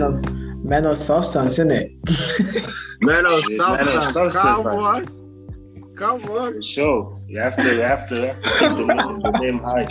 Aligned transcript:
man 0.00 0.24
of 0.24 0.64
man 0.64 0.86
of 0.86 0.96
substance, 0.96 1.52
isn't 1.58 1.72
it? 1.72 1.90
Man 3.02 3.26
of 3.26 3.42
Yeah, 3.48 3.58
man 3.58 3.80
of 3.80 3.88
substance. 3.88 4.12
substance, 4.12 4.42
Come 4.42 4.64
man. 4.64 4.78
on. 4.78 5.94
Come 5.96 6.24
on. 6.30 6.52
For 6.54 6.62
sure. 6.62 7.20
You 7.26 7.38
have 7.40 7.56
to, 7.56 7.62
you 7.74 7.80
have 7.82 8.08
to, 8.08 8.14
you 8.16 8.22
have 8.22 8.38
to 8.38 8.50
keep 8.58 8.86
the 8.86 8.94
name, 8.94 9.20
the 9.20 9.30
name 9.40 9.58
high. 9.58 9.86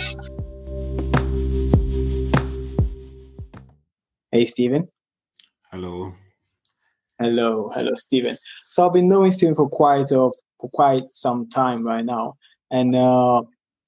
Hey, 4.32 4.44
Stephen. 4.44 4.86
Hello. 5.70 6.12
Hello, 7.18 7.68
hello, 7.74 7.94
Stephen. 7.96 8.36
So 8.70 8.86
I've 8.86 8.92
been 8.94 9.08
knowing 9.08 9.32
Stephen 9.32 9.54
for 9.54 9.68
quite 9.68 10.10
a, 10.10 10.30
for 10.60 10.70
quite 10.72 11.06
some 11.08 11.48
time 11.50 11.84
right 11.84 12.04
now, 12.04 12.34
and 12.70 12.94
uh, 12.94 13.42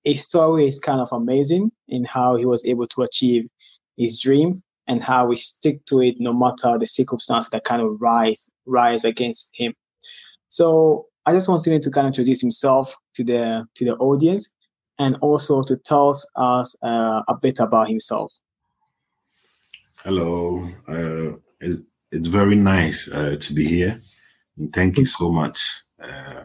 his 0.05 0.23
story 0.23 0.67
is 0.67 0.79
kind 0.79 1.01
of 1.01 1.11
amazing 1.13 1.73
in 1.89 2.05
how 2.05 2.37
he 2.37 2.45
was 2.45 2.65
able 2.67 2.87
to 2.89 3.03
achieve 3.03 3.49
his 3.97 4.21
dream 4.21 4.61
and 4.93 5.03
how 5.03 5.25
we 5.25 5.37
stick 5.37 5.83
to 5.87 6.03
it 6.03 6.17
no 6.19 6.35
matter 6.35 6.77
the 6.79 6.87
circumstance 6.87 7.49
that 7.49 7.65
kind 7.65 7.81
of 7.81 7.99
rise 7.99 8.53
rise 8.67 9.05
against 9.07 9.51
him. 9.55 9.73
So 10.51 11.07
I 11.25 11.33
just 11.33 11.49
want 11.49 11.63
Stephen 11.63 11.81
to 11.81 11.91
kind 11.91 12.07
of 12.07 12.11
introduce 12.11 12.43
himself 12.43 12.95
to 13.15 13.25
the 13.25 13.67
to 13.77 13.85
the 13.87 13.97
audience 13.97 14.55
and 14.99 15.17
also 15.23 15.63
to 15.63 15.77
tell 15.79 16.11
us 16.37 16.77
uh, 16.83 17.23
a 17.27 17.35
bit 17.41 17.59
about 17.59 17.89
himself. 17.89 18.31
Hello. 20.05 20.69
Uh, 20.87 21.39
it's, 21.61 21.79
it's 22.11 22.27
very 22.27 22.55
nice 22.57 23.11
uh, 23.11 23.37
to 23.41 23.55
be 23.55 23.65
here. 23.65 23.99
And 24.59 24.71
thank 24.75 24.99
you 24.99 25.07
so 25.07 25.33
much 25.33 25.59
uh, 25.99 26.45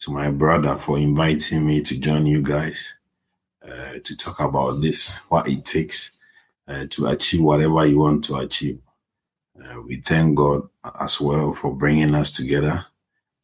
to 0.00 0.10
my 0.10 0.30
brother 0.32 0.74
for 0.76 0.98
inviting 0.98 1.64
me 1.64 1.82
to 1.82 2.00
join 2.00 2.26
you 2.26 2.42
guys 2.42 2.96
uh, 3.62 3.98
to 4.02 4.16
talk 4.16 4.40
about 4.40 4.80
this, 4.80 5.18
what 5.28 5.48
it 5.48 5.64
takes 5.64 6.17
uh, 6.68 6.86
to 6.90 7.06
achieve 7.06 7.42
whatever 7.42 7.86
you 7.86 7.98
want 7.98 8.22
to 8.24 8.36
achieve. 8.36 8.78
Uh, 9.62 9.80
we 9.82 9.96
thank 10.00 10.36
God 10.36 10.68
as 11.00 11.20
well 11.20 11.52
for 11.52 11.74
bringing 11.74 12.14
us 12.14 12.30
together 12.30 12.84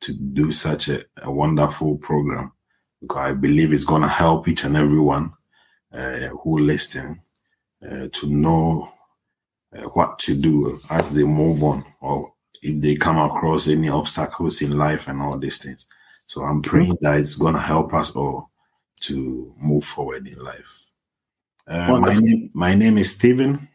to 0.01 0.13
do 0.13 0.53
such 0.53 0.89
a, 0.89 1.05
a 1.23 1.31
wonderful 1.31 1.97
program 1.97 2.53
because 3.01 3.31
I 3.31 3.33
believe 3.33 3.73
it's 3.73 3.85
going 3.85 4.03
to 4.03 4.09
help 4.09 4.49
each 4.49 4.65
and 4.65 4.77
everyone 4.77 5.33
uh, 5.93 6.29
who 6.43 6.59
listen 6.59 7.21
uh, 7.85 8.09
to 8.13 8.27
know 8.29 8.93
uh, 9.77 9.83
what 9.89 10.19
to 10.21 10.35
do 10.35 10.79
as 10.91 11.11
they 11.11 11.25
move 11.25 11.63
on 11.63 11.85
or 12.01 12.33
if 12.63 12.81
they 12.81 12.97
come 12.97 13.19
across 13.19 13.69
any 13.69 13.89
obstacles 13.89 14.63
in 14.63 14.77
life 14.77 15.09
and 15.09 15.21
all 15.21 15.39
these 15.39 15.59
things. 15.59 15.87
So 16.27 16.43
I'm 16.43 16.63
praying 16.63 16.99
that 17.01 17.19
it's 17.19 17.37
going 17.37 17.55
to 17.55 17.61
help 17.61 17.93
us 17.93 18.15
all 18.17 18.51
to 19.03 19.53
move 19.61 19.85
forward 19.85 20.27
in 20.27 20.39
life. 20.39 20.84
Uh, 21.67 21.99
my, 21.99 22.15
name, 22.15 22.51
my 22.55 22.75
name 22.75 22.99
is 22.99 23.13
Stephen 23.13 23.69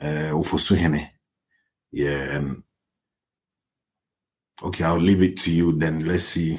uh, 0.00 0.30
Ofosuhene. 0.32 1.10
Yeah, 1.90 2.36
and 2.36 2.62
okay, 4.62 4.84
I'll 4.84 4.98
leave 5.00 5.22
it 5.22 5.36
to 5.38 5.50
you 5.50 5.72
then. 5.72 6.06
Let's 6.06 6.24
see 6.24 6.58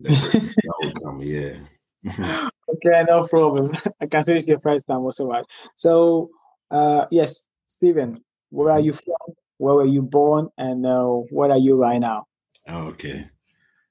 the, 0.00 0.10
the 0.62 0.72
outcome. 0.84 1.22
Yeah. 1.22 2.50
Okay, 2.66 3.04
no 3.06 3.26
problem. 3.26 3.72
I 4.00 4.06
can 4.06 4.24
say 4.24 4.36
it's 4.36 4.48
your 4.48 4.60
first 4.60 4.86
time 4.86 5.00
also, 5.00 5.26
right? 5.26 5.44
So, 5.76 6.30
uh, 6.70 7.04
yes, 7.10 7.46
Stephen, 7.68 8.24
where 8.50 8.72
are 8.72 8.80
you 8.80 8.94
from? 8.94 9.34
Where 9.58 9.74
were 9.74 9.84
you 9.84 10.02
born? 10.02 10.48
And 10.56 10.86
uh, 10.86 11.06
where 11.30 11.50
are 11.50 11.58
you 11.58 11.76
right 11.76 12.00
now? 12.00 12.24
Okay. 12.68 13.28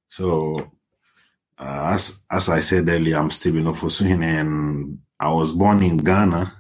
So, 0.08 0.72
uh, 1.58 1.92
as 1.94 2.24
as 2.30 2.50
I 2.50 2.62
said 2.62 2.90
earlier, 2.90 3.18
I'm 3.18 3.32
Stephen 3.32 3.66
Ofosuhene, 3.66 4.24
and 4.24 5.00
I 5.24 5.30
was 5.30 5.54
born 5.54 5.82
in 5.82 5.96
Ghana. 5.96 6.52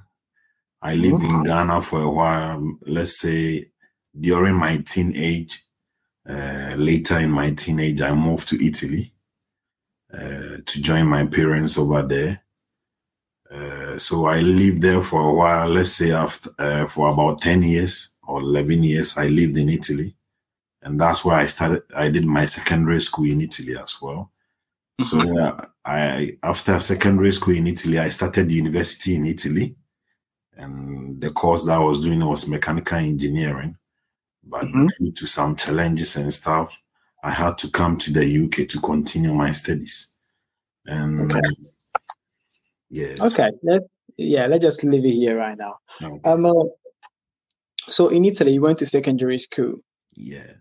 I 0.81 0.95
lived 0.95 1.21
in 1.21 1.43
Ghana 1.43 1.81
for 1.81 2.01
a 2.01 2.09
while. 2.09 2.77
Let's 2.85 3.19
say 3.19 3.67
during 4.17 4.55
my 4.55 4.77
teenage, 4.77 5.65
uh, 6.29 6.73
later 6.77 7.19
in 7.19 7.29
my 7.29 7.51
teenage, 7.51 8.01
I 8.01 8.13
moved 8.13 8.47
to 8.47 8.65
Italy 8.65 9.11
uh, 10.13 10.63
to 10.65 10.81
join 10.81 11.07
my 11.07 11.25
parents 11.25 11.77
over 11.77 12.03
there. 12.03 12.41
Uh, 13.51 13.97
so 13.97 14.27
I 14.27 14.39
lived 14.39 14.81
there 14.81 15.01
for 15.01 15.21
a 15.29 15.33
while. 15.33 15.67
Let's 15.67 15.91
say 15.91 16.13
after 16.13 16.49
uh, 16.57 16.87
for 16.87 17.09
about 17.09 17.41
ten 17.41 17.63
years 17.63 18.11
or 18.25 18.39
eleven 18.39 18.81
years, 18.81 19.17
I 19.17 19.27
lived 19.27 19.57
in 19.57 19.67
Italy 19.67 20.15
and 20.81 20.97
that's 20.97 21.25
where 21.25 21.35
I 21.35 21.47
started. 21.47 21.83
I 21.93 22.09
did 22.09 22.25
my 22.25 22.45
secondary 22.45 23.01
school 23.01 23.25
in 23.29 23.41
Italy 23.41 23.77
as 23.77 24.01
well. 24.01 24.31
So 25.01 25.19
uh, 25.39 25.65
I, 25.83 26.37
after 26.43 26.79
secondary 26.79 27.31
school 27.31 27.55
in 27.55 27.67
Italy, 27.67 27.99
I 27.99 28.09
started 28.09 28.49
the 28.49 28.53
university 28.55 29.15
in 29.15 29.25
Italy, 29.25 29.75
and 30.55 31.19
the 31.19 31.31
course 31.31 31.65
that 31.65 31.73
I 31.73 31.79
was 31.79 31.99
doing 31.99 32.23
was 32.25 32.47
mechanical 32.47 32.97
engineering. 32.97 33.75
But 34.43 34.65
Mhm. 34.65 34.89
due 34.99 35.11
to 35.11 35.27
some 35.27 35.55
challenges 35.55 36.15
and 36.15 36.31
stuff, 36.33 36.79
I 37.23 37.31
had 37.31 37.57
to 37.59 37.69
come 37.69 37.97
to 37.97 38.11
the 38.13 38.25
UK 38.25 38.65
to 38.67 38.79
continue 38.81 39.33
my 39.33 39.51
studies. 39.51 40.11
And 40.85 41.31
Okay. 41.31 41.49
yes, 42.89 43.19
Okay, 43.19 43.49
let 43.63 43.81
yeah, 44.17 44.45
let's 44.47 44.63
just 44.63 44.83
leave 44.83 45.05
it 45.05 45.11
here 45.11 45.37
right 45.37 45.57
now. 45.57 45.77
okay, 46.01 46.29
Um, 46.29 46.45
uh, 46.45 46.65
so 47.89 48.09
in 48.09 48.25
Italy, 48.25 48.53
you 48.53 48.61
went 48.61 48.77
to 48.79 48.85
secondary 48.85 49.37
school, 49.37 49.75
yeah, 50.15 50.53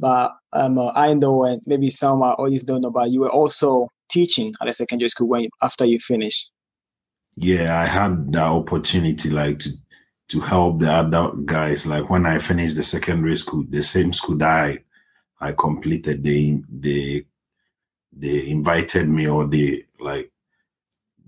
but 0.00 0.32
um, 0.52 0.78
I 0.94 1.14
know, 1.14 1.44
and 1.44 1.60
maybe 1.66 1.90
some 1.90 2.22
of 2.22 2.28
our 2.28 2.40
audience 2.40 2.64
don't 2.64 2.80
know, 2.80 2.90
but 2.90 3.10
you 3.10 3.20
were 3.20 3.30
also 3.30 3.88
teaching 4.10 4.52
at 4.60 4.70
a 4.70 4.74
secondary 4.74 5.08
school 5.08 5.28
when 5.28 5.48
after 5.62 5.84
you 5.84 5.98
finished. 6.00 6.50
yeah. 7.36 7.78
I 7.80 7.86
had 7.86 8.32
the 8.32 8.40
opportunity, 8.40 9.30
like 9.30 9.58
to 9.60 9.70
to 10.28 10.40
help 10.40 10.78
the 10.80 10.90
other 10.90 11.32
guys. 11.44 11.86
Like 11.86 12.08
when 12.10 12.24
I 12.26 12.38
finished 12.38 12.76
the 12.76 12.82
secondary 12.82 13.36
school, 13.36 13.64
the 13.68 13.82
same 13.82 14.12
school 14.12 14.36
that 14.38 14.64
I, 14.64 14.78
I 15.48 15.52
completed, 15.52 16.24
they 16.24 16.62
they 16.68 17.26
they 18.12 18.48
invited 18.48 19.08
me 19.08 19.28
or 19.28 19.46
they 19.46 19.84
like 20.00 20.30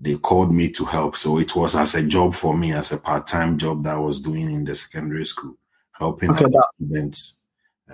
they 0.01 0.15
called 0.17 0.51
me 0.53 0.69
to 0.71 0.83
help. 0.85 1.15
So 1.15 1.37
it 1.39 1.55
was 1.55 1.75
as 1.75 1.95
a 1.95 2.03
job 2.05 2.33
for 2.33 2.57
me, 2.57 2.73
as 2.73 2.91
a 2.91 2.97
part 2.97 3.27
time 3.27 3.57
job 3.57 3.83
that 3.83 3.95
I 3.95 3.99
was 3.99 4.19
doing 4.19 4.51
in 4.51 4.65
the 4.65 4.75
secondary 4.75 5.25
school, 5.25 5.55
helping 5.93 6.31
Okay, 6.31 6.45
other 6.45 6.51
that- 6.51 6.69
students. 6.75 7.39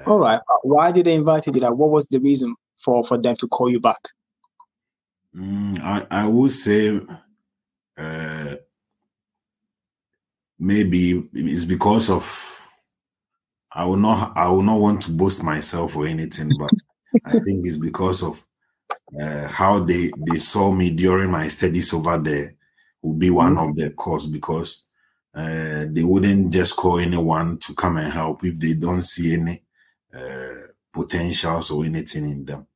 All 0.05 0.19
right. 0.19 0.39
uh, 0.50 0.57
Why 0.63 0.91
did 0.91 1.05
they 1.05 1.13
invite 1.13 1.47
you? 1.47 1.53
Like, 1.53 1.75
what 1.75 1.89
was 1.89 2.05
the 2.07 2.19
reason 2.19 2.55
for 2.83 3.03
for 3.03 3.17
them 3.17 3.35
to 3.38 3.47
call 3.47 3.69
you 3.69 3.79
back? 3.79 4.00
Mm, 5.35 5.79
I, 5.81 6.07
I 6.09 6.27
would 6.27 6.51
say 6.51 7.00
uh, 7.97 8.55
maybe 10.57 11.29
it's 11.33 11.66
because 11.66 12.09
of 12.09 12.55
I 13.72 13.85
will 13.85 13.97
not 13.97 14.35
I 14.35 14.49
will 14.49 14.63
not 14.63 14.79
want 14.79 15.01
to 15.03 15.11
boast 15.11 15.44
myself 15.44 15.95
or 15.95 16.07
anything, 16.07 16.55
but 16.57 16.72
I 17.25 17.33
think 17.44 17.66
it's 17.66 17.78
because 17.78 18.23
of 18.23 18.44
uh, 19.19 19.47
how 19.47 19.79
they 19.79 20.11
they 20.17 20.38
saw 20.38 20.72
me 20.72 20.91
during 20.91 21.31
my 21.31 21.47
studies 21.47 21.94
over 21.94 22.17
there 22.17 22.55
will 23.01 23.13
be 23.16 23.29
one 23.29 23.57
of 23.57 23.75
the 23.75 23.91
cause 23.91 24.28
because 24.28 24.83
uh, 25.33 25.85
they 25.88 26.03
wouldn't 26.03 26.51
just 26.51 26.75
call 26.75 26.99
anyone 26.99 27.57
to 27.59 27.73
come 27.73 27.97
and 27.97 28.11
help 28.11 28.44
if 28.44 28.59
they 28.59 28.73
don't 28.73 29.03
see 29.03 29.33
any 29.33 29.61
uh, 30.16 30.68
potentials 30.94 31.72
or 31.72 31.86
anything 31.86 32.30
in 32.30 32.46
them. 32.46 32.68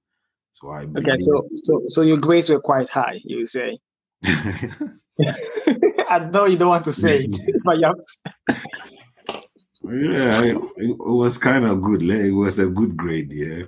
So 0.54 0.70
I 0.70 0.84
Okay, 0.84 1.18
so 1.20 1.48
so 1.56 1.84
so 1.88 2.02
your 2.02 2.18
grades 2.18 2.50
were 2.50 2.62
quite 2.62 2.90
high, 2.90 3.20
you 3.24 3.46
say. 3.46 3.80
I 6.10 6.20
know 6.32 6.46
you 6.46 6.58
don't 6.58 6.70
want 6.70 6.86
to 6.86 6.94
say 6.94 7.26
it, 7.26 7.38
but 7.64 7.78
you 7.78 7.94
Yeah, 9.84 10.40
I, 10.40 10.48
it 10.78 10.98
was 10.98 11.38
kind 11.38 11.66
of 11.66 11.82
good. 11.82 12.04
It 12.04 12.32
was 12.32 12.60
a 12.60 12.68
good 12.68 12.96
grade, 12.96 13.32
yeah. 13.32 13.66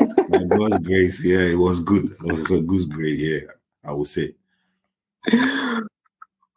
it 0.00 0.58
was 0.58 0.78
great, 0.84 1.14
yeah. 1.24 1.40
It 1.40 1.58
was 1.58 1.80
good. 1.80 2.12
It 2.24 2.32
was 2.32 2.50
a 2.50 2.60
good 2.60 2.90
grade, 2.90 3.18
yeah. 3.18 3.50
I 3.84 3.92
would 3.92 4.06
say. 4.06 4.34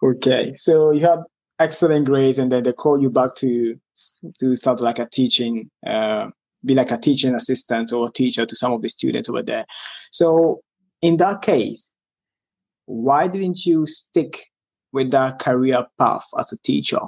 Okay, 0.04 0.54
so 0.56 0.92
you 0.92 1.02
have 1.02 1.24
excellent 1.60 2.06
grades, 2.06 2.40
and 2.40 2.52
then 2.52 2.64
they 2.64 2.74
call 2.74 3.02
you 3.02 3.10
back 3.10 3.36
to 3.36 3.80
to 4.40 4.56
start 4.56 4.82
like 4.82 5.00
a 5.00 5.06
teaching, 5.06 5.70
uh, 5.86 6.30
be 6.64 6.74
like 6.74 6.92
a 6.92 6.98
teaching 6.98 7.36
assistant 7.36 7.92
or 7.92 8.10
teacher 8.12 8.46
to 8.46 8.56
some 8.56 8.72
of 8.72 8.82
the 8.82 8.90
students 8.90 9.30
over 9.30 9.42
there. 9.42 9.66
So, 10.12 10.62
in 11.02 11.18
that 11.18 11.42
case, 11.42 11.94
why 12.86 13.28
didn't 13.28 13.66
you 13.66 13.88
stick 13.88 14.48
with 14.92 15.12
that 15.12 15.40
career 15.40 15.86
path 15.98 16.26
as 16.38 16.52
a 16.52 16.58
teacher? 16.58 17.00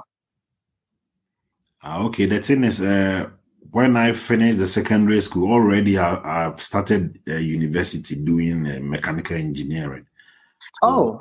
Ah, 1.82 2.02
okay, 2.04 2.26
the 2.26 2.40
thing 2.40 2.64
is, 2.64 2.80
uh, 2.80 3.28
when 3.70 3.96
I 3.96 4.12
finished 4.12 4.58
the 4.58 4.66
secondary 4.66 5.20
school, 5.20 5.52
already 5.52 5.98
I, 5.98 6.46
I've 6.46 6.62
started 6.62 7.20
uh, 7.28 7.34
university 7.34 8.16
doing 8.16 8.66
uh, 8.66 8.78
mechanical 8.80 9.36
engineering. 9.36 10.06
So, 10.80 10.88
Oh, 10.88 11.20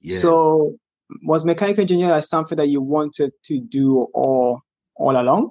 yeah. 0.00 0.18
so 0.18 0.76
was 1.22 1.44
mechanical 1.44 1.82
engineering 1.82 2.22
something 2.22 2.56
that 2.56 2.68
you 2.68 2.80
wanted 2.80 3.32
to 3.44 3.60
do 3.60 4.02
all 4.14 4.62
all 4.96 5.20
along? 5.20 5.50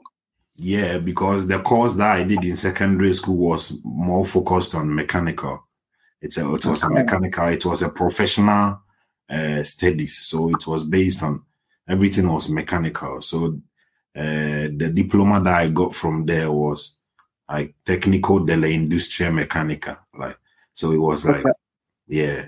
Yeah, 0.62 0.98
because 0.98 1.48
the 1.48 1.60
course 1.60 1.96
that 1.96 2.18
I 2.18 2.24
did 2.24 2.44
in 2.44 2.56
secondary 2.56 3.14
school 3.14 3.38
was 3.38 3.80
more 3.84 4.26
focused 4.26 4.76
on 4.76 4.94
mechanical. 4.94 5.66
It's 6.22 6.38
a, 6.38 6.54
it 6.54 6.66
was 6.66 6.84
a 6.84 6.90
mechanical, 6.90 7.48
it 7.48 7.66
was 7.66 7.82
a 7.82 7.90
professional 7.90 8.82
uh, 9.30 9.64
studies. 9.64 10.18
So 10.18 10.50
it 10.50 10.68
was 10.68 10.84
based 10.84 11.24
on 11.24 11.44
everything 11.88 12.32
was 12.32 12.50
mechanical. 12.50 13.22
So 13.22 13.60
uh, 14.16 14.68
the 14.76 14.92
diploma 14.94 15.40
that 15.42 15.56
I 15.56 15.70
got 15.70 15.94
from 15.94 16.26
there 16.26 16.52
was 16.52 16.98
like 17.50 17.74
technical 17.86 18.40
de 18.40 18.58
la 18.58 18.68
Industria 18.68 19.30
Mecánica. 19.32 19.98
Like, 20.18 20.38
so 20.74 20.92
it 20.92 20.98
was 20.98 21.26
like, 21.26 21.40
Okay. 21.46 21.52
yeah. 22.08 22.46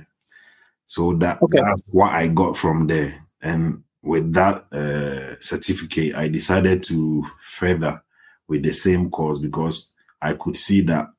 So 0.86 1.14
that 1.14 1.42
Okay. 1.42 1.62
that's 1.62 1.88
what 1.92 2.12
I 2.12 2.28
got 2.28 2.58
from 2.58 2.88
there. 2.88 3.26
And 3.42 3.84
with 4.04 4.34
that 4.34 4.66
uh, 4.74 5.40
certificate, 5.40 6.16
I 6.16 6.28
decided 6.28 6.84
to 6.84 7.24
further 7.40 8.02
with 8.48 8.64
the 8.64 8.74
same 8.74 9.10
course 9.10 9.38
because 9.38 9.94
I 10.22 10.34
could 10.34 10.56
see 10.56 10.82
that 10.82 11.10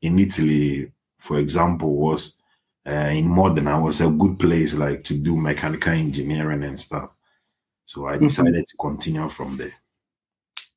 in 0.00 0.18
Italy, 0.18 0.92
for 1.18 1.38
example, 1.38 1.94
was 1.94 2.36
uh, 2.86 2.90
in 2.90 3.38
I 3.38 3.78
was 3.78 4.00
a 4.00 4.10
good 4.10 4.38
place 4.38 4.74
like 4.74 5.04
to 5.04 5.14
do 5.14 5.36
mechanical 5.36 5.92
engineering 5.92 6.64
and 6.64 6.78
stuff. 6.78 7.14
So 7.84 8.06
I 8.08 8.16
Mhm. 8.16 8.22
decided 8.22 8.66
to 8.66 8.76
continue 8.78 9.28
from 9.28 9.56
there. 9.56 9.74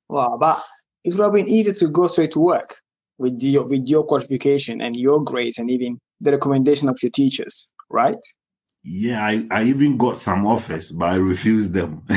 Wow, 0.09 0.37
but 0.39 0.61
it 1.03 1.15
would 1.15 1.23
have 1.23 1.33
been 1.33 1.47
easy 1.47 1.73
to 1.73 1.87
go 1.87 2.07
straight 2.07 2.31
to 2.33 2.39
work 2.39 2.75
with 3.17 3.41
your 3.41 3.63
with 3.63 3.87
your 3.87 4.03
qualification 4.03 4.81
and 4.81 4.95
your 4.95 5.23
grades 5.23 5.57
and 5.57 5.71
even 5.71 5.99
the 6.21 6.31
recommendation 6.31 6.89
of 6.89 7.01
your 7.01 7.11
teachers, 7.11 7.73
right? 7.89 8.19
Yeah, 8.87 9.25
I, 9.25 9.47
I 9.49 9.63
even 9.63 9.97
got 9.97 10.17
some 10.17 10.45
offers, 10.45 10.91
but 10.91 11.13
I 11.13 11.15
refused 11.15 11.73
them. 11.73 12.03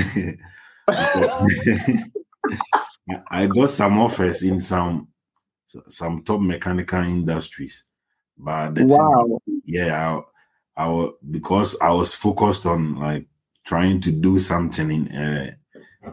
I 3.31 3.47
got 3.47 3.71
some 3.71 3.99
offers 3.99 4.43
in 4.43 4.61
some 4.61 5.09
some 5.89 6.23
top 6.23 6.41
mechanical 6.41 7.03
industries, 7.03 7.85
but 8.37 8.75
thing 8.75 8.91
Wow. 8.91 9.41
yeah, 9.65 10.21
I, 10.77 10.87
I 10.87 11.09
because 11.31 11.79
I 11.81 11.91
was 11.91 12.15
focused 12.15 12.67
on 12.67 12.97
like 12.97 13.27
trying 13.65 14.01
to 14.01 14.13
do 14.13 14.39
something 14.39 14.91
in 14.91 15.09
uh, 15.15 15.51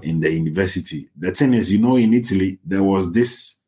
in 0.01 0.21
the 0.21 0.31
university. 0.31 1.09
The 1.17 1.31
thing 1.31 1.53
is, 1.53 1.71
you 1.71 1.79
know, 1.79 1.97
in 1.97 2.13
Italy 2.13 2.59
there 2.65 2.83
was 2.83 3.11
this 3.11 3.59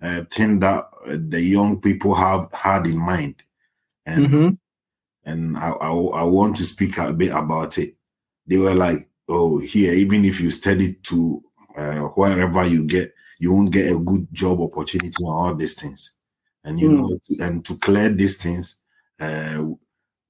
uh, 0.00 0.22
thing 0.24 0.60
that 0.60 0.88
uh, 1.06 1.16
the 1.18 1.42
young 1.42 1.80
people 1.80 2.14
have 2.14 2.52
had 2.52 2.86
in 2.86 2.98
mind, 2.98 3.42
and 4.06 4.26
hmm 4.26 4.48
and 5.28 5.56
I, 5.58 5.70
I 5.70 5.90
I 5.92 6.22
want 6.24 6.56
to 6.56 6.64
speak 6.64 6.98
a 6.98 7.12
bit 7.12 7.32
about 7.32 7.78
it. 7.78 7.94
They 8.46 8.58
were 8.58 8.74
like, 8.74 9.08
"Oh, 9.28 9.58
here, 9.58 9.92
even 9.94 10.24
if 10.24 10.40
you 10.40 10.50
study 10.50 10.94
to 10.94 11.42
uh, 11.76 12.00
wherever 12.18 12.64
you 12.66 12.84
get, 12.84 13.14
you 13.40 13.52
won't 13.52 13.72
get 13.72 13.92
a 13.92 13.98
good 13.98 14.26
job 14.32 14.60
opportunity 14.60 15.16
and 15.18 15.28
all 15.28 15.54
these 15.54 15.74
things." 15.74 16.12
And 16.64 16.80
you 16.80 16.88
Mm. 16.88 16.98
know, 16.98 17.18
to, 17.26 17.36
and 17.44 17.64
to 17.66 17.76
clear 17.78 18.08
these 18.10 18.36
things, 18.42 18.76
uh, 19.20 19.64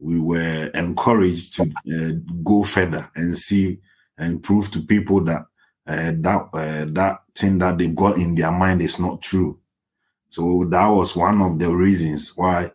we 0.00 0.20
were 0.20 0.66
encouraged 0.74 1.54
to 1.56 1.62
uh, 1.94 2.12
go 2.44 2.62
further 2.62 3.10
and 3.14 3.34
see 3.36 3.80
and 4.16 4.42
prove 4.42 4.70
to 4.72 4.80
people 4.82 5.20
that 5.24 5.42
uh, 5.86 6.12
that 6.16 6.48
uh, 6.52 6.84
that 6.92 7.20
thing 7.34 7.58
that 7.58 7.78
they've 7.78 7.94
got 7.94 8.18
in 8.18 8.34
their 8.34 8.52
mind 8.52 8.82
is 8.82 8.98
not 8.98 9.22
true. 9.22 9.58
So 10.30 10.66
that 10.70 10.88
was 10.88 11.16
one 11.16 11.42
of 11.42 11.58
the 11.58 11.74
reasons 11.74 12.36
why. 12.36 12.72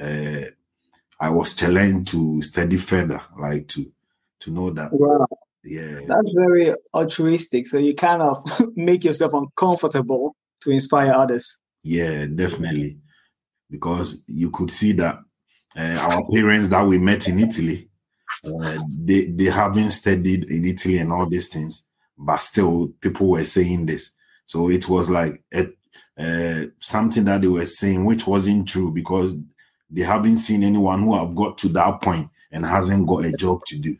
Uh, 0.00 0.46
I 1.22 1.30
was 1.30 1.54
challenged 1.54 2.10
to 2.12 2.42
study 2.42 2.76
further, 2.76 3.20
like 3.38 3.68
to 3.68 3.90
to 4.40 4.50
know 4.50 4.70
that 4.70 4.92
Wow, 4.92 5.26
yeah 5.64 6.00
that's 6.06 6.32
very 6.32 6.74
altruistic. 6.92 7.66
So 7.66 7.78
you 7.78 7.94
kind 7.94 8.22
of 8.22 8.36
make 8.76 9.04
yourself 9.04 9.32
uncomfortable 9.32 10.36
to 10.62 10.70
inspire 10.70 11.12
others. 11.12 11.56
yeah 11.84 12.26
definitely 12.26 12.98
because 13.70 14.22
you 14.26 14.50
could 14.50 14.70
see 14.70 14.92
that 14.92 15.18
uh, 15.76 15.98
our 16.00 16.22
parents 16.30 16.68
that 16.68 16.86
we 16.86 16.98
met 16.98 17.28
in 17.28 17.38
Italy 17.40 17.88
uh, 18.44 18.78
they 18.98 19.26
they 19.26 19.44
haven't 19.44 19.90
studied 19.90 20.50
in 20.50 20.64
Italy 20.66 20.98
and 20.98 21.12
all 21.12 21.26
these 21.26 21.48
things, 21.48 21.84
but 22.18 22.38
still 22.38 22.88
people 23.00 23.28
were 23.28 23.44
saying 23.44 23.86
this. 23.86 24.10
So 24.46 24.68
it 24.70 24.88
was 24.88 25.08
like 25.08 25.42
a, 25.54 25.66
uh, 26.18 26.66
something 26.80 27.24
that 27.24 27.40
they 27.40 27.48
were 27.48 27.66
saying 27.66 28.04
which 28.04 28.26
wasn't 28.26 28.68
true 28.68 28.90
because 28.92 29.36
they 29.92 30.02
haven't 30.02 30.38
seen 30.38 30.64
anyone 30.64 31.02
who 31.02 31.14
have 31.14 31.34
got 31.34 31.58
to 31.58 31.68
that 31.68 32.00
point 32.00 32.28
and 32.50 32.64
hasn't 32.66 33.06
got 33.06 33.24
a 33.24 33.32
job 33.32 33.64
to 33.66 33.78
do. 33.78 33.96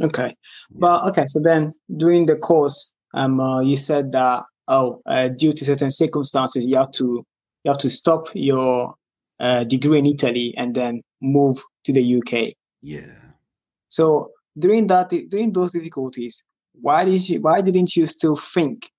Okay, 0.00 0.34
but 0.70 1.04
okay. 1.10 1.24
So 1.26 1.40
then, 1.40 1.72
during 1.96 2.26
the 2.26 2.36
course, 2.36 2.92
um, 3.14 3.38
uh, 3.38 3.60
you 3.60 3.76
said 3.76 4.12
that 4.12 4.44
oh, 4.68 5.02
uh, 5.06 5.28
due 5.28 5.52
to 5.52 5.64
certain 5.64 5.90
circumstances, 5.90 6.66
you 6.66 6.76
have 6.76 6.90
to 6.92 7.24
you 7.64 7.70
have 7.70 7.78
to 7.78 7.90
stop 7.90 8.26
your 8.34 8.94
uh, 9.38 9.64
degree 9.64 9.98
in 9.98 10.06
Italy 10.06 10.54
and 10.56 10.74
then 10.74 11.00
move 11.20 11.62
to 11.84 11.92
the 11.92 12.16
UK. 12.16 12.54
Yeah. 12.80 13.14
So 13.88 14.30
during 14.58 14.86
that, 14.88 15.10
during 15.28 15.52
those 15.52 15.72
difficulties, 15.72 16.42
why 16.80 17.04
did 17.04 17.28
you 17.28 17.40
why 17.40 17.60
didn't 17.60 17.94
you 17.94 18.06
still 18.06 18.36
think 18.36 18.90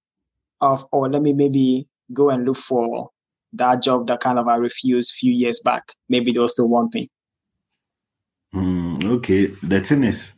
of 0.61 0.85
oh, 0.93 1.01
let 1.01 1.21
me 1.21 1.33
maybe 1.33 1.87
go 2.13 2.29
and 2.29 2.45
look 2.45 2.57
for 2.57 3.09
that 3.53 3.81
job 3.83 4.07
that 4.07 4.19
kind 4.21 4.39
of 4.39 4.47
I 4.47 4.55
refused 4.55 5.13
a 5.13 5.17
few 5.17 5.31
years 5.33 5.61
back? 5.63 5.83
Maybe 6.09 6.31
there 6.31 6.41
was 6.41 6.53
still 6.53 6.69
one 6.69 6.89
thing. 6.89 7.09
Hmm, 8.51 8.95
okay, 9.03 9.47
the 9.47 9.81
thing 9.81 10.03
is, 10.03 10.33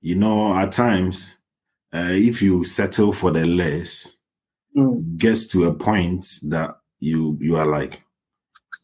you 0.00 0.16
know, 0.16 0.54
at 0.54 0.72
times, 0.72 1.36
uh, 1.94 2.08
if 2.10 2.42
you 2.42 2.64
settle 2.64 3.12
for 3.12 3.30
the 3.30 3.46
less, 3.46 4.10
Mm. 4.76 5.00
it 5.00 5.18
gets 5.18 5.46
to 5.46 5.66
a 5.66 5.72
point 5.72 6.26
that 6.48 6.76
you 6.98 7.38
you 7.40 7.56
are 7.56 7.66
like, 7.66 8.02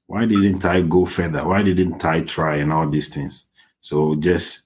why 0.07 0.25
didn't 0.25 0.65
I 0.65 0.83
go 0.83 1.05
further? 1.05 1.47
Why 1.47 1.65
didn't 1.65 2.05
I 2.05 2.21
try 2.21 2.57
and 2.57 2.73
all 2.73 2.89
these 2.89 3.09
things? 3.09 3.47
So 3.81 4.15
just 4.15 4.63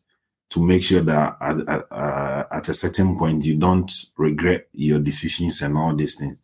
to 0.50 0.62
make 0.62 0.82
sure 0.82 1.00
that 1.00 1.36
at, 1.40 1.66
at, 1.66 1.86
uh, 1.90 2.44
at 2.50 2.68
a 2.68 2.74
certain 2.74 3.16
point 3.16 3.44
you 3.44 3.56
don't 3.56 3.90
regret 4.18 4.68
your 4.72 4.98
decisions 5.00 5.62
and 5.62 5.78
all 5.78 5.94
these 5.96 6.16
things. 6.16 6.38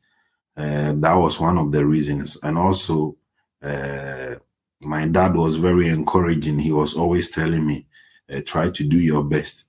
Uh, 0.57 0.93
that 0.97 1.15
was 1.15 1.41
one 1.41 1.59
of 1.59 1.73
the 1.73 1.85
reasons, 1.85 2.39
and 2.43 2.59
also. 2.59 3.17
Uh, 3.63 4.37
my 4.83 5.07
dad 5.07 5.35
was 5.37 5.57
very 5.57 5.89
encouraging. 5.89 6.59
He 6.59 6.73
was 6.73 6.95
always 6.95 7.31
telling 7.31 7.67
me, 7.67 7.87
uh, 8.35 8.41
"Try 8.47 8.71
to 8.71 8.85
do 8.89 8.97
your 8.97 9.23
best." 9.23 9.65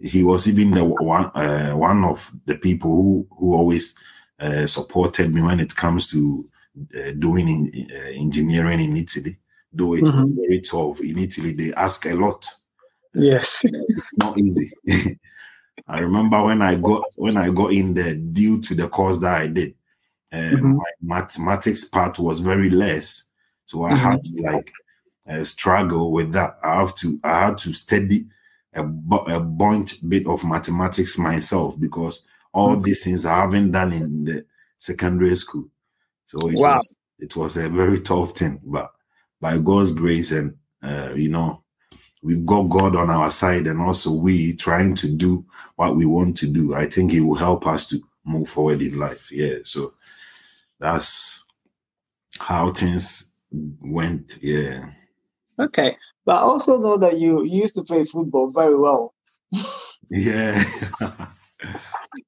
He 0.00 0.24
was 0.24 0.48
even 0.48 0.70
the 0.70 0.84
one 0.84 1.26
uh, 1.34 1.72
one 1.76 2.02
of 2.04 2.32
the 2.46 2.54
people 2.56 2.90
who 2.90 3.26
who 3.36 3.54
always 3.54 3.94
uh, 4.40 4.66
supported 4.66 5.34
me 5.34 5.42
when 5.42 5.60
it 5.60 5.76
comes 5.76 6.06
to 6.12 6.48
uh, 6.96 7.10
doing 7.18 7.48
in, 7.48 7.90
uh, 7.92 8.08
engineering 8.14 8.80
in 8.80 8.96
Italy. 8.96 9.36
Though 9.70 9.94
it 9.96 10.02
was 10.02 10.30
Mhm. 10.30 10.36
very 10.36 10.60
tough 10.60 11.00
in 11.02 11.18
Italy, 11.18 11.52
they 11.52 11.74
ask 11.74 12.06
a 12.06 12.14
lot. 12.14 12.46
Yes. 13.12 13.64
It's 13.64 14.16
not 14.16 14.38
easy. 14.38 14.70
I 15.86 15.98
remember 16.00 16.42
when 16.42 16.62
I 16.62 16.76
got 16.76 17.02
when 17.16 17.36
I 17.36 17.50
got 17.50 17.72
in 17.72 17.92
there 17.92 18.14
due 18.14 18.60
to 18.62 18.74
the 18.74 18.88
course 18.88 19.18
that 19.18 19.42
I 19.42 19.48
did, 19.48 19.74
uh, 20.34 20.56
Mhm. 20.56 20.76
my 20.76 20.90
mathematics 21.00 21.84
part 21.84 22.18
was 22.18 22.40
very 22.40 22.70
less, 22.70 23.24
so 23.66 23.84
I 23.84 23.94
had 23.94 24.22
to 24.24 24.42
like 24.42 24.72
uh, 25.28 25.44
struggle 25.44 26.12
with 26.12 26.32
that. 26.32 26.58
I 26.62 26.74
have 26.80 26.94
to 26.96 27.18
I 27.24 27.46
had 27.46 27.58
to 27.58 27.72
study 27.72 28.26
a, 28.74 28.82
a 28.82 29.40
bunch 29.40 30.06
bit 30.08 30.26
of 30.26 30.44
mathematics 30.44 31.18
myself 31.18 31.78
because 31.80 32.24
all 32.52 32.76
Mhm. 32.76 32.82
these 32.84 33.02
things 33.04 33.24
I 33.26 33.36
haven't 33.42 33.70
done 33.72 33.92
in 33.92 34.24
the 34.24 34.44
secondary 34.78 35.36
school. 35.36 35.68
So 36.26 36.48
it 36.48 36.56
Wow. 36.58 36.74
was 36.76 36.96
it 37.18 37.36
was 37.36 37.56
a 37.56 37.68
very 37.68 38.00
tough 38.00 38.32
thing, 38.32 38.60
but 38.64 38.92
by 39.40 39.58
God's 39.58 39.92
grace 39.92 40.32
and 40.32 40.56
uh, 40.82 41.12
you 41.14 41.28
know 41.30 41.62
we've 42.22 42.46
got 42.46 42.62
God 42.64 42.96
on 42.96 43.10
our 43.10 43.30
side 43.30 43.66
and 43.66 43.80
also 43.80 44.10
we 44.12 44.54
trying 44.54 44.94
to 44.96 45.10
do 45.10 45.44
what 45.76 45.94
we 45.94 46.06
want 46.06 46.36
to 46.38 46.46
do. 46.46 46.74
I 46.74 46.86
think 46.86 47.12
He 47.12 47.20
will 47.20 47.36
help 47.36 47.66
us 47.66 47.86
to 47.90 48.02
move 48.24 48.48
forward 48.48 48.80
in 48.82 48.98
life. 48.98 49.30
Yeah, 49.30 49.58
so 49.64 49.94
that's 50.84 51.42
how 52.38 52.70
things 52.70 53.32
went. 53.80 54.38
Yeah. 54.42 54.90
Okay. 55.58 55.96
But 56.26 56.36
I 56.36 56.40
also 56.40 56.78
know 56.78 56.98
that 56.98 57.18
you 57.18 57.42
used 57.44 57.74
to 57.76 57.84
play 57.84 58.04
football 58.04 58.50
very 58.50 58.76
well. 58.76 59.14
Yeah. 60.10 60.62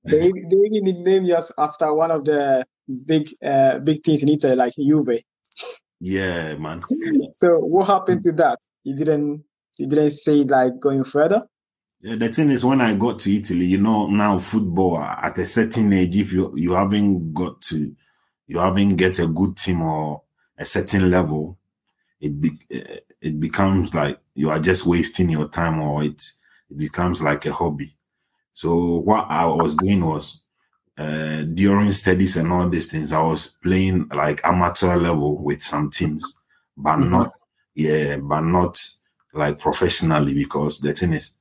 They, 0.05 0.33
they 0.33 0.57
even 0.65 0.85
nicknamed 0.85 1.29
you 1.29 1.39
after 1.59 1.93
one 1.95 2.11
of 2.11 2.25
the 2.25 2.65
big 3.05 3.29
uh, 3.45 3.79
big 3.79 4.03
teams 4.03 4.23
in 4.23 4.31
Italy, 4.31 4.57
like 4.57 4.73
Juve. 4.75 5.21
yeah, 6.01 6.57
man. 6.57 6.83
So 7.33 7.59
what 7.59 7.87
happened 7.87 8.23
to 8.23 8.33
that? 8.33 8.59
You 8.83 8.97
didn't 8.97 9.45
you 9.79 9.87
didn't 9.87 10.11
say 10.11 10.43
like 10.45 10.81
going 10.81 11.05
further? 11.05 11.43
Yeah, 12.01 12.17
the 12.17 12.33
thing 12.33 12.51
is, 12.51 12.65
when 12.65 12.81
I 12.81 12.95
got 12.95 13.19
to 13.21 13.37
Italy, 13.37 13.67
you 13.67 13.79
know, 13.79 14.07
now 14.07 14.39
football 14.39 14.99
at 14.99 15.39
a 15.39 15.47
certain 15.47 15.93
age, 15.93 16.17
if 16.17 16.33
you 16.33 16.53
you 16.57 16.73
haven't 16.73 17.35
got 17.35 17.61
to, 17.63 17.93
you 18.47 18.59
haven't 18.59 18.97
get 18.97 19.19
a 19.19 19.27
good 19.27 19.57
team 19.57 19.83
or 19.83 20.23
a 20.59 20.65
certain 20.67 21.11
level, 21.11 21.59
it 22.21 22.41
be, 22.41 22.53
eh, 22.71 22.99
it 23.21 23.41
becomes 23.41 23.95
like 23.95 24.19
you 24.35 24.51
are 24.51 24.61
just 24.61 24.87
wasting 24.87 25.31
your 25.31 25.49
time, 25.49 25.81
or 25.81 26.05
it 26.05 26.23
it 26.71 26.79
becomes 26.79 27.23
like 27.23 27.47
a 27.47 27.53
hobby. 27.53 27.95
So 28.53 28.99
what 28.99 29.27
I 29.31 29.47
was 29.47 29.77
doing 29.77 30.05
was 30.05 30.43
uh, 30.99 31.43
during 31.43 31.93
studies 31.93 32.37
and 32.37 32.53
all 32.53 32.69
these 32.69 32.87
things, 32.91 33.13
I 33.13 33.23
was 33.23 33.49
playing 33.49 34.09
like 34.09 34.41
amateur 34.45 34.97
level 34.97 35.43
with 35.43 35.63
some 35.63 35.91
teams, 35.91 36.35
but 36.77 36.99
Mhm. 36.99 37.11
not 37.11 37.33
yeah, 37.75 38.17
but 38.17 38.41
not 38.43 38.79
like 39.35 39.59
professionally 39.59 40.33
because 40.35 40.79
the 40.81 40.93
thing 40.95 41.13
is 41.15 41.33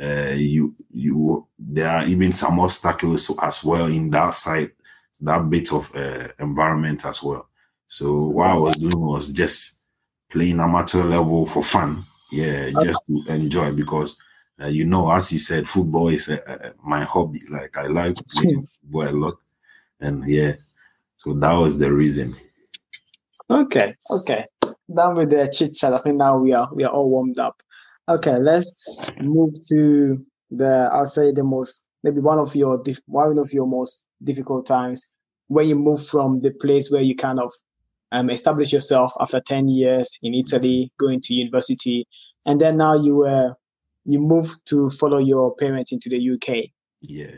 uh, 0.00 0.32
you 0.34 0.74
you 0.90 1.46
there 1.58 1.88
are 1.88 2.04
even 2.06 2.32
some 2.32 2.58
obstacles 2.60 3.30
as 3.40 3.62
well 3.64 3.86
in 3.86 4.10
that 4.10 4.34
side, 4.34 4.72
that 5.24 5.48
bit 5.50 5.72
of 5.72 5.94
uh, 5.94 6.28
environment 6.38 7.04
as 7.04 7.22
well. 7.22 7.48
So 7.88 8.26
what 8.26 8.50
I 8.50 8.54
was 8.54 8.76
doing 8.76 9.00
was 9.00 9.30
just 9.30 9.76
playing 10.30 10.60
amateur 10.60 11.04
level 11.04 11.46
for 11.46 11.62
fun, 11.62 12.04
yeah, 12.30 12.70
just 12.82 13.02
to 13.06 13.24
enjoy 13.28 13.72
because 13.72 14.16
uh, 14.62 14.68
you 14.68 14.84
know, 14.84 15.10
as 15.10 15.32
you 15.32 15.38
said, 15.38 15.66
football 15.66 16.08
is 16.08 16.28
uh, 16.28 16.38
uh, 16.46 16.70
my 16.84 17.04
hobby. 17.04 17.42
Like 17.50 17.76
I 17.76 17.86
like 17.86 18.16
playing 18.30 18.60
football 18.60 19.08
a 19.08 19.12
lot, 19.12 19.34
and 20.00 20.24
yeah, 20.26 20.54
so 21.16 21.34
that 21.34 21.52
was 21.52 21.78
the 21.78 21.92
reason. 21.92 22.34
Okay, 23.50 23.94
okay. 24.10 24.46
Done 24.92 25.16
with 25.16 25.30
the 25.30 25.48
chit 25.48 25.74
chat. 25.74 25.92
I 25.92 25.98
think 25.98 26.16
now 26.16 26.38
we 26.38 26.52
are 26.52 26.68
we 26.72 26.84
are 26.84 26.92
all 26.92 27.10
warmed 27.10 27.38
up. 27.38 27.56
Okay, 28.08 28.38
let's 28.38 29.10
move 29.20 29.54
to 29.70 30.24
the 30.50 30.88
I'll 30.92 31.06
say 31.06 31.32
the 31.32 31.42
most 31.42 31.88
maybe 32.02 32.20
one 32.20 32.38
of 32.38 32.54
your 32.54 32.82
one 33.06 33.38
of 33.38 33.52
your 33.52 33.66
most 33.66 34.06
difficult 34.22 34.66
times 34.66 35.13
where 35.48 35.64
you 35.64 35.76
move 35.76 36.06
from 36.06 36.40
the 36.40 36.50
place 36.50 36.90
where 36.90 37.02
you 37.02 37.14
kind 37.14 37.38
of 37.38 37.52
um, 38.12 38.30
establish 38.30 38.72
yourself 38.72 39.12
after 39.20 39.40
10 39.40 39.68
years 39.68 40.18
in 40.22 40.34
Italy, 40.34 40.92
going 40.98 41.20
to 41.22 41.34
university, 41.34 42.06
and 42.46 42.60
then 42.60 42.76
now 42.76 42.94
you 42.94 43.16
were 43.16 43.54
you 44.06 44.18
move 44.18 44.54
to 44.66 44.90
follow 44.90 45.18
your 45.18 45.54
parents 45.56 45.90
into 45.90 46.10
the 46.10 46.30
UK. 46.30 46.70
Yeah. 47.00 47.34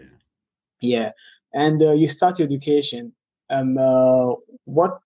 Yeah, 0.81 1.13
and 1.55 1.81
uh, 1.83 1.93
you 1.93 2.07
start 2.07 2.39
your 2.39 2.47
education. 2.47 3.13
Um, 3.49 3.79
uh, 3.79 4.35
what 4.65 5.01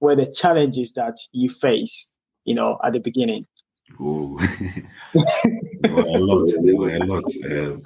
were 0.00 0.16
the 0.16 0.26
challenges 0.26 0.92
that 0.94 1.18
you 1.32 1.48
faced? 1.48 2.16
You 2.44 2.56
know, 2.56 2.78
at 2.84 2.92
the 2.92 3.00
beginning. 3.00 3.44
Oh, 4.00 4.38
a 5.14 6.18
lot. 6.18 6.50
There 6.62 6.76
were 6.76 6.96
a 6.96 7.04
lot. 7.04 7.24
Um, 7.44 7.82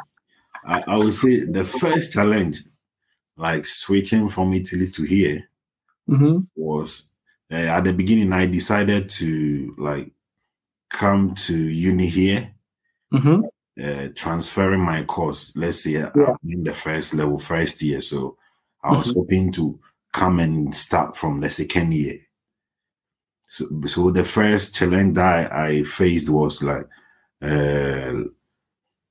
I, 0.65 0.83
I 0.87 0.99
would 0.99 1.13
say 1.13 1.41
the 1.45 1.65
first 1.65 2.13
challenge, 2.13 2.63
like 3.37 3.67
switching 3.67 4.29
from 4.29 4.53
Italy 4.53 4.91
to 4.91 5.03
here, 5.05 5.49
Mm-hmm. 6.09 6.39
was 6.55 7.11
uh, 7.51 7.55
at 7.57 7.81
the 7.85 7.93
beginning. 7.93 8.33
I 8.33 8.47
decided 8.47 9.09
to 9.11 9.75
like 9.79 10.13
come 10.89 11.35
to 11.35 11.57
uni 11.57 12.07
here, 12.07 12.53
Mm-hmm. 13.13 13.43
uh, 13.85 14.09
transferring 14.15 14.81
my 14.81 15.03
course. 15.05 15.55
Let's 15.57 15.83
say 15.83 15.91
Yeah. 15.93 16.11
I'm 16.17 16.37
in 16.45 16.63
the 16.65 16.73
first 16.73 17.15
level, 17.15 17.39
first 17.39 17.83
year. 17.83 18.01
So 18.01 18.37
I 18.83 18.93
was 18.93 19.15
hoping 19.15 19.51
to 19.53 19.79
come 20.13 20.39
and 20.39 20.73
start 20.75 21.17
from 21.17 21.41
the 21.41 21.51
second 21.51 21.93
year. 21.93 22.21
So, 23.49 23.67
so 23.87 24.11
the 24.11 24.25
first 24.25 24.75
challenge 24.77 25.15
that 25.17 25.53
I, 25.53 25.67
I 25.67 25.83
faced 25.83 26.29
was 26.31 26.63
like, 26.63 26.87
uh, 27.43 28.13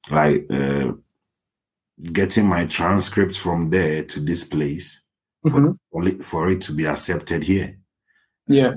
like 0.09 0.45
uh, 0.51 0.93
getting 2.13 2.45
my 2.47 2.65
transcript 2.65 3.37
from 3.37 3.69
there 3.69 4.03
to 4.03 4.19
this 4.19 4.43
place 4.43 5.03
for, 5.43 5.51
Mm-hmm. 5.51 5.71
for, 5.91 6.07
it, 6.07 6.23
for 6.25 6.49
it 6.49 6.61
to 6.61 6.73
be 6.73 6.85
accepted 6.85 7.43
here. 7.43 7.77
Yeah. 8.47 8.75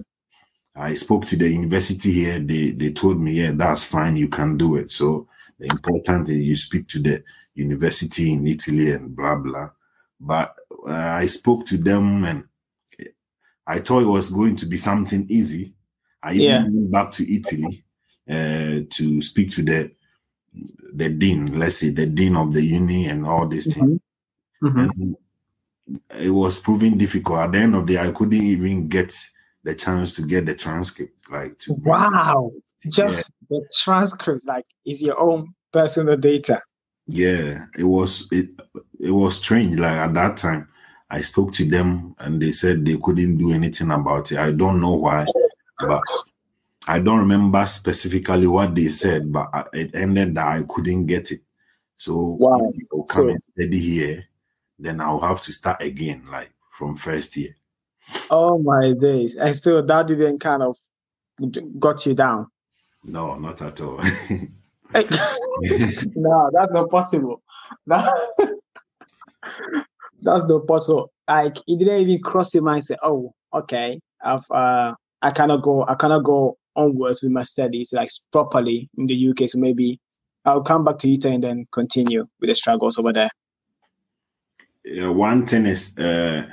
I 0.76 0.94
spoke 0.94 1.26
to 1.26 1.36
the 1.36 1.48
university 1.48 2.12
here. 2.12 2.38
They 2.38 2.70
they 2.70 2.92
told 2.92 3.20
me, 3.20 3.32
yeah, 3.32 3.50
that's 3.52 3.84
fine. 3.84 4.16
You 4.16 4.28
can 4.28 4.56
do 4.56 4.76
it. 4.76 4.92
So 4.92 5.26
the 5.58 5.66
important 5.66 6.28
is 6.28 6.38
you 6.38 6.54
speak 6.56 6.86
to 6.88 7.00
the 7.00 7.24
university 7.54 8.32
in 8.32 8.46
Italy 8.46 8.92
and 8.92 9.14
blah 9.16 9.34
blah. 9.34 9.70
But 10.20 10.54
uh, 10.86 10.92
I 10.92 11.26
spoke 11.26 11.64
to 11.66 11.78
them 11.78 12.24
and 12.24 12.44
I 13.66 13.80
thought 13.80 14.02
it 14.02 14.06
was 14.06 14.30
going 14.30 14.56
to 14.56 14.66
be 14.66 14.76
something 14.76 15.26
easy. 15.28 15.74
I 16.22 16.34
even 16.34 16.72
went 16.72 16.92
back 16.92 17.10
to 17.12 17.34
Italy 17.34 17.84
uh, 18.28 18.86
to 18.88 19.20
speak 19.20 19.50
to 19.52 19.62
the 19.62 19.90
the 20.92 21.08
dean, 21.10 21.58
let's 21.58 21.76
say 21.76 21.90
the 21.90 22.06
dean 22.06 22.36
of 22.36 22.52
the 22.52 22.62
uni 22.62 23.06
and 23.06 23.26
all 23.26 23.46
these 23.46 23.72
things. 23.74 24.00
Mm-hmm. 24.62 24.78
And 24.78 25.16
it 26.18 26.30
was 26.30 26.58
proving 26.58 26.98
difficult. 26.98 27.38
At 27.38 27.52
the 27.52 27.58
end 27.58 27.74
of 27.74 27.86
the 27.86 27.94
day, 27.94 28.00
I 28.00 28.10
couldn't 28.10 28.34
even 28.34 28.88
get 28.88 29.14
the 29.64 29.74
chance 29.74 30.12
to 30.14 30.22
get 30.22 30.46
the 30.46 30.54
transcript. 30.54 31.30
Like 31.30 31.58
to 31.60 31.74
Wow. 31.74 32.50
Just 32.92 33.30
the 33.50 33.66
transcript, 33.82 34.46
like, 34.46 34.64
is 34.86 35.02
your 35.02 35.18
own 35.20 35.54
personal 35.72 36.16
data. 36.16 36.62
yeah, 37.08 37.66
it 37.76 37.84
was 37.84 38.28
it 38.30 38.50
it 39.00 39.10
was 39.10 39.36
strange. 39.36 39.78
Like 39.78 39.96
at 39.96 40.14
that 40.14 40.36
time, 40.36 40.68
I 41.10 41.22
spoke 41.22 41.52
to 41.54 41.64
them 41.64 42.14
and 42.18 42.40
they 42.40 42.52
said 42.52 42.84
they 42.84 42.96
couldn't 43.02 43.38
do 43.38 43.52
anything 43.52 43.90
about 43.90 44.30
it. 44.30 44.38
I 44.38 44.52
don't 44.52 44.80
know 44.80 44.94
why, 44.94 45.24
but 45.80 46.02
I 46.88 47.00
don't 47.00 47.18
remember 47.18 47.66
specifically 47.66 48.46
what 48.46 48.74
they 48.74 48.88
said, 48.88 49.30
but 49.30 49.68
it 49.74 49.94
ended 49.94 50.34
that 50.36 50.46
I 50.48 50.62
couldn't 50.66 51.06
get 51.06 51.30
it. 51.30 51.40
So 51.96 52.16
Wow. 52.40 52.60
if 52.64 52.76
you 52.78 52.86
come 52.90 53.04
So- 53.24 53.28
and 53.28 53.42
study 53.52 53.78
here, 53.78 54.24
then 54.78 55.00
I'll 55.00 55.20
have 55.20 55.42
to 55.42 55.52
start 55.52 55.82
again, 55.82 56.22
like 56.30 56.50
from 56.70 56.94
first 56.96 57.36
year. 57.36 57.54
Oh 58.30 58.58
my 58.58 58.94
days. 58.94 59.36
And 59.36 59.54
still 59.54 59.84
that 59.84 60.06
didn't 60.06 60.38
kind 60.38 60.62
of 60.62 60.76
got 61.78 62.06
you 62.06 62.14
down. 62.14 62.46
No, 63.04 63.34
not 63.34 63.60
at 63.62 63.80
all. 63.82 63.98
no, 64.94 66.50
that's 66.52 66.72
not 66.72 66.88
possible. 66.90 67.42
That- 67.86 68.56
that's 70.22 70.44
not 70.44 70.66
possible. 70.66 71.12
Like 71.28 71.58
it 71.66 71.78
didn't 71.78 72.00
even 72.00 72.22
cross 72.22 72.54
your 72.54 72.62
mind. 72.64 72.84
Say, 72.84 72.96
oh, 73.02 73.34
okay, 73.52 74.00
I've 74.22 74.44
uh, 74.50 74.94
I 75.22 75.30
cannot 75.30 75.62
go. 75.62 75.84
I 75.86 75.94
cannot 75.94 76.24
go 76.24 76.56
onwards 76.78 77.22
with 77.22 77.32
my 77.32 77.42
studies 77.42 77.92
like 77.92 78.08
properly 78.32 78.88
in 78.96 79.06
the 79.06 79.28
UK. 79.30 79.48
So 79.48 79.58
maybe 79.58 80.00
I'll 80.44 80.62
come 80.62 80.84
back 80.84 80.98
to 80.98 81.12
Italy 81.12 81.34
and 81.34 81.44
then 81.44 81.66
continue 81.72 82.26
with 82.40 82.48
the 82.48 82.54
struggles 82.54 82.98
over 82.98 83.12
there. 83.12 83.30
Yeah, 84.84 85.08
one 85.08 85.44
thing 85.44 85.66
is, 85.66 85.98
uh, 85.98 86.46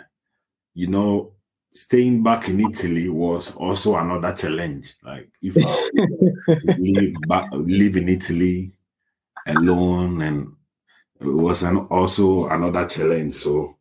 you 0.73 0.87
know, 0.87 1.31
staying 1.73 2.23
back 2.23 2.49
in 2.49 2.59
Italy 2.59 3.07
was 3.07 3.55
also 3.55 3.95
another 3.95 4.33
challenge. 4.33 4.95
Like 5.03 5.29
if 5.41 5.55
I 5.57 6.75
live 6.77 7.13
back, 7.27 7.49
live 7.51 7.95
in 7.95 8.09
Italy 8.09 8.71
alone, 9.47 10.21
and 10.21 10.53
it 11.21 11.27
was 11.27 11.63
an, 11.63 11.77
also 11.77 12.47
another 12.47 12.87
challenge. 12.87 13.35
So 13.35 13.77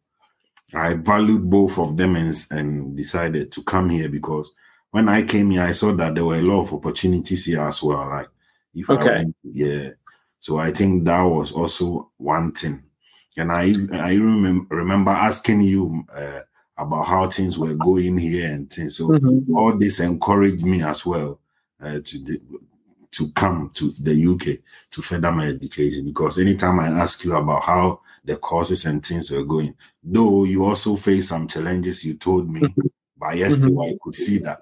I 0.75 0.95
valued 0.95 1.49
both 1.49 1.79
of 1.79 1.97
them 1.97 2.17
and, 2.17 2.35
and 2.51 2.97
decided 2.97 3.51
to 3.53 3.63
come 3.63 3.91
here 3.91 4.09
because 4.09 4.53
when 4.95 5.09
I 5.09 5.25
came 5.25 5.51
here, 5.51 5.63
I 5.63 5.73
saw 5.73 5.91
that 5.95 6.15
there 6.15 6.25
were 6.25 6.37
a 6.37 6.41
lot 6.43 6.61
of 6.61 6.73
opportunities 6.75 7.47
here 7.47 7.63
as 7.63 7.83
well. 7.83 8.09
Like 8.09 8.29
if 8.73 8.93
I 8.93 9.05
went, 9.11 9.35
yeah. 9.43 9.89
So 10.39 10.59
I 10.59 10.71
think 10.71 11.03
that 11.05 11.23
was 11.23 11.51
also 11.51 12.13
one 12.17 12.53
thing. 12.53 12.81
And 13.37 13.51
I 13.51 13.63
I 13.65 14.13
remem- 14.15 14.71
remember 14.71 15.11
asking 15.11 15.63
you 15.63 16.07
uh, 16.15 16.43
about 16.79 17.09
how 17.09 17.29
things 17.29 17.59
were 17.59 17.75
going 17.75 18.19
here 18.19 18.49
and 18.53 18.71
things. 18.71 18.99
So 18.99 19.19
all 19.53 19.77
this 19.77 19.99
encouraged 19.99 20.65
me 20.65 20.85
as 20.85 21.05
well 21.05 21.41
uh, 21.81 21.99
to 22.05 22.19
do, 22.21 22.61
to 23.11 23.31
come 23.33 23.71
to 23.75 23.93
the 23.99 24.15
UK 24.15 24.63
to 24.93 25.03
further 25.03 25.33
my 25.33 25.49
education 25.49 26.05
because 26.05 26.39
anytime 26.39 26.79
I 26.79 26.87
ask 26.87 27.25
you 27.25 27.35
about 27.35 27.65
how 27.65 28.01
the 28.25 28.37
courses 28.37 28.85
and 28.85 29.05
things 29.05 29.33
are 29.33 29.43
going, 29.43 29.75
though 30.05 30.45
you 30.45 30.65
also 30.65 30.95
face 30.95 31.31
some 31.31 31.49
challenges, 31.49 32.05
you 32.05 32.15
told 32.15 32.49
me, 32.49 32.63
but 33.19 33.37
yesterday 33.37 33.91
I 33.91 33.97
could 34.01 34.15
see 34.15 34.39
that 34.39 34.61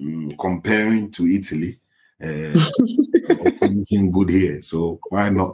mm, 0.00 0.38
comparing 0.38 1.10
to 1.12 1.26
Italy, 1.26 1.78
uh, 2.22 2.26
there's 3.28 3.58
something 3.58 4.10
good 4.10 4.30
here. 4.30 4.62
So 4.62 5.00
why 5.08 5.30
not? 5.30 5.52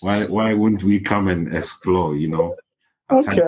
Why 0.00 0.24
why 0.24 0.54
wouldn't 0.54 0.82
we 0.82 1.00
come 1.00 1.28
and 1.28 1.54
explore? 1.54 2.16
You 2.16 2.28
know, 2.28 2.56
Okay. 3.12 3.42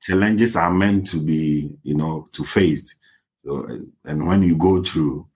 challenges 0.00 0.56
are 0.56 0.72
meant 0.72 1.06
to 1.08 1.20
be, 1.20 1.70
you 1.82 1.94
know, 1.94 2.28
to 2.32 2.44
face. 2.44 2.94
So, 3.44 3.66
and 4.04 4.26
when 4.26 4.42
you 4.42 4.56
go 4.56 4.82
through, 4.82 5.26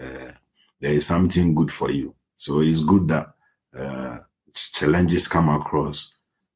uh, 0.00 0.32
there 0.80 0.92
is 0.92 1.06
something 1.06 1.54
good 1.54 1.70
for 1.70 1.90
you. 1.90 2.14
So 2.36 2.60
it's 2.60 2.80
good 2.82 3.08
that 3.08 3.28
uh, 3.76 4.18
challenges 4.52 5.28
come 5.28 5.48
across. 5.48 6.14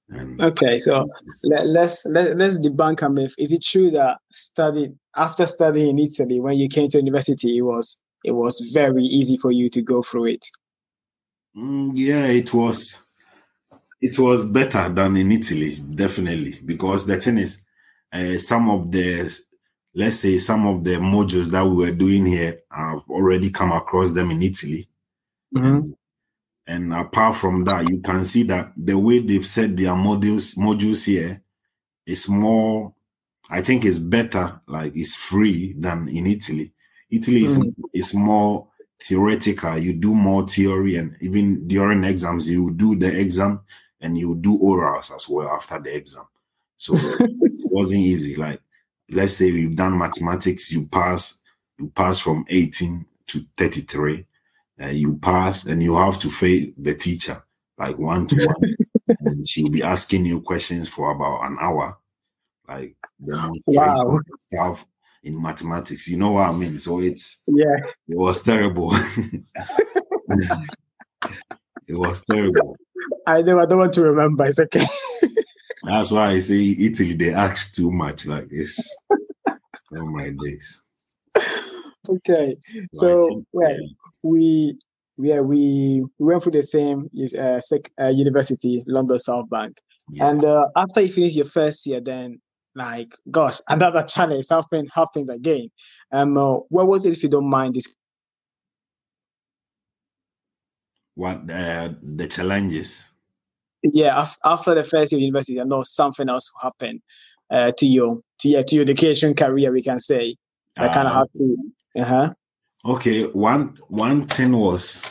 And 0.08 0.40
Okay, 0.40 0.78
so 0.78 1.06
let, 1.44 1.66
let's 1.66 2.04
let, 2.06 2.36
let's 2.36 2.58
debunk 2.58 3.02
a 3.02 3.08
myth. 3.08 3.34
Is 3.38 3.52
it 3.52 3.64
true 3.64 3.90
that 3.92 4.18
studying 4.30 4.98
after 5.16 5.46
studying 5.46 5.90
in 5.90 5.98
Italy, 5.98 6.40
when 6.40 6.56
you 6.56 6.68
came 6.68 6.88
to 6.90 6.98
university, 6.98 7.58
it 7.58 7.62
was 7.62 8.00
it 8.24 8.32
was 8.32 8.70
very 8.72 9.04
easy 9.04 9.36
for 9.36 9.52
you 9.52 9.68
to 9.68 9.82
go 9.82 10.02
through 10.02 10.26
it? 10.26 10.46
Mm, 11.56 11.92
yeah, 11.94 12.26
it 12.26 12.52
was 12.52 12.98
it 14.00 14.18
was 14.18 14.44
better 14.44 14.88
than 14.88 15.16
in 15.16 15.32
Italy, 15.32 15.76
definitely, 15.76 16.60
because 16.64 17.06
the 17.06 17.16
thing 17.18 17.38
is, 17.38 17.62
uh, 18.12 18.36
some 18.38 18.68
of 18.68 18.90
the 18.90 19.30
let's 19.94 20.20
say 20.20 20.38
some 20.38 20.66
of 20.66 20.82
the 20.84 20.96
modules 20.96 21.50
that 21.50 21.64
we 21.64 21.76
were 21.76 21.92
doing 21.92 22.26
here, 22.26 22.60
I've 22.70 23.08
already 23.08 23.50
come 23.50 23.72
across 23.72 24.12
them 24.12 24.30
in 24.30 24.42
Italy. 24.42 24.88
And, 25.54 25.96
and 26.66 26.94
apart 26.94 27.36
from 27.36 27.64
that, 27.64 27.88
you 27.88 28.00
can 28.00 28.24
see 28.24 28.42
that 28.44 28.72
the 28.76 28.98
way 28.98 29.20
they've 29.20 29.46
set 29.46 29.76
their 29.76 29.90
modules 29.90 30.56
modules 30.58 31.06
here 31.06 31.42
is 32.06 32.28
more, 32.28 32.92
I 33.50 33.62
think, 33.62 33.84
it's 33.84 33.98
better. 33.98 34.60
Like 34.66 34.96
it's 34.96 35.14
free 35.14 35.74
than 35.78 36.08
in 36.08 36.26
Italy. 36.26 36.72
Italy 37.10 37.44
is 37.44 37.58
Mm. 37.58 37.74
is 37.92 38.14
more 38.14 38.68
theoretical, 39.02 39.78
you 39.78 39.92
do 39.92 40.14
more 40.14 40.46
theory, 40.48 40.96
and 40.96 41.16
even 41.20 41.66
during 41.68 42.04
exams, 42.04 42.48
you 42.50 42.72
do 42.72 42.96
the 42.96 43.18
exam 43.20 43.60
and 44.00 44.16
you 44.18 44.34
do 44.36 44.58
orals 44.58 45.14
as 45.14 45.28
well 45.28 45.48
after 45.48 45.78
the 45.78 45.94
exam. 45.94 46.24
So 46.76 46.94
it 47.20 47.60
wasn't 47.70 48.00
easy. 48.02 48.34
Like, 48.36 48.60
let's 49.10 49.36
say 49.36 49.48
you've 49.48 49.76
done 49.76 49.98
mathematics, 49.98 50.72
you 50.72 50.86
pass, 50.86 51.40
you 51.78 51.88
pass 51.94 52.18
from 52.20 52.44
18 52.48 53.04
to 53.28 53.44
33, 53.56 54.24
uh, 54.82 54.86
you 54.86 55.16
pass, 55.18 55.66
and 55.66 55.82
you 55.82 55.96
have 55.96 56.18
to 56.20 56.30
face 56.30 56.70
the 56.76 56.94
teacher 56.94 57.42
like 57.78 57.98
one 57.98 58.26
to 58.28 58.36
one. 58.60 58.74
and 59.20 59.48
she'll 59.48 59.70
be 59.70 59.82
asking 59.82 60.24
you 60.24 60.40
questions 60.40 60.88
for 60.88 61.10
about 61.10 61.42
an 61.46 61.56
hour, 61.60 61.98
like 62.68 62.96
Wow. 63.20 64.78
in 65.22 65.40
mathematics. 65.40 66.08
You 66.08 66.18
know 66.18 66.32
what 66.32 66.48
I 66.48 66.52
mean? 66.52 66.78
So 66.78 67.00
it's 67.00 67.42
Yeah. 67.46 67.76
it 68.08 68.16
was 68.16 68.42
terrible. 68.42 68.92
it 71.86 71.94
was 71.94 72.22
terrible. 72.30 72.76
I 73.26 73.42
know. 73.42 73.58
I 73.58 73.66
don't 73.66 73.78
want 73.78 73.92
to 73.94 74.02
remember. 74.02 74.44
It's 74.44 74.60
okay. 74.60 74.86
That's 75.84 76.10
why 76.10 76.30
I 76.30 76.38
say 76.38 76.76
Italy 76.78 77.14
they 77.14 77.32
ask 77.32 77.74
too 77.74 77.90
much. 77.90 78.26
Like 78.26 78.48
this. 78.48 78.78
oh 79.48 80.06
my 80.06 80.30
days. 80.42 80.82
okay. 82.08 82.56
So 82.92 83.26
think, 83.26 83.46
yeah, 83.52 83.68
uh, 83.68 84.10
we 84.22 84.78
yeah 85.18 85.40
we 85.40 86.02
we 86.18 86.26
went 86.26 86.42
through 86.42 86.52
the 86.52 86.62
same 86.62 87.10
uh, 87.38 87.60
sec, 87.60 87.90
uh, 88.00 88.08
university, 88.08 88.82
London 88.86 89.18
South 89.18 89.48
Bank, 89.50 89.78
yeah. 90.10 90.30
and 90.30 90.44
uh, 90.44 90.66
after 90.76 91.02
you 91.02 91.12
finish 91.12 91.34
your 91.34 91.46
first 91.46 91.86
year, 91.86 92.00
then 92.00 92.40
like 92.74 93.14
gosh, 93.30 93.60
another 93.68 94.02
challenge 94.02 94.46
happened 94.50 94.88
happened 94.94 95.30
again. 95.30 95.70
Um, 96.12 96.36
uh, 96.36 96.54
what 96.68 96.86
was 96.86 97.06
it, 97.06 97.12
if 97.12 97.22
you 97.22 97.28
don't 97.28 97.48
mind? 97.50 97.74
This 97.74 97.94
what 101.14 101.48
uh, 101.50 101.90
the 102.02 102.26
challenges. 102.26 103.10
yeah 103.82 104.22
af- 104.22 104.36
after 104.44 104.74
the 104.74 104.82
first 104.82 105.12
year 105.12 105.18
of 105.18 105.22
university, 105.22 105.60
I 105.60 105.64
know 105.64 105.82
something 105.82 106.28
else 106.28 106.50
happened 106.60 107.00
uh, 107.50 107.72
to 107.78 107.86
your 107.86 108.20
to 108.40 108.48
your 108.48 108.62
to 108.64 108.74
your 108.76 108.82
education 108.82 109.34
career. 109.34 109.72
We 109.72 109.82
can 109.82 110.00
say 110.00 110.36
I 110.78 110.88
kind 110.88 111.06
of 111.08 111.14
Uh, 111.14 111.18
have 111.18 111.28
to. 111.36 111.56
Uh 111.96 112.04
huh. 112.04 112.30
Okay, 112.84 113.24
one 113.24 113.76
one 113.88 114.26
thing 114.26 114.52
was 114.52 115.04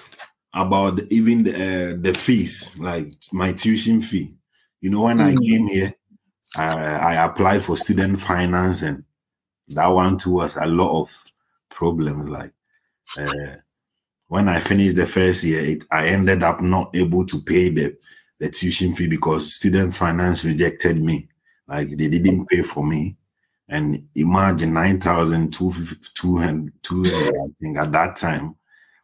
about 0.54 1.00
even 1.10 1.44
the 1.44 1.54
uh, 1.56 1.98
the 2.02 2.14
fees, 2.14 2.78
like 2.78 3.14
my 3.32 3.54
tuition 3.54 4.02
fee. 4.02 4.36
You 4.82 4.90
know, 4.92 5.02
when 5.02 5.20
I 5.22 5.36
Mm. 5.36 5.42
came 5.48 5.68
here, 5.68 5.94
I, 6.58 7.16
I 7.16 7.26
applied 7.26 7.64
for 7.64 7.78
student 7.78 8.20
finance, 8.20 8.82
and 8.84 9.04
that 9.70 9.88
one 9.88 10.18
too 10.18 10.32
was 10.32 10.56
a 10.58 10.66
lot 10.66 11.02
of 11.02 11.10
problems. 11.70 12.30
Like 12.30 12.54
uh, 13.20 13.56
when 14.28 14.50
I 14.50 14.60
finished 14.60 14.96
the 14.96 15.06
first 15.06 15.44
year, 15.44 15.66
it, 15.66 15.84
I 15.92 16.08
ended 16.08 16.44
up 16.44 16.62
not 16.62 16.96
able 16.96 17.26
to 17.26 17.42
pay 17.42 17.70
the 17.70 17.98
the 18.40 18.50
tuition 18.50 18.94
fee 18.94 19.08
because 19.08 19.54
student 19.54 19.94
finance 19.94 20.44
rejected 20.44 21.02
me. 21.02 21.30
Like 21.68 21.90
they 21.90 22.10
didn't 22.10 22.46
pay 22.48 22.62
for 22.62 22.86
me. 22.86 23.16
And 23.70 24.10
imagine 24.14 24.74
9,200, 24.74 25.94
I 26.46 27.48
think 27.60 27.78
at 27.78 27.92
that 27.94 28.16
time 28.18 28.56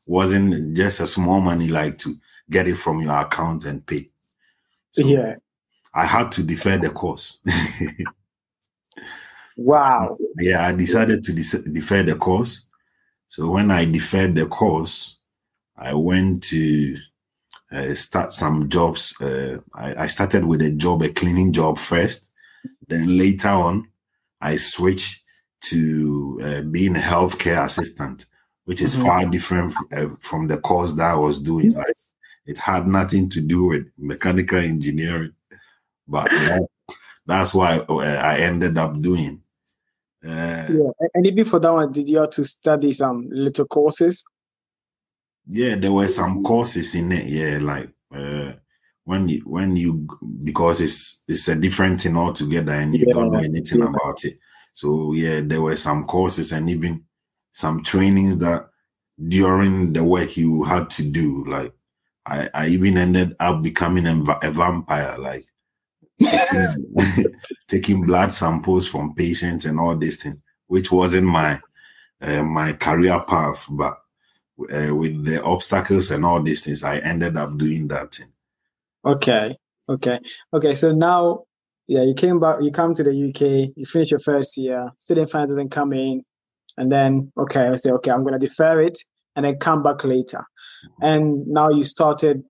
wasn't 0.05 0.75
just 0.75 0.99
a 0.99 1.07
small 1.07 1.39
money 1.39 1.69
like 1.69 1.97
to 1.99 2.15
get 2.49 2.67
it 2.67 2.75
from 2.75 3.01
your 3.01 3.17
account 3.17 3.65
and 3.65 3.85
pay. 3.85 4.05
So 4.91 5.07
Yeah. 5.07 5.35
I 5.93 6.05
had 6.05 6.31
to 6.33 6.43
defer 6.43 6.77
the 6.77 6.89
course. 6.91 7.39
Wow. 9.57 10.17
yeah, 10.37 10.65
I 10.67 10.71
decided 10.71 11.23
to 11.25 11.33
dis- 11.33 11.63
defer 11.71 12.03
the 12.03 12.15
course. 12.15 12.63
So 13.27 13.49
when 13.51 13.71
I 13.71 13.85
deferred 13.85 14.35
the 14.35 14.45
course, 14.45 15.17
I 15.77 15.93
went 15.93 16.43
to 16.45 16.97
uh, 17.71 17.93
start 17.93 18.31
some 18.33 18.69
jobs. 18.69 19.19
Uh, 19.21 19.59
I, 19.73 20.03
I 20.03 20.07
started 20.07 20.45
with 20.45 20.61
a 20.61 20.71
job, 20.71 21.01
a 21.03 21.09
cleaning 21.09 21.51
job 21.51 21.77
first. 21.77 22.31
Then 22.87 23.17
later 23.17 23.49
on, 23.49 23.89
I 24.41 24.55
switched 24.57 25.23
to 25.61 26.39
uh, 26.41 26.61
being 26.61 26.95
a 26.95 26.99
healthcare 26.99 27.63
assistant, 27.65 28.25
which 28.65 28.81
is 28.81 28.95
Mhm. 28.95 29.01
far 29.01 29.25
different 29.25 29.75
uh, 29.91 30.07
from 30.21 30.47
the 30.47 30.57
course 30.57 30.93
that 30.93 31.11
I 31.11 31.15
was 31.15 31.37
doing. 31.37 31.73
Like, 31.73 31.85
it 32.45 32.57
had 32.57 32.87
nothing 32.87 33.29
to 33.29 33.41
do 33.41 33.65
with 33.65 33.91
mechanical 33.97 34.57
engineering, 34.57 35.33
but 36.09 36.29
that- 36.29 36.67
that's 37.25 37.53
why 37.53 37.77
uh, 37.77 37.97
I 37.97 38.39
ended 38.39 38.77
up 38.77 38.99
doing. 38.99 39.41
Uh, 40.25 40.65
Yeah. 40.67 40.91
And 41.13 41.27
even 41.27 41.45
for 41.45 41.59
that 41.59 41.71
one, 41.71 41.91
did 41.91 42.09
you 42.09 42.17
have 42.19 42.31
to 42.31 42.43
study 42.43 42.91
some 42.91 43.27
little 43.31 43.65
courses? 43.67 44.23
yeah 45.49 45.75
there 45.75 45.91
were 45.91 46.07
some 46.07 46.43
courses 46.43 46.93
in 46.95 47.11
it 47.11 47.25
yeah 47.25 47.57
like 47.59 47.89
uh 48.13 48.51
when 49.05 49.27
you 49.27 49.41
when 49.45 49.75
you 49.75 50.07
because 50.43 50.79
it's 50.79 51.23
it's 51.27 51.47
a 51.47 51.55
different 51.55 51.99
thing 51.99 52.15
altogether 52.15 52.73
and 52.73 52.95
you 52.95 53.05
don't 53.07 53.31
know 53.31 53.39
anything 53.39 53.79
yeah. 53.79 53.87
about 53.87 54.23
it 54.25 54.37
so 54.73 55.13
yeah 55.13 55.41
there 55.43 55.61
were 55.61 55.75
some 55.75 56.05
courses 56.05 56.51
and 56.51 56.69
even 56.69 57.03
some 57.51 57.81
trainings 57.81 58.37
that 58.37 58.69
during 59.27 59.91
the 59.93 60.03
work 60.03 60.37
you 60.37 60.63
had 60.63 60.87
to 60.87 61.03
do 61.03 61.43
like 61.47 61.73
i 62.27 62.47
i 62.53 62.67
even 62.67 62.95
ended 62.97 63.35
up 63.39 63.63
becoming 63.63 64.05
a, 64.05 64.21
a 64.43 64.51
vampire 64.51 65.17
like 65.17 65.47
taking, 66.19 67.35
taking 67.67 68.01
blood 68.05 68.31
samples 68.31 68.87
from 68.87 69.13
patients 69.15 69.65
and 69.65 69.79
all 69.79 69.95
these 69.95 70.21
things 70.21 70.41
which 70.67 70.91
wasn't 70.91 71.25
my 71.25 71.59
uh, 72.21 72.43
my 72.43 72.73
career 72.73 73.19
path 73.21 73.65
but 73.69 73.97
uh, 74.59 74.93
with 74.93 75.25
the 75.25 75.41
obstacles 75.43 76.11
and 76.11 76.25
all 76.25 76.41
these 76.41 76.63
things, 76.63 76.83
I 76.83 76.97
ended 76.97 77.37
up 77.37 77.57
doing 77.57 77.87
that 77.89 78.13
thing. 78.15 78.31
Okay. 79.05 79.55
Okay. 79.87 80.19
Okay. 80.53 80.75
So 80.75 80.91
now, 80.91 81.43
yeah, 81.87 82.03
you 82.03 82.13
came 82.13 82.39
back, 82.39 82.57
you 82.61 82.71
come 82.71 82.93
to 82.93 83.03
the 83.03 83.11
UK, 83.11 83.73
you 83.75 83.85
finish 83.85 84.11
your 84.11 84.19
first 84.19 84.57
year, 84.57 84.91
student 84.97 85.31
finance 85.31 85.51
doesn't 85.51 85.69
come 85.69 85.93
in. 85.93 86.23
And 86.77 86.91
then, 86.91 87.31
okay, 87.37 87.67
I 87.67 87.75
say, 87.75 87.91
okay, 87.91 88.11
I'm 88.11 88.23
going 88.23 88.39
to 88.39 88.47
defer 88.47 88.81
it 88.81 88.97
and 89.35 89.45
then 89.45 89.57
come 89.57 89.83
back 89.83 90.03
later. 90.03 90.45
And 91.01 91.45
now 91.47 91.69
you 91.69 91.83
started, 91.83 92.43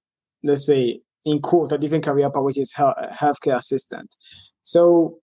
let's 0.43 0.67
say, 0.67 0.99
in 1.25 1.41
quote, 1.41 1.71
a 1.71 1.77
different 1.77 2.05
career 2.05 2.29
path, 2.29 2.43
which 2.43 2.57
is 2.57 2.73
health, 2.73 2.95
healthcare 3.11 3.57
assistant. 3.57 4.15
So 4.63 5.19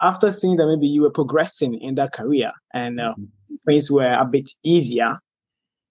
after 0.00 0.30
seeing 0.32 0.56
that 0.56 0.66
maybe 0.66 0.86
you 0.86 1.02
were 1.02 1.10
progressing 1.10 1.74
in 1.80 1.94
that 1.96 2.12
career 2.12 2.52
and 2.74 3.00
uh, 3.00 3.14
things 3.66 3.90
were 3.90 4.12
a 4.12 4.24
bit 4.24 4.50
easier, 4.62 5.18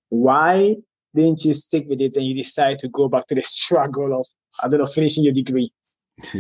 why 0.10 0.76
didn't 1.14 1.44
you 1.44 1.54
stick 1.54 1.86
with 1.88 2.02
it 2.02 2.16
and 2.18 2.26
you 2.26 2.36
decide 2.36 2.80
to 2.80 2.90
go 2.90 3.08
back 3.08 3.28
to 3.28 3.36
the 3.36 3.42
struggle 3.58 4.20
of 4.20 4.26
I 4.64 4.68
don't 4.68 4.80
know 4.80 4.86
finishing 4.86 5.24
your 5.24 5.34
degree? 5.34 5.72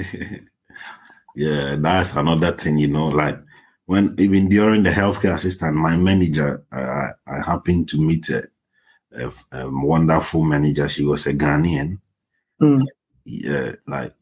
yeah, 1.36 1.75
that's 1.78 2.15
another 2.15 2.54
thing, 2.54 2.78
you 2.78 2.88
know, 2.88 3.08
like 3.08 3.39
when 3.86 4.15
even 4.17 4.49
during 4.49 4.84
the 4.84 4.89
healthcare 4.89 5.34
assistant, 5.34 5.75
my 5.75 5.95
manager, 5.95 6.63
uh, 6.71 7.10
I 7.28 7.41
happened 7.41 7.89
to 7.89 8.01
meet 8.01 8.30
a, 8.30 8.47
a, 9.12 9.32
a 9.51 9.69
wonderful 9.69 10.43
manager. 10.43 10.88
She 10.88 11.04
was 11.04 11.28
a 11.28 11.34
Ghanaian. 11.34 11.99
Mm. 12.62 12.84
Yeah, 13.25 13.73
like 13.88 14.13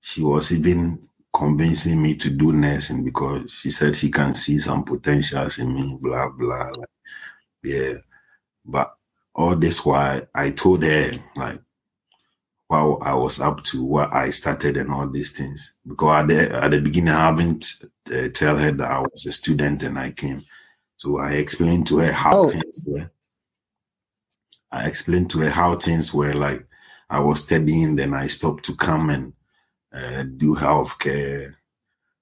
she 0.00 0.22
was 0.22 0.52
even 0.52 1.00
convincing 1.32 2.00
me 2.02 2.14
to 2.16 2.30
do 2.30 2.52
nursing 2.52 3.02
because 3.04 3.50
she 3.52 3.70
said 3.70 3.96
she 3.96 4.10
can 4.10 4.34
see 4.34 4.58
some 4.58 4.84
potentials 4.84 5.58
in 5.58 5.74
me, 5.74 5.98
blah, 6.00 6.28
blah. 6.28 6.68
Like, 6.70 6.88
yeah. 7.62 7.94
But 8.64 8.94
all 9.34 9.56
this 9.56 9.84
why 9.84 10.26
I 10.34 10.50
told 10.50 10.82
her 10.84 11.10
like 11.36 11.60
while 12.68 12.98
I 13.02 13.14
was 13.14 13.40
up 13.40 13.62
to 13.64 13.84
what 13.84 14.12
I 14.12 14.30
started 14.30 14.76
and 14.76 14.92
all 14.92 15.08
these 15.08 15.32
things 15.32 15.74
because 15.86 16.22
at 16.22 16.28
the 16.28 16.64
at 16.64 16.70
the 16.70 16.80
beginning 16.80 17.12
I 17.14 17.26
haven't 17.26 17.66
uh, 18.12 18.28
tell 18.28 18.56
her 18.56 18.70
that 18.72 18.90
I 18.90 19.00
was 19.00 19.26
a 19.26 19.32
student 19.32 19.82
and 19.82 19.98
I 19.98 20.12
came, 20.12 20.44
so 20.96 21.18
I 21.18 21.32
explained 21.32 21.86
to 21.88 21.98
her 21.98 22.12
how 22.12 22.40
Oh. 22.40 22.48
things 22.48 22.82
were. 22.86 23.10
I 24.70 24.86
explained 24.86 25.30
to 25.30 25.40
her 25.40 25.50
how 25.50 25.76
things 25.76 26.12
were 26.12 26.34
like. 26.34 26.66
I 27.14 27.20
was 27.20 27.42
studying, 27.42 27.94
then 27.94 28.12
I 28.12 28.26
stopped 28.26 28.64
to 28.64 28.74
come 28.74 29.10
and 29.10 29.32
uh, 29.92 30.24
do 30.24 30.56
healthcare. 30.56 31.54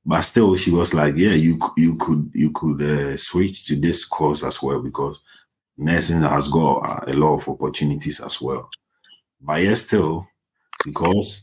But 0.04 0.20
still, 0.20 0.54
she 0.56 0.70
was 0.70 0.92
like, 0.92 1.16
"Yeah, 1.16 1.32
you 1.32 1.58
you 1.76 1.96
could 1.96 2.30
you 2.34 2.50
could 2.52 2.82
uh, 2.82 3.16
switch 3.16 3.64
to 3.66 3.76
this 3.76 4.04
course 4.04 4.44
as 4.44 4.62
well 4.62 4.82
because 4.82 5.20
nursing 5.78 6.20
has 6.20 6.48
got 6.48 7.08
a 7.08 7.14
lot 7.14 7.34
of 7.34 7.48
opportunities 7.48 8.20
as 8.20 8.40
well." 8.42 8.68
But 9.40 9.62
yeah, 9.62 9.74
still, 9.74 10.28
because 10.84 11.40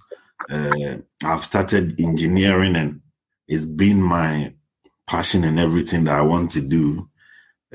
uh, 0.49 0.97
I've 1.23 1.43
started 1.43 1.99
engineering 1.99 2.75
and 2.75 3.01
it's 3.47 3.65
been 3.65 4.01
my 4.01 4.53
passion 5.07 5.43
and 5.43 5.59
everything 5.59 6.03
that 6.03 6.19
I 6.19 6.21
want 6.21 6.51
to 6.51 6.61
do. 6.61 7.07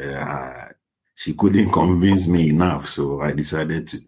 Uh, 0.01 0.67
she 1.17 1.35
couldn't 1.35 1.73
convince 1.73 2.29
me 2.29 2.49
enough, 2.51 2.89
so 2.89 3.23
I 3.23 3.33
decided 3.33 3.89
to. 3.89 3.99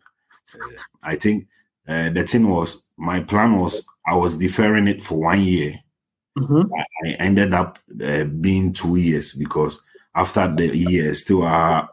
Uh, 0.55 0.83
I 1.03 1.17
think 1.17 1.49
uh, 1.89 2.11
the 2.11 2.25
thing 2.25 2.49
was 2.49 2.85
my 2.97 3.21
plan 3.21 3.59
was 3.59 3.87
I 4.07 4.15
was 4.15 4.37
deferring 4.37 4.89
it 4.89 5.03
for 5.03 5.19
one 5.19 5.41
year. 5.41 5.79
Mhm. 6.39 6.69
I 7.05 7.11
ended 7.13 7.55
up 7.55 7.79
uh, 8.03 8.25
being 8.25 8.73
two 8.73 8.97
years 8.97 9.35
because 9.35 9.81
after 10.15 10.53
the 10.55 10.77
year, 10.77 11.15
still 11.15 11.45
I 11.45 11.87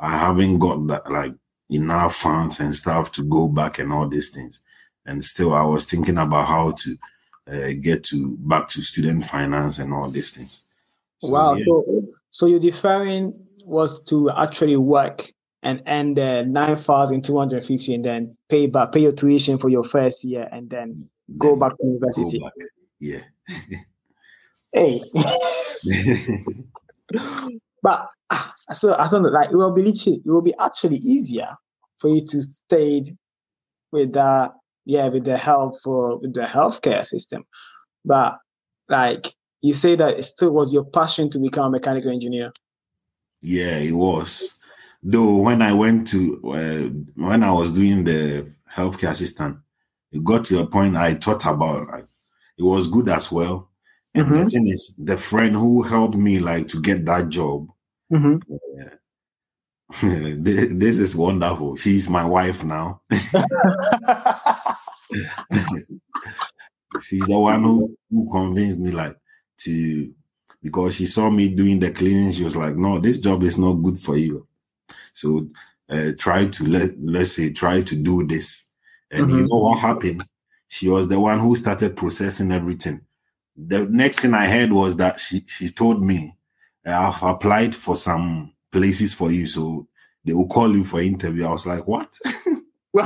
I 0.00 0.16
haven't 0.16 0.58
got 0.58 0.86
that 0.88 1.10
like 1.10 1.34
enough 1.70 2.14
funds 2.14 2.60
and 2.60 2.74
stuff 2.74 3.12
to 3.12 3.22
go 3.22 3.48
back 3.48 3.78
and 3.78 3.92
all 3.92 4.08
these 4.08 4.30
things. 4.30 4.60
And 5.06 5.24
still, 5.24 5.54
I 5.54 5.64
was 5.64 5.84
thinking 5.84 6.18
about 6.18 6.46
how 6.46 6.72
to 6.72 6.98
uh, 7.50 7.72
get 7.80 8.04
to 8.04 8.36
back 8.38 8.68
to 8.68 8.82
student 8.82 9.24
finance 9.24 9.78
and 9.78 9.92
all 9.92 10.08
these 10.08 10.30
things. 10.30 10.62
So, 11.18 11.30
wow. 11.30 11.54
Yeah. 11.54 11.64
So, 11.64 12.04
so 12.30 12.46
your 12.46 12.60
deferring 12.60 13.34
was 13.64 14.04
to 14.04 14.30
actually 14.30 14.76
work 14.76 15.24
and 15.62 15.82
earn 15.86 16.14
the 16.14 16.44
nine 16.44 16.76
thousand 16.76 17.24
two 17.24 17.38
hundred 17.38 17.64
fifty, 17.64 17.94
and 17.94 18.04
then 18.04 18.36
pay 18.48 18.66
back, 18.66 18.92
pay 18.92 19.00
your 19.00 19.12
tuition 19.12 19.58
for 19.58 19.68
your 19.68 19.84
first 19.84 20.24
year, 20.24 20.48
and 20.52 20.70
then, 20.70 21.08
then 21.28 21.38
go 21.38 21.56
back 21.56 21.76
to 21.78 21.86
university. 21.86 22.38
Back. 22.38 22.52
Yeah. 23.00 23.22
hey. 24.72 25.02
but 27.82 28.08
ah, 28.30 28.54
so 28.72 28.94
I 28.94 29.08
don't 29.08 29.32
like 29.32 29.50
it 29.50 29.56
will 29.56 29.72
be 29.72 29.90
it 29.90 30.22
will 30.24 30.42
be 30.42 30.54
actually 30.58 30.98
easier 30.98 31.48
for 31.98 32.08
you 32.08 32.20
to 32.20 32.42
stay 32.42 33.04
with 33.92 34.12
that, 34.14 34.52
yeah, 34.84 35.08
with 35.08 35.24
the 35.24 35.36
help 35.36 35.80
for 35.82 36.18
with 36.18 36.34
the 36.34 36.42
healthcare 36.42 37.06
system. 37.06 37.44
But 38.04 38.38
like 38.88 39.32
you 39.60 39.74
say 39.74 39.94
that 39.94 40.18
it 40.18 40.24
still 40.24 40.50
was 40.50 40.74
your 40.74 40.84
passion 40.84 41.30
to 41.30 41.38
become 41.38 41.66
a 41.66 41.70
mechanical 41.70 42.10
engineer. 42.10 42.52
Yeah, 43.40 43.78
it 43.78 43.92
was. 43.92 44.58
Though 45.02 45.36
when 45.36 45.62
I 45.62 45.72
went 45.72 46.06
to 46.08 46.40
uh, 46.44 46.88
when 47.16 47.42
I 47.42 47.50
was 47.52 47.72
doing 47.72 48.04
the 48.04 48.52
healthcare 48.72 49.10
assistant, 49.10 49.58
it 50.12 50.22
got 50.22 50.44
to 50.46 50.60
a 50.60 50.66
point 50.66 50.96
I 50.96 51.14
thought 51.14 51.44
about 51.44 51.88
like, 51.88 52.06
it 52.56 52.62
was 52.62 52.86
good 52.86 53.08
as 53.08 53.32
well. 53.32 53.70
And 54.14 54.26
mm-hmm. 54.26 54.44
the 54.44 54.50
thing 54.50 54.68
is, 54.68 54.94
the 54.98 55.16
friend 55.16 55.56
who 55.56 55.82
helped 55.82 56.14
me 56.16 56.38
like 56.38 56.68
to 56.68 56.80
get 56.80 57.04
that 57.06 57.30
job, 57.30 57.68
mm-hmm. 58.12 58.36
uh, 60.06 60.36
this 60.38 60.98
is 60.98 61.16
wonderful. 61.16 61.76
She's 61.76 62.08
my 62.08 62.24
wife 62.24 62.62
now. 62.62 63.00
She's 67.02 67.24
the 67.26 67.38
one 67.38 67.62
who, 67.62 67.96
who 68.10 68.30
convinced 68.30 68.78
me 68.78 68.90
like 68.90 69.16
to 69.58 70.12
because 70.62 70.94
she 70.96 71.06
saw 71.06 71.30
me 71.30 71.48
doing 71.54 71.80
the 71.80 71.90
cleaning. 71.90 72.32
She 72.32 72.44
was 72.44 72.54
like, 72.54 72.76
"No, 72.76 72.98
this 72.98 73.18
job 73.18 73.42
is 73.42 73.58
not 73.58 73.74
good 73.74 73.98
for 73.98 74.16
you. 74.16 74.46
So 75.12 75.48
uh, 75.88 76.12
try 76.18 76.46
to 76.46 76.64
let 76.64 76.90
let's 77.00 77.36
say 77.36 77.52
try 77.52 77.82
to 77.82 77.96
do 77.96 78.26
this." 78.26 78.66
And 79.10 79.26
mm-hmm. 79.26 79.38
you 79.38 79.48
know 79.48 79.58
what 79.58 79.78
happened? 79.78 80.24
She 80.68 80.88
was 80.88 81.08
the 81.08 81.20
one 81.20 81.38
who 81.38 81.54
started 81.54 81.96
processing 81.96 82.50
everything. 82.50 83.02
The 83.56 83.86
next 83.86 84.20
thing 84.20 84.34
I 84.34 84.46
heard 84.46 84.72
was 84.72 84.96
that 84.96 85.20
she 85.20 85.44
she 85.46 85.68
told 85.68 86.02
me, 86.02 86.34
"I've 86.86 87.22
applied 87.22 87.74
for 87.74 87.96
some 87.96 88.52
places 88.70 89.12
for 89.12 89.30
you, 89.30 89.46
so 89.46 89.86
they 90.24 90.32
will 90.32 90.48
call 90.48 90.74
you 90.74 90.84
for 90.84 91.00
interview." 91.00 91.46
I 91.46 91.50
was 91.50 91.66
like, 91.66 91.86
"What?" 91.86 92.18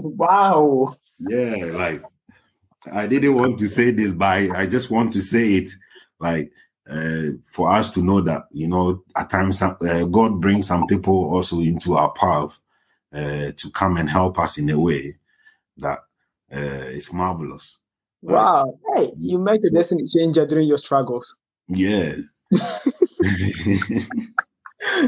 wow. 0.00 0.86
Yeah, 1.18 1.64
like 1.72 2.02
I 2.92 3.06
didn't 3.06 3.34
want 3.34 3.58
to 3.58 3.66
say 3.66 3.90
this, 3.90 4.12
but 4.12 4.26
I, 4.26 4.60
I 4.60 4.66
just 4.66 4.90
want 4.90 5.12
to 5.14 5.20
say 5.20 5.54
it 5.54 5.70
like 6.18 6.50
uh, 6.88 7.30
for 7.44 7.70
us 7.70 7.90
to 7.90 8.02
know 8.02 8.20
that 8.20 8.44
you 8.52 8.68
know 8.68 9.02
at 9.16 9.30
times 9.30 9.60
uh, 9.62 10.04
God 10.10 10.40
brings 10.40 10.68
some 10.68 10.86
people 10.86 11.34
also 11.34 11.60
into 11.60 11.94
our 11.94 12.12
path 12.12 12.58
uh, 13.12 13.50
to 13.56 13.70
come 13.72 13.96
and 13.96 14.08
help 14.08 14.38
us 14.38 14.58
in 14.58 14.70
a 14.70 14.78
way 14.78 15.16
that 15.78 15.98
uh, 16.52 16.86
is 16.94 17.12
marvelous. 17.12 17.78
Wow! 18.22 18.78
Hey, 18.94 19.12
you 19.18 19.38
made 19.38 19.64
a 19.64 19.70
destiny 19.70 20.04
changer 20.06 20.46
during 20.46 20.68
your 20.68 20.78
struggles. 20.78 21.38
Yeah. 21.68 22.14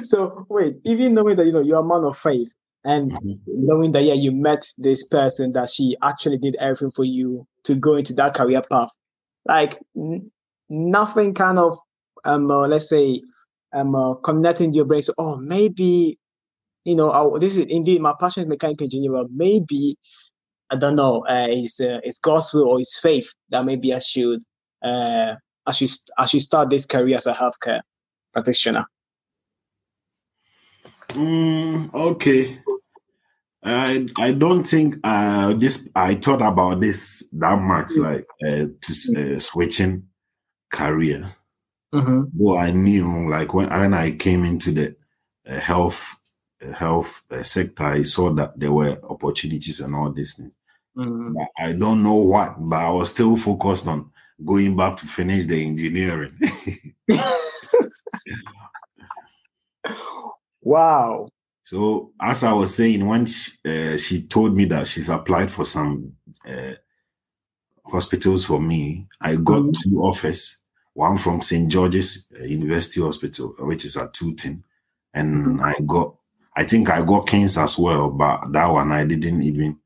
so 0.02 0.46
wait, 0.48 0.76
even 0.84 1.14
knowing 1.14 1.36
that 1.36 1.46
you 1.46 1.52
know 1.52 1.60
you're 1.60 1.80
a 1.80 1.84
man 1.84 2.04
of 2.04 2.18
faith, 2.18 2.52
and 2.84 3.12
mm-hmm. 3.12 3.32
knowing 3.46 3.92
that 3.92 4.02
yeah 4.02 4.14
you 4.14 4.32
met 4.32 4.66
this 4.78 5.06
person 5.06 5.52
that 5.52 5.70
she 5.70 5.96
actually 6.02 6.38
did 6.38 6.56
everything 6.56 6.90
for 6.90 7.04
you 7.04 7.46
to 7.64 7.74
go 7.74 7.96
into 7.96 8.14
that 8.14 8.34
career 8.34 8.62
path 8.70 8.90
like 9.46 9.78
nothing 10.68 11.34
kind 11.34 11.58
of 11.58 11.78
um 12.24 12.50
uh, 12.50 12.66
let's 12.66 12.88
say 12.88 13.22
um 13.74 13.94
uh, 13.94 14.14
connecting 14.14 14.72
your 14.72 14.84
brain 14.84 15.02
so 15.02 15.14
oh 15.18 15.36
maybe 15.36 16.18
you 16.84 16.94
know 16.94 17.10
I, 17.10 17.38
this 17.38 17.56
is 17.56 17.66
indeed 17.66 18.00
my 18.00 18.14
passion 18.18 18.44
is 18.44 18.48
mechanical 18.48 18.84
engineer 18.84 19.12
but 19.12 19.26
maybe 19.30 19.96
i 20.70 20.76
don't 20.76 20.96
know 20.96 21.24
uh, 21.26 21.46
it's 21.48 21.80
uh, 21.80 22.00
it's 22.02 22.18
god's 22.18 22.52
will 22.52 22.68
or 22.68 22.80
it's 22.80 22.98
faith 22.98 23.32
that 23.50 23.64
maybe 23.64 23.94
i 23.94 23.98
should 23.98 24.40
uh 24.82 25.34
i 25.66 25.70
should 25.72 25.90
i 26.18 26.26
should 26.26 26.42
start 26.42 26.70
this 26.70 26.86
career 26.86 27.16
as 27.16 27.26
a 27.26 27.32
healthcare 27.32 27.80
practitioner 28.32 28.84
Mm, 31.10 31.92
okay. 31.94 32.58
I 33.62 34.06
I 34.18 34.32
don't 34.32 34.62
think 34.62 34.96
uh 35.02 35.54
just 35.54 35.88
I 35.94 36.14
thought 36.14 36.42
about 36.42 36.80
this 36.80 37.26
that 37.32 37.58
much 37.60 37.88
mm. 37.88 38.04
like 38.04 38.26
uh, 38.44 38.68
to 38.80 39.36
uh, 39.36 39.38
switching 39.40 40.04
career. 40.70 41.34
Mm-hmm. 41.94 42.24
Well, 42.36 42.58
I 42.58 42.70
knew 42.70 43.28
like 43.30 43.54
when 43.54 43.70
when 43.70 43.94
I 43.94 44.12
came 44.12 44.44
into 44.44 44.72
the 44.72 44.96
uh, 45.48 45.58
health 45.58 46.16
uh, 46.62 46.72
health 46.72 47.22
uh, 47.30 47.42
sector, 47.42 47.84
I 47.84 48.02
saw 48.02 48.30
that 48.34 48.58
there 48.58 48.72
were 48.72 48.98
opportunities 49.08 49.80
and 49.80 49.94
all 49.94 50.12
these 50.12 50.34
things. 50.34 50.52
Mm-hmm. 50.96 51.36
I 51.58 51.72
don't 51.72 52.02
know 52.02 52.14
what, 52.14 52.56
but 52.58 52.82
I 52.82 52.90
was 52.90 53.10
still 53.10 53.36
focused 53.36 53.86
on 53.86 54.10
going 54.44 54.76
back 54.76 54.96
to 54.96 55.06
finish 55.06 55.46
the 55.46 55.64
engineering. 55.64 56.38
Wow. 60.68 61.30
So 61.62 62.12
as 62.20 62.44
I 62.44 62.52
was 62.52 62.74
saying, 62.74 63.06
when 63.06 63.24
she, 63.24 63.52
uh, 63.64 63.96
she 63.96 64.26
told 64.26 64.54
me 64.54 64.66
that 64.66 64.86
she's 64.86 65.08
applied 65.08 65.50
for 65.50 65.64
some 65.64 66.12
uh, 66.46 66.72
hospitals 67.86 68.44
for 68.44 68.60
me, 68.60 69.06
I 69.18 69.36
got 69.36 69.62
mm-hmm. 69.62 69.90
two 69.90 70.02
offers. 70.02 70.57
One 70.98 71.16
from 71.16 71.40
St. 71.42 71.70
George's 71.70 72.26
uh, 72.36 72.42
University 72.42 73.00
Hospital, 73.00 73.54
which 73.60 73.84
is 73.84 73.96
at 73.96 74.12
Tooting, 74.12 74.64
and 75.14 75.46
mm-hmm. 75.46 75.62
I 75.62 75.76
got, 75.86 76.16
I 76.56 76.64
think 76.64 76.90
I 76.90 77.02
got 77.02 77.28
Kings 77.28 77.56
as 77.56 77.78
well, 77.78 78.10
but 78.10 78.50
that 78.50 78.66
one 78.66 78.90
I 78.90 79.04
didn't 79.04 79.40
even 79.44 79.78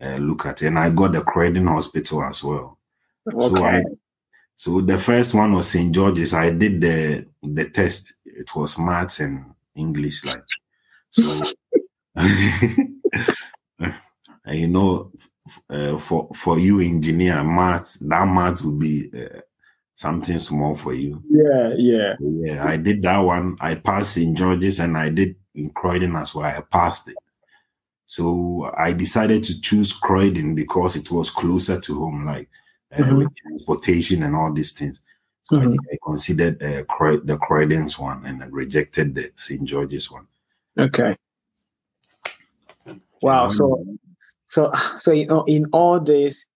uh, 0.00 0.16
look 0.16 0.46
at, 0.46 0.62
and 0.62 0.78
I 0.78 0.88
got 0.88 1.12
the 1.12 1.20
Croydon 1.20 1.66
Hospital 1.66 2.24
as 2.24 2.42
well. 2.42 2.78
Okay. 3.30 3.44
So 3.44 3.62
I, 3.62 3.82
so 4.56 4.80
the 4.80 4.96
first 4.96 5.34
one 5.34 5.52
was 5.52 5.68
St. 5.68 5.94
George's. 5.94 6.32
I 6.32 6.50
did 6.50 6.80
the 6.80 7.26
the 7.42 7.68
test. 7.68 8.14
It 8.24 8.48
was 8.56 8.78
maths 8.78 9.20
and 9.20 9.52
English, 9.74 10.24
like 10.24 10.44
so. 11.10 11.42
you 14.46 14.68
know, 14.68 15.12
uh, 15.68 15.98
for 15.98 16.30
for 16.34 16.58
you 16.58 16.80
engineer 16.80 17.44
maths, 17.44 17.98
that 17.98 18.26
maths 18.26 18.62
would 18.62 18.78
be 18.78 19.10
uh, 19.14 19.40
something 19.94 20.38
small 20.38 20.74
for 20.74 20.92
you. 20.92 21.22
Yeah, 21.28 21.72
yeah, 21.76 22.16
so, 22.18 22.40
yeah. 22.44 22.66
I 22.66 22.76
did 22.76 23.02
that 23.02 23.18
one. 23.18 23.56
I 23.60 23.76
passed 23.76 24.16
in 24.18 24.34
Georges, 24.34 24.80
and 24.80 24.96
I 24.96 25.08
did 25.08 25.36
in 25.54 25.70
Croydon 25.70 26.16
as 26.16 26.34
well. 26.34 26.46
I 26.46 26.60
passed 26.60 27.08
it. 27.08 27.16
So 28.06 28.70
I 28.76 28.92
decided 28.92 29.44
to 29.44 29.60
choose 29.60 29.92
Croydon 29.92 30.54
because 30.54 30.96
it 30.96 31.10
was 31.10 31.30
closer 31.30 31.80
to 31.80 31.98
home, 32.00 32.26
like 32.26 32.48
uh, 32.92 32.98
mm-hmm. 32.98 33.16
with 33.16 33.34
transportation 33.36 34.22
and 34.22 34.36
all 34.36 34.52
these 34.52 34.72
things. 34.72 35.00
So 35.44 35.56
mm-hmm. 35.56 35.72
I, 35.72 35.94
I, 35.94 35.98
considered 36.06 36.62
uh, 36.62 36.84
Croy- 36.84 37.20
the 37.20 37.36
Croydon's 37.36 37.98
one 37.98 38.24
and 38.24 38.42
I 38.42 38.46
rejected 38.46 39.14
the 39.14 39.30
St. 39.36 39.64
George's 39.64 40.10
one. 40.10 40.26
Okay. 40.78 41.16
Wow. 43.22 43.44
Um, 43.44 43.50
so, 43.50 43.84
so, 44.46 44.72
so 44.98 45.12
you 45.12 45.26
know, 45.26 45.44
in 45.44 45.66
all 45.72 45.98
this, 46.00 46.46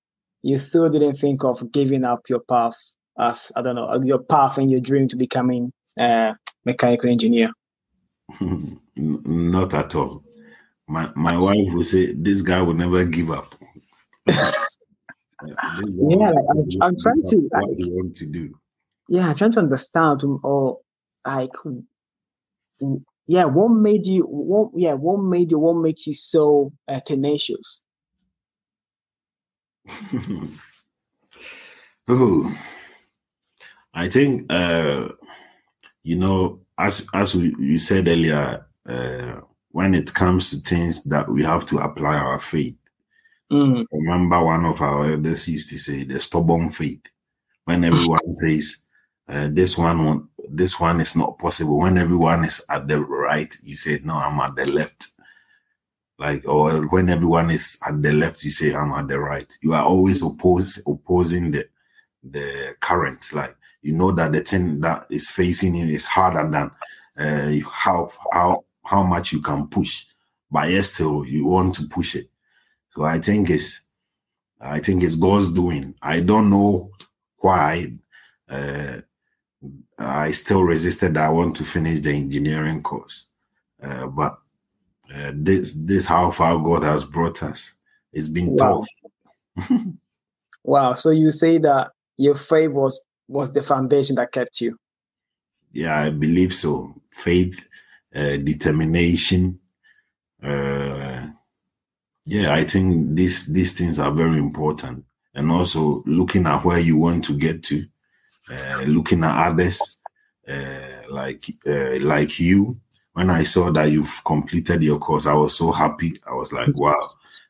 you 0.42 0.58
still 0.58 0.88
didn't 0.88 1.14
think 1.14 1.44
of 1.44 1.72
giving 1.72 2.04
up 2.04 2.28
your 2.28 2.40
path 2.40 2.76
as 3.18 3.52
I 3.56 3.62
don't 3.62 3.74
know 3.74 3.90
your 4.02 4.18
path 4.18 4.58
and 4.58 4.70
your 4.70 4.80
dream 4.80 5.08
to 5.08 5.16
becoming 5.16 5.72
a 5.98 6.34
mechanical 6.64 7.10
engineer. 7.10 7.50
Not 8.96 9.74
at 9.74 9.94
all. 9.94 10.22
My 10.86 11.10
my 11.14 11.36
wife 11.36 11.72
will 11.72 11.82
say 11.82 12.12
this 12.12 12.42
guy 12.42 12.62
will 12.62 12.74
never 12.74 13.04
give 13.04 13.30
up. 13.30 13.54
yeah, 14.26 14.44
like, 15.46 16.44
I'm, 16.50 16.64
I'm 16.80 16.96
trying 16.98 17.22
to. 17.26 17.36
What 17.50 17.68
like, 17.68 17.76
he 17.76 17.90
want 17.90 18.16
to 18.16 18.26
do 18.26 18.54
yeah, 19.08 19.32
trying 19.32 19.52
to 19.52 19.60
understand 19.60 20.22
or 20.42 20.78
like 21.26 21.50
yeah, 23.26 23.44
what 23.44 23.68
made 23.68 24.06
you 24.06 24.22
what 24.24 24.70
yeah, 24.76 24.92
what 24.92 25.22
made 25.22 25.50
you 25.50 25.58
what 25.58 25.76
made 25.76 25.98
you 26.06 26.14
so 26.14 26.72
uh, 26.86 27.00
tenacious? 27.00 27.82
oh, 32.08 32.58
I 33.98 34.08
think 34.08 34.50
uh, 34.50 35.08
you 36.02 36.16
know, 36.16 36.60
as 36.78 37.06
as 37.12 37.34
we, 37.34 37.54
you 37.58 37.78
said 37.78 38.08
earlier, 38.08 38.66
uh, 38.86 39.40
when 39.70 39.94
it 39.94 40.14
comes 40.14 40.50
to 40.50 40.56
things 40.56 41.04
that 41.04 41.28
we 41.28 41.44
have 41.44 41.66
to 41.66 41.78
apply 41.78 42.16
our 42.16 42.38
faith. 42.38 42.76
Mm. 43.50 43.86
Remember, 43.90 44.42
one 44.42 44.66
of 44.66 44.80
our 44.82 45.10
elders 45.10 45.48
used 45.48 45.70
to 45.70 45.78
say, 45.78 46.04
"The 46.04 46.20
stubborn 46.20 46.68
faith." 46.68 47.02
When 47.64 47.84
everyone 47.84 48.34
says, 48.34 48.78
uh, 49.28 49.48
this 49.50 49.76
one 49.76 50.28
this 50.48 50.78
one 50.80 51.00
is 51.00 51.14
not 51.14 51.38
possible 51.38 51.78
when 51.80 51.98
everyone 51.98 52.44
is 52.44 52.64
at 52.70 52.88
the 52.88 52.98
right 52.98 53.54
you 53.62 53.76
say 53.76 54.00
no 54.02 54.14
i'm 54.14 54.40
at 54.40 54.56
the 54.56 54.64
left 54.64 55.08
Like, 56.18 56.48
or 56.48 56.86
when 56.88 57.08
everyone 57.08 57.50
is 57.50 57.78
at 57.86 58.02
the 58.02 58.12
left, 58.12 58.42
you 58.42 58.50
say, 58.50 58.74
I'm 58.74 58.92
at 58.92 59.06
the 59.06 59.20
right. 59.20 59.50
You 59.62 59.74
are 59.74 59.84
always 59.84 60.20
oppose, 60.20 60.82
opposing 60.84 61.52
the, 61.52 61.68
the 62.28 62.74
current. 62.80 63.32
Like, 63.32 63.56
you 63.82 63.92
know 63.92 64.12
that 64.12 64.32
the 64.32 64.40
thing 64.40 64.80
that 64.80 65.06
is 65.10 65.28
facing 65.30 65.74
you 65.74 65.86
is 65.86 66.04
harder 66.04 66.48
than 66.50 66.70
uh, 67.18 67.68
how, 67.70 68.10
how, 68.32 68.64
how 68.84 69.02
much 69.02 69.32
you 69.32 69.40
can 69.40 69.66
push, 69.68 70.04
but 70.50 70.70
yet 70.70 70.84
still 70.86 71.24
you 71.24 71.46
want 71.46 71.74
to 71.76 71.86
push 71.88 72.16
it. 72.16 72.26
So 72.90 73.04
I 73.04 73.18
think 73.18 73.50
it's, 73.50 73.80
I 74.60 74.80
think 74.80 75.02
it's 75.02 75.14
God's 75.16 75.52
doing. 75.52 75.94
I 76.02 76.20
don't 76.20 76.50
know 76.50 76.90
why. 77.38 77.92
Uh, 78.48 78.98
I 79.98 80.30
still 80.30 80.62
resisted. 80.62 81.16
I 81.16 81.28
want 81.30 81.56
to 81.56 81.64
finish 81.64 82.00
the 82.00 82.12
engineering 82.12 82.82
course, 82.82 83.26
uh, 83.82 84.06
but 84.06 84.38
uh, 85.14 85.32
this 85.34 85.74
this 85.74 86.06
how 86.06 86.30
far 86.30 86.58
God 86.58 86.84
has 86.84 87.04
brought 87.04 87.42
us. 87.42 87.72
It's 88.12 88.28
been 88.28 88.54
Wow. 88.56 88.84
tough. 89.56 89.70
Wow. 90.64 90.94
So 90.94 91.10
you 91.10 91.30
say 91.30 91.58
that 91.58 91.92
your 92.16 92.36
faith 92.36 92.72
was 92.72 93.00
was 93.28 93.52
the 93.52 93.62
foundation 93.62 94.16
that 94.16 94.32
kept 94.32 94.60
you. 94.60 94.78
Yeah, 95.72 96.00
I 96.00 96.10
believe 96.10 96.54
so. 96.54 96.94
Faith, 97.10 97.68
uh, 98.14 98.36
determination. 98.38 99.60
Uh, 100.42 101.26
yeah, 102.24 102.54
I 102.54 102.64
think 102.64 103.14
these 103.14 103.46
these 103.46 103.74
things 103.74 103.98
are 103.98 104.10
very 104.10 104.38
important, 104.38 105.04
and 105.34 105.50
also 105.50 106.02
looking 106.06 106.46
at 106.46 106.64
where 106.64 106.78
you 106.78 106.96
want 106.96 107.24
to 107.24 107.32
get 107.34 107.62
to, 107.64 107.84
uh, 108.52 108.82
looking 108.82 109.24
at 109.24 109.48
others, 109.48 109.98
uh, 110.48 111.02
like 111.10 111.44
uh, 111.66 111.98
like 112.00 112.38
you. 112.40 112.76
When 113.12 113.30
I 113.30 113.42
saw 113.42 113.72
that 113.72 113.90
you've 113.90 114.22
completed 114.24 114.82
your 114.82 114.98
course, 114.98 115.26
I 115.26 115.34
was 115.34 115.56
so 115.56 115.72
happy. 115.72 116.20
I 116.26 116.34
was 116.34 116.52
like, 116.52 116.68
"Wow, 116.76 117.04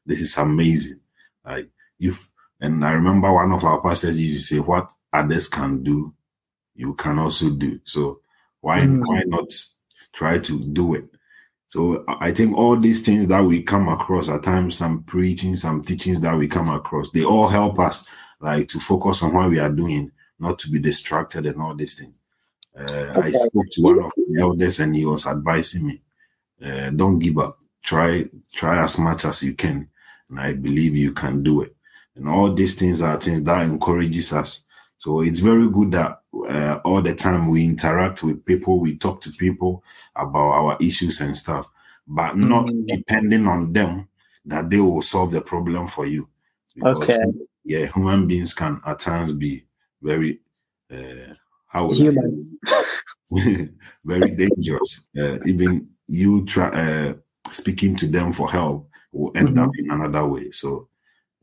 this 0.07 0.21
is 0.21 0.37
amazing!" 0.39 1.01
Like 1.45 1.69
you've, 1.99 2.31
and 2.61 2.85
I 2.85 2.93
remember 2.93 3.33
one 3.33 3.53
of 3.53 3.65
our 3.65 3.81
pastors 3.81 4.19
used 4.19 4.49
to 4.49 4.55
say, 4.55 4.61
"What 4.61 4.91
others 5.13 5.49
can 5.49 5.83
do, 5.83 6.13
you 6.75 6.95
can 6.95 7.19
also 7.19 7.51
do." 7.51 7.81
So 7.85 8.21
why 8.61 8.81
Mm. 8.81 9.03
why 9.07 9.23
not 9.27 9.51
try 10.13 10.39
to 10.39 10.59
do 10.59 10.95
it? 10.95 11.05
So 11.69 12.05
I 12.09 12.33
think 12.33 12.57
all 12.57 12.77
these 12.79 13.03
things 13.03 13.27
that 13.27 13.45
we 13.45 13.63
come 13.63 13.89
across 13.89 14.29
at 14.31 14.43
times, 14.43 14.77
some 14.77 15.03
preaching, 15.03 15.55
some 15.55 15.83
teachings 15.83 16.21
that 16.21 16.37
we 16.37 16.49
come 16.49 16.71
across, 16.71 17.11
they 17.11 17.25
all 17.25 17.49
help 17.49 17.79
us 17.79 18.07
like 18.41 18.69
to 18.69 18.79
focus 18.81 19.23
on 19.23 19.35
what 19.35 19.51
we 19.51 19.59
are 19.59 19.71
doing, 19.71 20.11
not 20.39 20.59
to 20.61 20.71
be 20.71 20.79
distracted 20.79 21.45
and 21.47 21.61
all 21.61 21.75
these 21.75 21.97
things. 21.99 22.15
Uh, 22.79 23.21
I 23.21 23.31
spoke 23.33 23.67
to 23.73 23.83
one 23.83 23.99
of 23.99 24.13
the 24.17 24.41
elders 24.41 24.81
and 24.81 24.95
he 24.97 25.05
was 25.05 25.27
advising 25.27 25.89
me, 25.89 26.01
uh, 26.65 26.91
don't 26.91 27.19
give 27.19 27.37
up. 27.39 27.59
Try 27.83 28.25
try 28.53 28.83
as 28.83 28.99
much 28.99 29.25
as 29.25 29.43
you 29.43 29.55
can, 29.55 29.89
and 30.31 30.41
I 30.41 30.53
believe 30.55 30.95
you 30.95 31.13
can 31.13 31.43
do 31.43 31.63
it. 31.63 31.75
And 32.17 32.29
all 32.29 32.53
these 32.53 32.75
things 32.77 33.01
are 33.03 33.19
things 33.21 33.43
that 33.45 33.67
encourages 33.67 34.33
us. 34.33 34.65
So 34.99 35.21
it's 35.23 35.41
very 35.41 35.69
good 35.71 35.93
that 35.93 36.21
uh, 36.49 36.81
all 36.85 37.01
the 37.01 37.15
time 37.15 37.49
we 37.49 37.65
interact 37.65 38.23
with 38.25 38.45
people, 38.45 38.81
we 38.81 38.97
talk 38.99 39.21
to 39.23 39.31
people 39.33 39.83
about 40.17 40.51
our 40.51 40.77
issues 40.81 41.21
and 41.21 41.37
stuff, 41.37 41.69
but 42.07 42.37
not 42.37 42.67
Mhm. 42.67 42.87
depending 42.89 43.47
on 43.47 43.73
them 43.73 44.09
that 44.45 44.69
they 44.69 44.81
will 44.81 45.03
solve 45.03 45.31
the 45.31 45.41
problem 45.41 45.87
for 45.87 46.05
you. 46.07 46.29
Because, 46.75 47.09
Okay. 47.09 47.33
Yeah, 47.65 47.87
human 47.87 48.27
beings 48.27 48.55
can 48.55 48.81
at 48.87 48.99
times 48.99 49.33
be 49.33 49.65
very, 50.03 50.41
uh, 50.91 51.35
how 51.67 51.87
would 51.89 51.97
Human. 51.99 52.59
very 54.05 54.35
dangerous. 54.35 55.07
Uh, 55.17 55.39
even 55.45 55.89
you 56.07 56.45
try 56.47 56.69
uh, 56.71 57.15
speaking 57.51 57.95
to 57.97 58.07
them 58.09 58.33
for 58.33 58.51
help 58.51 58.89
will 59.13 59.33
end 59.37 59.59
up 59.59 59.71
in 59.79 59.91
another 59.91 60.27
way. 60.27 60.51
So 60.51 60.89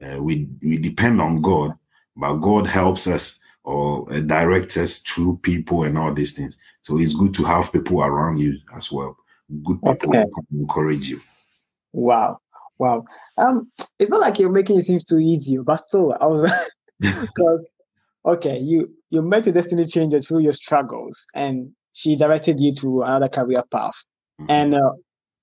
uh, 0.03 0.21
we 0.21 0.49
we 0.61 0.77
depend 0.79 1.21
on 1.21 1.41
God, 1.41 1.77
but 2.15 2.35
God 2.37 2.65
helps 2.67 3.07
us 3.07 3.39
or 3.65 4.11
uh, 4.13 4.19
directs 4.21 4.77
us 4.77 4.99
through 4.99 5.37
people 5.41 5.83
and 5.83 5.97
all 5.97 6.13
these 6.13 6.33
things. 6.33 6.57
So 6.83 6.99
it's 6.99 7.15
good 7.15 7.33
to 7.35 7.43
have 7.43 7.73
people 7.73 8.01
around 8.01 8.37
you 8.37 8.57
as 8.75 8.91
well. 8.91 9.17
Good 9.63 9.77
people 9.81 9.91
Okay. 9.91 10.25
can 10.33 10.59
encourage 10.59 11.09
you. 11.09 11.19
Wow. 11.91 12.39
Wow. 12.77 13.05
Um, 13.37 13.65
it's 13.99 14.11
not 14.11 14.21
like 14.21 14.37
you're 14.37 14.51
making 14.51 14.77
it 14.77 14.83
seem 14.83 14.99
too 14.99 15.19
easy, 15.19 15.57
but 15.57 15.77
still, 15.77 16.15
I 16.19 16.25
was 16.25 16.51
because 16.99 17.69
okay, 18.25 18.59
you 18.59 18.93
you 19.09 19.21
met 19.21 19.47
a 19.47 19.51
destiny 19.51 19.85
changer 19.85 20.19
through 20.19 20.39
your 20.39 20.53
struggles, 20.53 21.25
and 21.33 21.71
she 21.93 22.15
directed 22.15 22.59
you 22.59 22.73
to 22.75 23.03
another 23.03 23.27
career 23.29 23.63
path. 23.71 23.95
Mhm. 24.41 24.45
And 24.49 24.73
uh, 24.75 24.91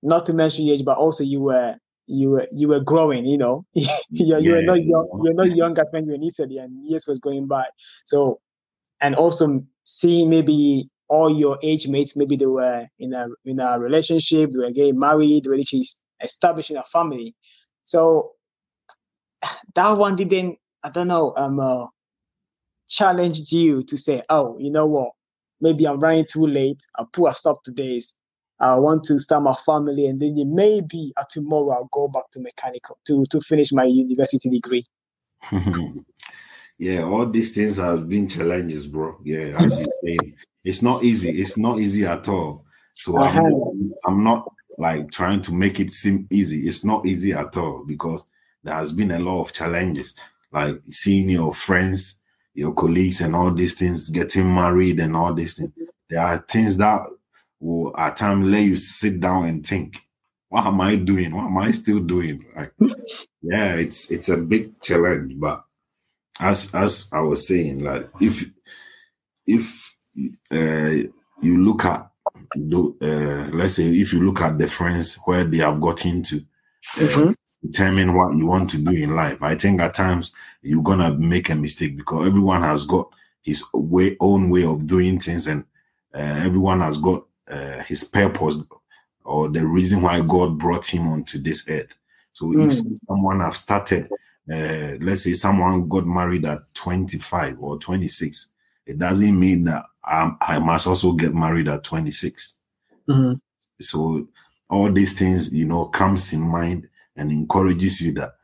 not 0.02 0.26
to 0.26 0.34
mention 0.34 0.66
your 0.66 0.76
age, 0.76 0.84
but 0.84 0.98
also 0.98 1.24
you 1.24 1.40
were 1.40 1.74
you 2.06 2.30
were 2.30 2.46
you 2.52 2.68
were 2.68 2.80
growing. 2.80 3.26
You 3.26 3.38
know, 3.38 3.64
you 3.74 3.86
you 4.10 4.50
were 4.50 4.62
not 4.62 4.82
young. 4.84 5.20
You're 5.22 5.34
not 5.34 5.50
young 5.50 5.78
as 5.78 5.90
when 5.92 6.04
you 6.04 6.10
were 6.10 6.16
in 6.16 6.24
Italy, 6.24 6.58
and 6.58 6.86
years 6.88 7.06
was 7.06 7.18
going 7.18 7.46
by. 7.46 7.66
So, 8.04 8.40
and 9.00 9.14
also 9.14 9.64
seeing 9.84 10.30
maybe 10.30 10.88
all 11.08 11.36
your 11.36 11.58
age 11.62 11.88
mates, 11.88 12.16
maybe 12.16 12.36
they 12.36 12.46
were 12.46 12.86
in 12.98 13.12
a 13.12 13.28
in 13.44 13.60
a 13.60 13.78
relationship, 13.78 14.50
they 14.52 14.64
were 14.64 14.70
getting 14.70 14.98
married, 14.98 15.44
to 15.44 15.60
es- 15.78 16.02
establishing 16.22 16.76
a 16.76 16.84
family. 16.84 17.34
So 17.84 18.32
that 19.74 19.92
one 19.98 20.16
didn't, 20.16 20.58
I 20.82 20.90
don't 20.90 21.08
know, 21.08 21.34
um, 21.36 21.60
uh, 21.60 21.86
challenged 22.88 23.52
you 23.52 23.82
to 23.82 23.96
say, 23.96 24.22
oh, 24.28 24.56
you 24.58 24.70
know 24.70 24.86
what? 24.86 25.10
Maybe 25.60 25.86
I'm 25.86 25.98
running 26.00 26.26
too 26.30 26.46
late. 26.46 26.82
I'll 26.96 27.06
put 27.06 27.30
a 27.30 27.34
stop 27.34 27.62
to 27.64 27.70
this. 27.70 28.14
I 28.62 28.76
want 28.76 29.04
to 29.04 29.18
start 29.18 29.42
my 29.42 29.54
family, 29.54 30.06
and 30.06 30.20
then 30.20 30.54
maybe 30.54 31.12
uh, 31.16 31.24
tomorrow 31.28 31.70
I'll 31.70 31.88
go 31.92 32.08
back 32.08 32.30
to 32.32 32.40
mechanical 32.40 32.96
to 33.06 33.24
to 33.30 33.40
finish 33.40 33.72
my 33.72 33.84
university 33.84 34.48
degree. 34.50 34.84
yeah, 36.78 37.02
all 37.02 37.26
these 37.26 37.54
things 37.54 37.76
have 37.76 38.08
been 38.08 38.28
challenges, 38.28 38.86
bro. 38.86 39.18
Yeah, 39.24 39.56
as 39.58 39.78
you 39.80 39.86
say, 40.04 40.34
it's 40.64 40.82
not 40.82 41.02
easy. 41.04 41.40
It's 41.40 41.56
not 41.56 41.78
easy 41.78 42.06
at 42.06 42.28
all. 42.28 42.64
So 42.92 43.18
I'm, 43.20 43.38
Uh-huh. 43.38 43.48
not, 43.48 43.72
I'm 44.06 44.24
not 44.24 44.52
like 44.78 45.10
trying 45.10 45.40
to 45.42 45.52
make 45.54 45.80
it 45.80 45.92
seem 45.92 46.26
easy. 46.30 46.66
It's 46.66 46.84
not 46.84 47.06
easy 47.06 47.32
at 47.32 47.56
all 47.56 47.84
because 47.86 48.24
there 48.62 48.74
has 48.74 48.92
been 48.92 49.10
a 49.10 49.18
lot 49.18 49.40
of 49.40 49.52
challenges, 49.52 50.14
like 50.52 50.76
seeing 50.88 51.28
your 51.30 51.52
friends, 51.52 52.16
your 52.54 52.72
colleagues, 52.74 53.20
and 53.20 53.34
all 53.34 53.52
these 53.52 53.74
things 53.74 54.08
getting 54.08 54.52
married 54.54 55.00
and 55.00 55.16
all 55.16 55.34
these 55.34 55.54
things. 55.56 55.72
There 56.10 56.20
are 56.20 56.38
things 56.38 56.76
that 56.78 57.02
will 57.62 57.96
at 57.96 58.16
times 58.16 58.46
let 58.48 58.62
you 58.62 58.76
sit 58.76 59.20
down 59.20 59.46
and 59.46 59.66
think, 59.66 59.98
what 60.48 60.66
am 60.66 60.80
I 60.80 60.96
doing? 60.96 61.34
What 61.34 61.44
am 61.46 61.58
I 61.58 61.70
still 61.70 62.00
doing? 62.00 62.44
Like, 62.56 62.72
yeah, 63.42 63.74
it's 63.76 64.10
it's 64.10 64.28
a 64.28 64.36
big 64.36 64.80
challenge, 64.82 65.34
but 65.38 65.64
as 66.40 66.74
as 66.74 67.10
I 67.12 67.20
was 67.20 67.46
saying, 67.46 67.80
like 67.84 68.10
if 68.20 68.44
if 69.46 69.94
uh, 70.50 71.08
you 71.40 71.64
look 71.64 71.84
at 71.84 72.10
the, 72.54 72.96
uh, 73.52 73.56
let's 73.56 73.74
say 73.74 73.84
if 73.84 74.12
you 74.12 74.24
look 74.24 74.40
at 74.40 74.58
the 74.58 74.68
friends 74.68 75.18
where 75.24 75.44
they 75.44 75.58
have 75.58 75.80
got 75.80 76.04
into, 76.04 76.36
uh, 77.00 77.00
Mhm. 77.00 77.34
determine 77.62 78.14
what 78.16 78.36
you 78.36 78.46
want 78.46 78.68
to 78.70 78.78
do 78.78 78.90
in 78.92 79.14
life. 79.14 79.42
I 79.42 79.54
think 79.54 79.80
at 79.80 79.94
times 79.94 80.32
you're 80.62 80.82
gonna 80.82 81.14
make 81.16 81.48
a 81.50 81.54
mistake 81.54 81.96
because 81.96 82.26
everyone 82.26 82.62
has 82.62 82.84
got 82.84 83.08
his 83.42 83.64
way 83.72 84.16
own 84.20 84.50
way 84.50 84.64
of 84.64 84.86
doing 84.86 85.18
things, 85.18 85.46
and 85.46 85.64
uh, 86.14 86.18
everyone 86.18 86.80
has 86.80 86.98
got 86.98 87.24
uh, 87.52 87.82
his 87.84 88.04
purpose 88.04 88.58
or 89.24 89.48
the 89.48 89.64
reason 89.66 90.02
why 90.02 90.20
God 90.20 90.58
brought 90.58 90.86
him 90.86 91.06
onto 91.08 91.38
this 91.38 91.68
earth. 91.68 91.94
So 92.32 92.52
if 92.52 92.70
Mm. 92.70 92.96
someone 93.06 93.40
have 93.40 93.56
started, 93.56 94.10
uh, 94.52 94.96
let's 95.00 95.22
say 95.24 95.34
someone 95.34 95.88
got 95.88 96.06
married 96.06 96.44
at 96.46 96.60
25 96.74 97.58
or 97.60 97.78
26, 97.78 98.48
it 98.86 98.98
doesn't 98.98 99.38
mean 99.38 99.64
that 99.64 99.84
um, 100.10 100.36
I 100.40 100.58
must 100.58 100.86
also 100.86 101.12
get 101.12 101.34
married 101.34 101.68
at 101.68 101.84
26. 101.84 102.54
Mhm. 103.08 103.40
So 103.80 104.26
all 104.68 104.90
these 104.90 105.14
things, 105.14 105.52
you 105.52 105.66
know, 105.66 105.86
comes 105.86 106.32
in 106.32 106.40
mind 106.40 106.88
and 107.16 107.30
encourages 107.30 108.00
you 108.00 108.12
that 108.12 108.34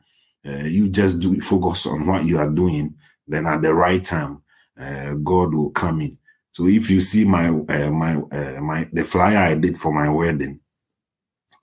uh, 0.45 0.63
you 0.65 0.89
just 0.89 1.19
do 1.19 1.39
focus 1.41 1.85
on 1.87 2.05
what 2.05 2.23
you 2.23 2.37
are 2.37 2.49
doing. 2.49 2.95
Then 3.27 3.47
at 3.47 3.61
the 3.61 3.73
right 3.73 4.03
time, 4.03 4.41
uh, 4.79 5.15
God 5.15 5.53
will 5.53 5.71
come 5.71 6.01
in. 6.01 6.17
So 6.51 6.67
if 6.67 6.89
you 6.89 6.99
see 7.01 7.25
my 7.25 7.47
uh, 7.49 7.89
my 7.91 8.15
uh, 8.15 8.59
my 8.61 8.87
the 8.91 9.03
flyer 9.03 9.37
I 9.37 9.55
did 9.55 9.77
for 9.77 9.93
my 9.93 10.09
wedding, 10.09 10.59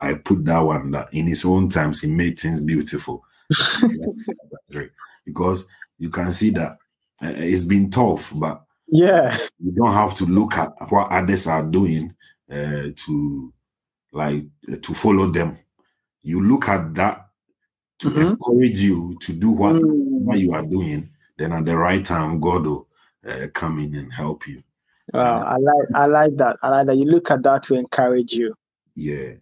I 0.01 0.15
put 0.15 0.45
that 0.45 0.61
one 0.61 0.91
that 0.93 1.13
in 1.13 1.27
his 1.27 1.45
own 1.45 1.69
times 1.69 2.03
he 2.03 2.11
made 2.11 2.39
things 2.39 2.63
beautiful. 2.63 3.25
because 5.25 5.67
you 5.99 6.11
can 6.11 6.33
see 6.33 6.51
that 6.51 6.73
uh, 7.23 7.33
it's 7.37 7.65
been 7.65 7.91
tough, 7.91 8.33
but 8.37 8.63
Yeah. 8.89 9.37
you 9.59 9.73
don't 9.73 9.93
have 9.93 10.15
to 10.17 10.27
look 10.27 10.55
at 10.57 10.73
what 10.91 11.11
others 11.11 11.47
are 11.47 11.65
doing 11.65 12.15
uh, 12.51 12.89
to 12.95 13.53
like 14.13 14.45
to 14.83 14.95
follow 14.95 15.27
them. 15.31 15.59
You 16.23 16.43
look 16.43 16.69
at 16.69 16.95
that 16.95 17.29
to 17.99 18.11
Mhm. 18.11 18.31
encourage 18.33 18.81
you 18.81 19.17
to 19.21 19.33
do 19.33 19.51
what, 19.51 19.77
Mm. 19.77 20.21
what 20.27 20.39
you 20.39 20.53
are 20.53 20.63
doing. 20.63 21.09
Then 21.39 21.53
at 21.53 21.65
the 21.65 21.77
right 21.77 22.05
time, 22.05 22.41
God 22.41 22.67
will 22.67 22.89
uh, 23.27 23.49
come 23.53 23.79
in 23.81 23.95
and 23.97 24.13
help 24.13 24.47
you. 24.47 24.63
Wow, 25.13 25.43
I 25.45 25.57
like 25.57 25.89
I 25.95 26.07
like 26.07 26.37
that. 26.37 26.57
I 26.63 26.69
like 26.69 26.87
that. 26.87 26.97
You 26.97 27.05
look 27.11 27.31
at 27.31 27.43
that 27.45 27.63
to 27.65 27.75
encourage 27.77 28.33
you. 28.33 28.55
Yeah. 28.95 29.35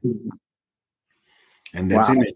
And 1.72 1.90
the 1.90 1.96
Wow. 1.96 2.02
thing 2.02 2.22
is, 2.24 2.34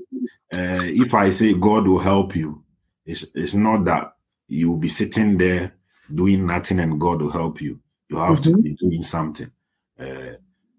uh, 0.52 0.84
if 1.04 1.14
I 1.14 1.30
say 1.30 1.54
God 1.54 1.86
will 1.86 1.98
help 1.98 2.34
you, 2.36 2.64
it's 3.04 3.26
it's 3.34 3.54
not 3.54 3.84
that 3.84 4.12
you 4.48 4.70
will 4.70 4.78
be 4.78 4.88
sitting 4.88 5.36
there 5.36 5.74
doing 6.14 6.46
nothing 6.46 6.80
and 6.80 6.98
God 7.00 7.20
will 7.22 7.30
help 7.32 7.60
you. 7.60 7.80
You 8.08 8.16
have 8.16 8.40
to 8.42 8.50
Mhm. 8.50 8.62
be 8.62 8.74
doing 8.74 9.02
something. 9.02 9.50
Uh, 10.00 10.36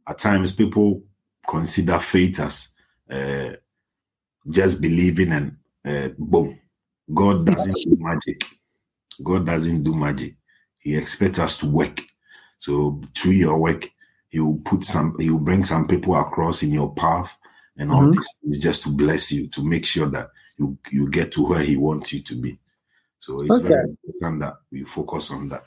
at 0.08 0.18
times, 0.18 0.52
people 0.52 1.04
consider 1.48 2.00
faith 2.00 2.40
as 2.40 2.70
uh, 3.10 3.54
just 4.50 4.82
believing 4.82 5.32
and 5.32 5.58
uh, 5.86 6.10
boom. 6.18 6.60
God 7.14 7.46
doesn't 7.46 7.74
do 7.90 7.98
magic. 8.04 8.44
God 9.24 9.46
doesn't 9.46 9.84
do 9.84 9.94
magic. 9.96 10.36
He 10.80 10.96
expects 10.96 11.40
us 11.40 11.58
to 11.58 11.68
work. 11.70 12.02
So 12.60 13.02
through 13.18 13.34
your 13.34 13.58
work, 13.58 13.90
He 14.30 14.40
will 14.40 14.60
put 14.64 14.84
some. 14.84 15.18
He 15.20 15.32
will 15.32 15.40
bring 15.40 15.64
some 15.64 15.88
people 15.88 16.16
across 16.16 16.62
in 16.64 16.72
your 16.74 16.94
path, 16.94 17.36
and 17.78 17.92
all 17.92 18.08
Mhm. 18.08 18.16
this 18.16 18.36
is 18.44 18.60
just 18.60 18.84
to 18.84 18.90
bless 18.90 19.32
you, 19.32 19.48
to 19.50 19.66
make 19.66 19.86
sure 19.86 20.08
that 20.08 20.30
you 20.58 20.78
you 20.92 21.10
get 21.10 21.32
to 21.34 21.48
where 21.48 21.64
He 21.64 21.78
wants 21.78 22.14
you 22.14 22.22
to 22.22 22.36
be. 22.36 22.60
So 23.20 23.42
it's 23.42 23.58
Okay. 23.58 23.60
very 23.60 23.88
important 24.06 24.42
that 24.42 24.56
we 24.72 24.84
focus 24.84 25.32
on 25.32 25.50
that. 25.50 25.64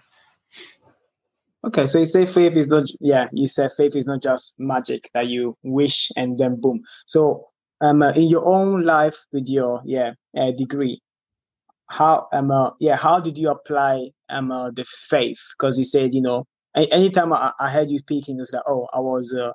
Okay, 1.65 1.87
so 1.87 2.01
you 2.01 2.07
say 2.07 2.27
faith 2.27 2.57
is 2.57 2.69
not 2.69 2.85
yeah, 3.01 3.29
you 3.33 3.47
said 3.47 3.71
faith 3.77 3.95
is 3.95 4.09
not 4.09 4.23
just 4.23 4.55
magic 4.59 5.09
that 5.15 5.29
you 5.29 5.57
wish 5.63 6.11
and 6.17 6.39
then 6.39 6.61
boom. 6.61 6.83
So 7.07 7.47
um 7.81 8.03
uh, 8.03 8.11
in 8.13 8.29
your 8.29 8.45
own 8.47 8.83
life 8.83 9.17
with 9.33 9.49
your 9.49 9.81
yeah 9.85 10.13
uh, 10.37 10.51
degree, 10.51 11.01
how 11.89 12.27
um 12.33 12.51
uh, 12.51 12.71
yeah 12.81 12.97
how 12.97 13.21
did 13.21 13.39
you 13.39 13.49
apply 13.51 14.09
um 14.29 14.51
uh, 14.51 14.71
the 14.71 14.85
faith? 14.85 15.41
Because 15.57 15.79
you 15.79 15.85
said 15.85 16.15
you 16.15 16.21
know 16.23 16.47
anytime 16.75 17.33
I, 17.33 17.53
I 17.61 17.71
heard 17.71 17.91
you 17.91 17.99
speaking, 17.99 18.37
it 18.37 18.41
was 18.41 18.53
like 18.53 18.63
oh 18.67 18.89
I 18.93 19.01
was 19.01 19.35
uh, 19.35 19.53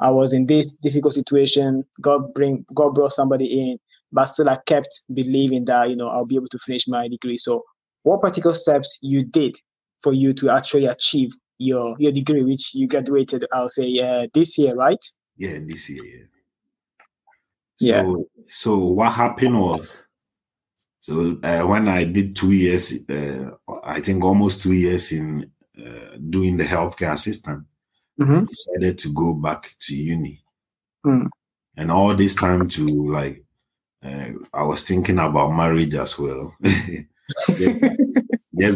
I 0.00 0.10
was 0.10 0.32
in 0.32 0.46
this 0.46 0.76
difficult 0.76 1.14
situation. 1.14 1.84
God 2.00 2.32
bring 2.34 2.64
God 2.74 2.94
brought 2.94 3.12
somebody 3.12 3.70
in, 3.70 3.78
but 4.12 4.26
still 4.26 4.48
I 4.48 4.58
kept 4.66 5.02
believing 5.12 5.64
that 5.66 5.90
you 5.90 5.96
know 5.96 6.08
I'll 6.08 6.26
be 6.26 6.36
able 6.36 6.48
to 6.48 6.58
finish 6.58 6.86
my 6.88 7.08
degree. 7.08 7.36
So 7.36 7.64
what 8.02 8.20
particular 8.20 8.54
steps 8.54 8.98
you 9.02 9.24
did 9.24 9.56
for 10.02 10.12
you 10.12 10.32
to 10.34 10.50
actually 10.50 10.86
achieve 10.86 11.30
your 11.58 11.96
your 11.98 12.12
degree, 12.12 12.42
which 12.42 12.74
you 12.74 12.86
graduated, 12.86 13.44
I'll 13.52 13.68
say, 13.68 13.98
uh, 13.98 14.28
this 14.32 14.56
year, 14.58 14.74
right? 14.74 15.04
Yeah, 15.36 15.58
this 15.66 15.90
year. 15.90 16.04
Yeah. 16.04 16.24
Yeah. 17.80 18.02
So, 18.02 18.28
so 18.48 18.76
what 18.78 19.12
happened 19.12 19.60
was, 19.60 20.02
so 21.00 21.38
uh, 21.42 21.62
when 21.62 21.88
I 21.88 22.04
did 22.04 22.34
two 22.34 22.52
years, 22.52 22.92
uh, 23.08 23.50
I 23.84 24.00
think 24.00 24.24
almost 24.24 24.62
two 24.62 24.72
years 24.72 25.12
in 25.12 25.50
uh, 25.78 26.16
doing 26.28 26.56
the 26.56 26.64
healthcare 26.64 27.12
assistant, 27.12 27.64
Mm-hmm. 28.20 28.36
I 28.36 28.44
decided 28.44 28.98
to 28.98 29.12
go 29.12 29.34
back 29.34 29.74
to 29.80 29.94
uni. 29.96 30.42
Mm. 31.06 31.28
And 31.76 31.92
all 31.92 32.14
this 32.14 32.34
time 32.34 32.66
to 32.68 33.10
like, 33.10 33.44
uh, 34.02 34.30
I 34.52 34.64
was 34.64 34.82
thinking 34.82 35.18
about 35.18 35.52
marriage 35.52 35.94
as 35.94 36.18
well. 36.18 36.54
yes, 36.60 37.06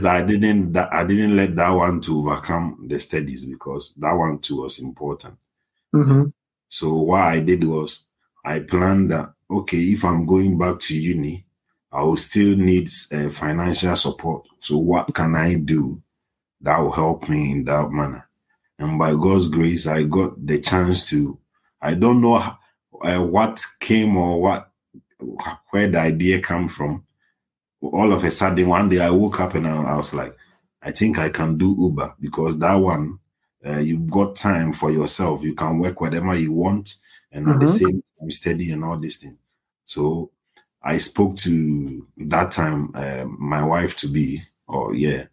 that 0.00 0.04
I 0.04 0.22
didn't, 0.22 0.72
that 0.74 0.92
I 0.92 1.04
didn't 1.04 1.36
let 1.36 1.56
that 1.56 1.70
one 1.70 2.00
to 2.02 2.18
overcome 2.18 2.86
the 2.86 3.00
studies 3.00 3.46
because 3.46 3.94
that 3.98 4.12
one 4.12 4.38
too 4.38 4.62
was 4.62 4.78
important. 4.78 5.36
Mm-hmm. 5.94 6.26
So 6.68 6.92
what 6.92 7.22
I 7.22 7.40
did 7.40 7.64
was 7.64 8.04
I 8.44 8.60
planned 8.60 9.10
that 9.10 9.32
okay, 9.50 9.78
if 9.78 10.04
I'm 10.04 10.24
going 10.24 10.56
back 10.56 10.78
to 10.78 10.96
uni, 10.98 11.44
I 11.90 12.02
will 12.02 12.16
still 12.16 12.56
need 12.56 12.88
uh, 13.12 13.28
financial 13.28 13.96
support. 13.96 14.46
So 14.60 14.78
what 14.78 15.12
can 15.12 15.34
I 15.34 15.54
do 15.54 16.00
that 16.62 16.78
will 16.78 16.92
help 16.92 17.28
me 17.28 17.52
in 17.52 17.64
that 17.64 17.90
manner? 17.90 18.28
And 18.78 18.98
by 18.98 19.12
God's 19.12 19.48
grace, 19.48 19.86
I 19.86 20.04
got 20.04 20.44
the 20.44 20.60
chance 20.60 21.08
to. 21.10 21.38
I 21.80 21.94
don't 21.94 22.20
know 22.20 22.36
uh, 23.02 23.18
what 23.22 23.60
came 23.80 24.16
or 24.16 24.40
what 24.40 24.68
where 25.70 25.88
the 25.88 26.00
idea 26.00 26.40
came 26.42 26.68
from. 26.68 27.04
All 27.80 28.12
of 28.12 28.24
a 28.24 28.30
sudden, 28.30 28.68
one 28.68 28.88
day 28.88 29.00
I 29.00 29.10
woke 29.10 29.40
up 29.40 29.54
and 29.54 29.66
I, 29.66 29.82
I 29.82 29.96
was 29.96 30.14
like, 30.14 30.36
I 30.82 30.90
think 30.92 31.18
I 31.18 31.28
can 31.28 31.56
do 31.56 31.76
Uber 31.78 32.14
because 32.20 32.58
that 32.58 32.74
one 32.74 33.18
uh, 33.64 33.78
you've 33.78 34.10
got 34.10 34.36
time 34.36 34.72
for 34.72 34.90
yourself. 34.90 35.42
You 35.42 35.54
can 35.54 35.78
work 35.78 36.00
whatever 36.00 36.34
you 36.34 36.52
want 36.52 36.96
and 37.32 37.48
at 37.48 37.60
the 37.60 37.66
Mhm. 37.66 37.78
same 37.78 38.02
time 38.18 38.30
study 38.30 38.70
and 38.72 38.84
all 38.84 38.98
these 38.98 39.18
things. 39.18 39.38
So 39.84 40.30
I 40.82 40.98
spoke 40.98 41.36
to 41.38 42.06
that 42.18 42.52
time 42.52 42.90
uh, 42.94 43.24
my 43.24 43.64
wife 43.64 43.96
to 43.98 44.08
be, 44.08 44.42
or 44.66 44.94
yeah, 44.94 45.26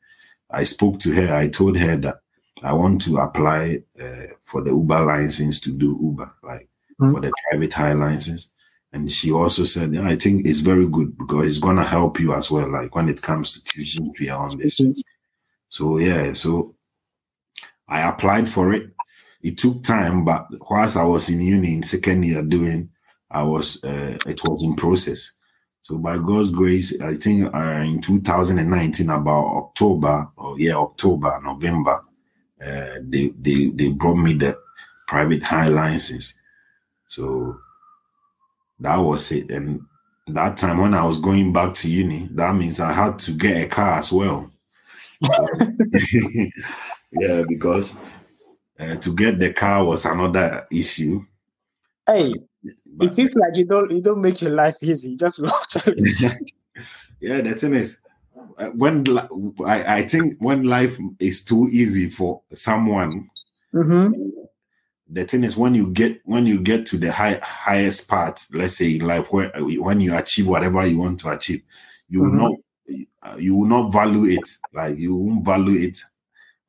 I 0.52 0.64
spoke 0.64 1.00
to 1.02 1.12
her. 1.12 1.34
I 1.34 1.48
told 1.48 1.78
her 1.78 1.96
that 1.98 2.22
I 2.64 2.74
want 2.74 3.02
to 3.04 3.18
apply 3.18 3.84
uh, 4.02 4.34
for 4.44 4.62
the 4.64 4.72
Uber 4.72 5.02
license 5.06 5.60
to 5.62 5.72
do 5.72 5.98
Uber, 6.02 6.32
like 6.44 6.68
Mhm. 7.00 7.12
for 7.14 7.22
the 7.22 7.32
private 7.50 7.74
hire 7.74 7.96
license. 7.96 8.52
And 8.92 9.10
she 9.10 9.32
also 9.32 9.64
said, 9.66 9.94
yeah, 9.94 10.08
I 10.08 10.16
think 10.16 10.46
it's 10.46 10.60
very 10.60 10.88
good 10.88 11.16
because 11.18 11.46
it's 11.48 11.60
gonna 11.60 11.84
help 11.86 12.20
you 12.20 12.34
as 12.34 12.50
well, 12.52 12.68
like 12.70 12.96
when 12.96 13.08
it 13.08 13.22
comes 13.22 13.52
to 13.52 13.64
tuition 13.64 14.12
fee 14.14 14.30
on 14.30 14.58
this. 14.58 14.82
So 15.70 16.00
yeah, 16.00 16.34
so 16.34 16.76
I 17.88 18.02
applied 18.10 18.50
for 18.50 18.74
it. 18.74 18.90
It 19.42 19.58
took 19.58 19.84
time, 19.84 20.26
but 20.26 20.48
whilst 20.70 20.98
I 20.98 21.04
was 21.04 21.30
in 21.30 21.40
uni 21.42 21.76
in 21.76 21.84
second 21.84 22.24
year 22.26 22.42
doing, 22.42 22.90
I 23.32 23.44
was 23.44 23.82
uh, 23.84 24.18
it 24.28 24.42
was 24.44 24.64
in 24.64 24.76
process. 24.76 25.32
So 25.90 25.98
by 25.98 26.20
God's 26.20 26.50
grace, 26.50 27.02
I 27.02 27.16
think 27.16 27.52
uh, 27.52 27.82
in 27.82 28.00
2019, 28.00 29.10
about 29.10 29.58
October 29.58 30.28
or 30.38 30.60
yeah 30.60 30.76
October 30.76 31.42
November, 31.44 32.04
uh, 32.64 33.00
they 33.02 33.34
they 33.40 33.70
they 33.70 33.90
brought 33.90 34.18
me 34.18 34.34
the 34.34 34.56
private 35.08 35.42
hire 35.42 35.72
license. 35.72 36.36
So 37.08 37.60
that 38.80 38.98
was 38.98 39.32
it. 39.32 39.50
And 39.50 39.82
that 40.28 40.58
time 40.58 40.78
when 40.78 40.94
I 40.94 41.04
was 41.04 41.18
going 41.18 41.52
back 41.52 41.74
to 41.74 41.90
uni, 41.90 42.30
that 42.34 42.54
means 42.54 42.80
I 42.80 42.94
had 42.94 43.18
to 43.18 43.32
get 43.32 43.58
a 43.58 43.68
car 43.68 43.94
as 43.94 44.14
well. 44.14 44.52
yeah, 47.14 47.42
because 47.48 47.98
uh, 48.80 48.96
to 48.98 49.16
get 49.16 49.40
the 49.40 49.52
car 49.54 49.84
was 49.84 50.06
another 50.06 50.68
issue. 50.70 51.26
Hey, 52.06 52.32
But, 52.86 53.06
it 53.06 53.10
seems 53.12 53.36
like 53.36 53.56
you 53.56 53.66
don't 53.66 53.92
you 53.92 54.02
don't 54.02 54.22
make 54.22 54.42
your 54.42 54.52
life 54.52 54.78
easy. 54.82 55.12
You 55.12 55.18
just 55.18 55.40
love 55.50 55.68
challenges. 55.70 56.42
yeah, 57.20 57.42
the 57.42 57.54
thing 57.54 57.74
is, 57.74 58.00
when 58.74 59.06
I, 59.66 59.98
I 59.98 60.02
think 60.04 60.36
when 60.40 60.64
life 60.64 60.98
is 61.20 61.44
too 61.44 61.68
easy 61.72 62.10
for 62.10 62.42
someone, 62.54 63.30
mm-hmm. 63.74 64.12
the 65.10 65.26
thing 65.26 65.44
is 65.44 65.56
when 65.58 65.76
you 65.76 65.88
get 65.88 66.22
when 66.26 66.46
you 66.46 66.60
get 66.60 66.86
to 66.88 66.98
the 66.98 67.12
high, 67.12 67.40
highest 67.42 68.10
part, 68.10 68.46
let's 68.54 68.78
say 68.78 68.96
in 68.96 69.06
life, 69.06 69.32
where 69.32 69.52
when 69.58 70.02
you 70.02 70.16
achieve 70.18 70.48
whatever 70.48 70.86
you 70.86 71.00
want 71.00 71.20
to 71.22 71.30
achieve, 71.30 71.64
you 72.10 72.22
will 72.22 72.32
Mhm. 72.32 72.40
not 72.40 72.52
uh, 73.22 73.36
you 73.38 73.56
will 73.56 73.68
not 73.68 73.94
value 73.94 74.26
it 74.26 74.50
like 74.74 74.98
you 74.98 75.16
won't 75.16 75.46
value 75.46 75.88
it 75.88 76.00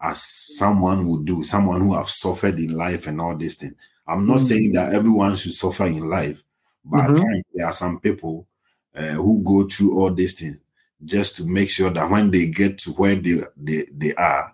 as 0.02 0.22
someone 0.22 1.08
would 1.08 1.24
do, 1.24 1.42
someone 1.42 1.80
who 1.82 1.94
have 1.94 2.08
suffered 2.08 2.58
in 2.58 2.74
life 2.74 3.06
and 3.06 3.20
all 3.20 3.36
these 3.36 3.56
things. 3.56 3.74
I'm 4.10 4.26
not 4.26 4.40
Mhm. 4.40 4.48
saying 4.48 4.72
that 4.72 4.92
everyone 4.92 5.36
should 5.36 5.52
suffer 5.54 5.86
in 5.86 6.08
life, 6.08 6.42
but 6.84 6.98
at 7.04 7.10
Mhm. 7.10 7.16
times 7.16 7.44
there 7.54 7.66
are 7.66 7.72
some 7.72 8.00
people 8.00 8.46
uh, 8.94 9.12
who 9.12 9.40
go 9.42 9.66
through 9.68 9.98
all 9.98 10.12
these 10.12 10.34
things 10.38 10.58
just 11.04 11.36
to 11.36 11.44
make 11.46 11.70
sure 11.70 11.90
that 11.90 12.10
when 12.10 12.30
they 12.30 12.46
get 12.46 12.78
to 12.78 12.90
where 12.92 13.14
they 13.14 13.40
they, 13.56 13.86
they 13.92 14.14
are, 14.14 14.52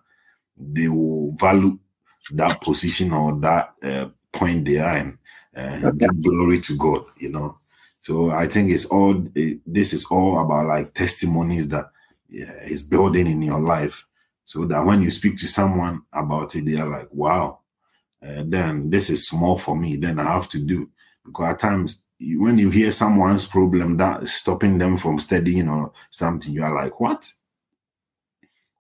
they 0.57 0.89
will 0.89 1.33
value 1.33 1.79
that 2.33 2.61
position 2.61 3.13
or 3.13 3.33
that 3.41 3.73
uh, 3.83 4.09
point 4.33 4.65
they 4.65 4.79
are 4.79 4.97
in, 4.99 5.19
uh, 5.57 5.85
Okay. 5.85 5.97
give 5.97 6.23
glory 6.23 6.61
to 6.61 6.77
God, 6.77 7.05
you 7.17 7.31
know. 7.31 7.59
So 8.01 8.31
I 8.31 8.47
think 8.47 8.71
it's 8.71 8.85
all 8.87 9.27
it, 9.35 9.61
this 9.67 9.93
is 9.93 10.05
all 10.07 10.39
about 10.41 10.67
like 10.67 10.95
testimonies 10.95 11.69
that 11.71 11.91
yeah, 12.29 12.53
is 12.65 12.83
building 12.83 13.27
in 13.27 13.43
your 13.43 13.61
life, 13.61 14.05
so 14.45 14.65
that 14.67 14.85
when 14.85 15.01
you 15.01 15.11
speak 15.11 15.39
to 15.39 15.49
someone 15.49 16.03
about 16.13 16.55
it, 16.57 16.67
they 16.67 16.77
are 16.77 16.89
like, 16.89 17.09
"Wow, 17.13 17.61
uh, 18.23 18.43
then 18.47 18.91
this 18.91 19.11
is 19.11 19.29
small 19.29 19.57
for 19.57 19.77
me. 19.77 19.97
Then 19.97 20.19
I 20.19 20.25
have 20.25 20.49
to 20.51 20.59
do." 20.59 20.91
Because 21.25 21.53
at 21.53 21.59
times, 21.61 22.01
you, 22.19 22.43
when 22.43 22.59
you 22.59 22.71
hear 22.71 22.93
someone's 22.93 23.47
problem 23.47 23.97
that 23.99 24.23
is 24.23 24.35
stopping 24.35 24.79
them 24.79 24.97
from 24.97 25.19
studying 25.19 25.69
or 25.69 25.93
something, 26.11 26.53
you 26.53 26.63
are 26.63 26.75
like, 26.75 27.01
"What?" 27.01 27.31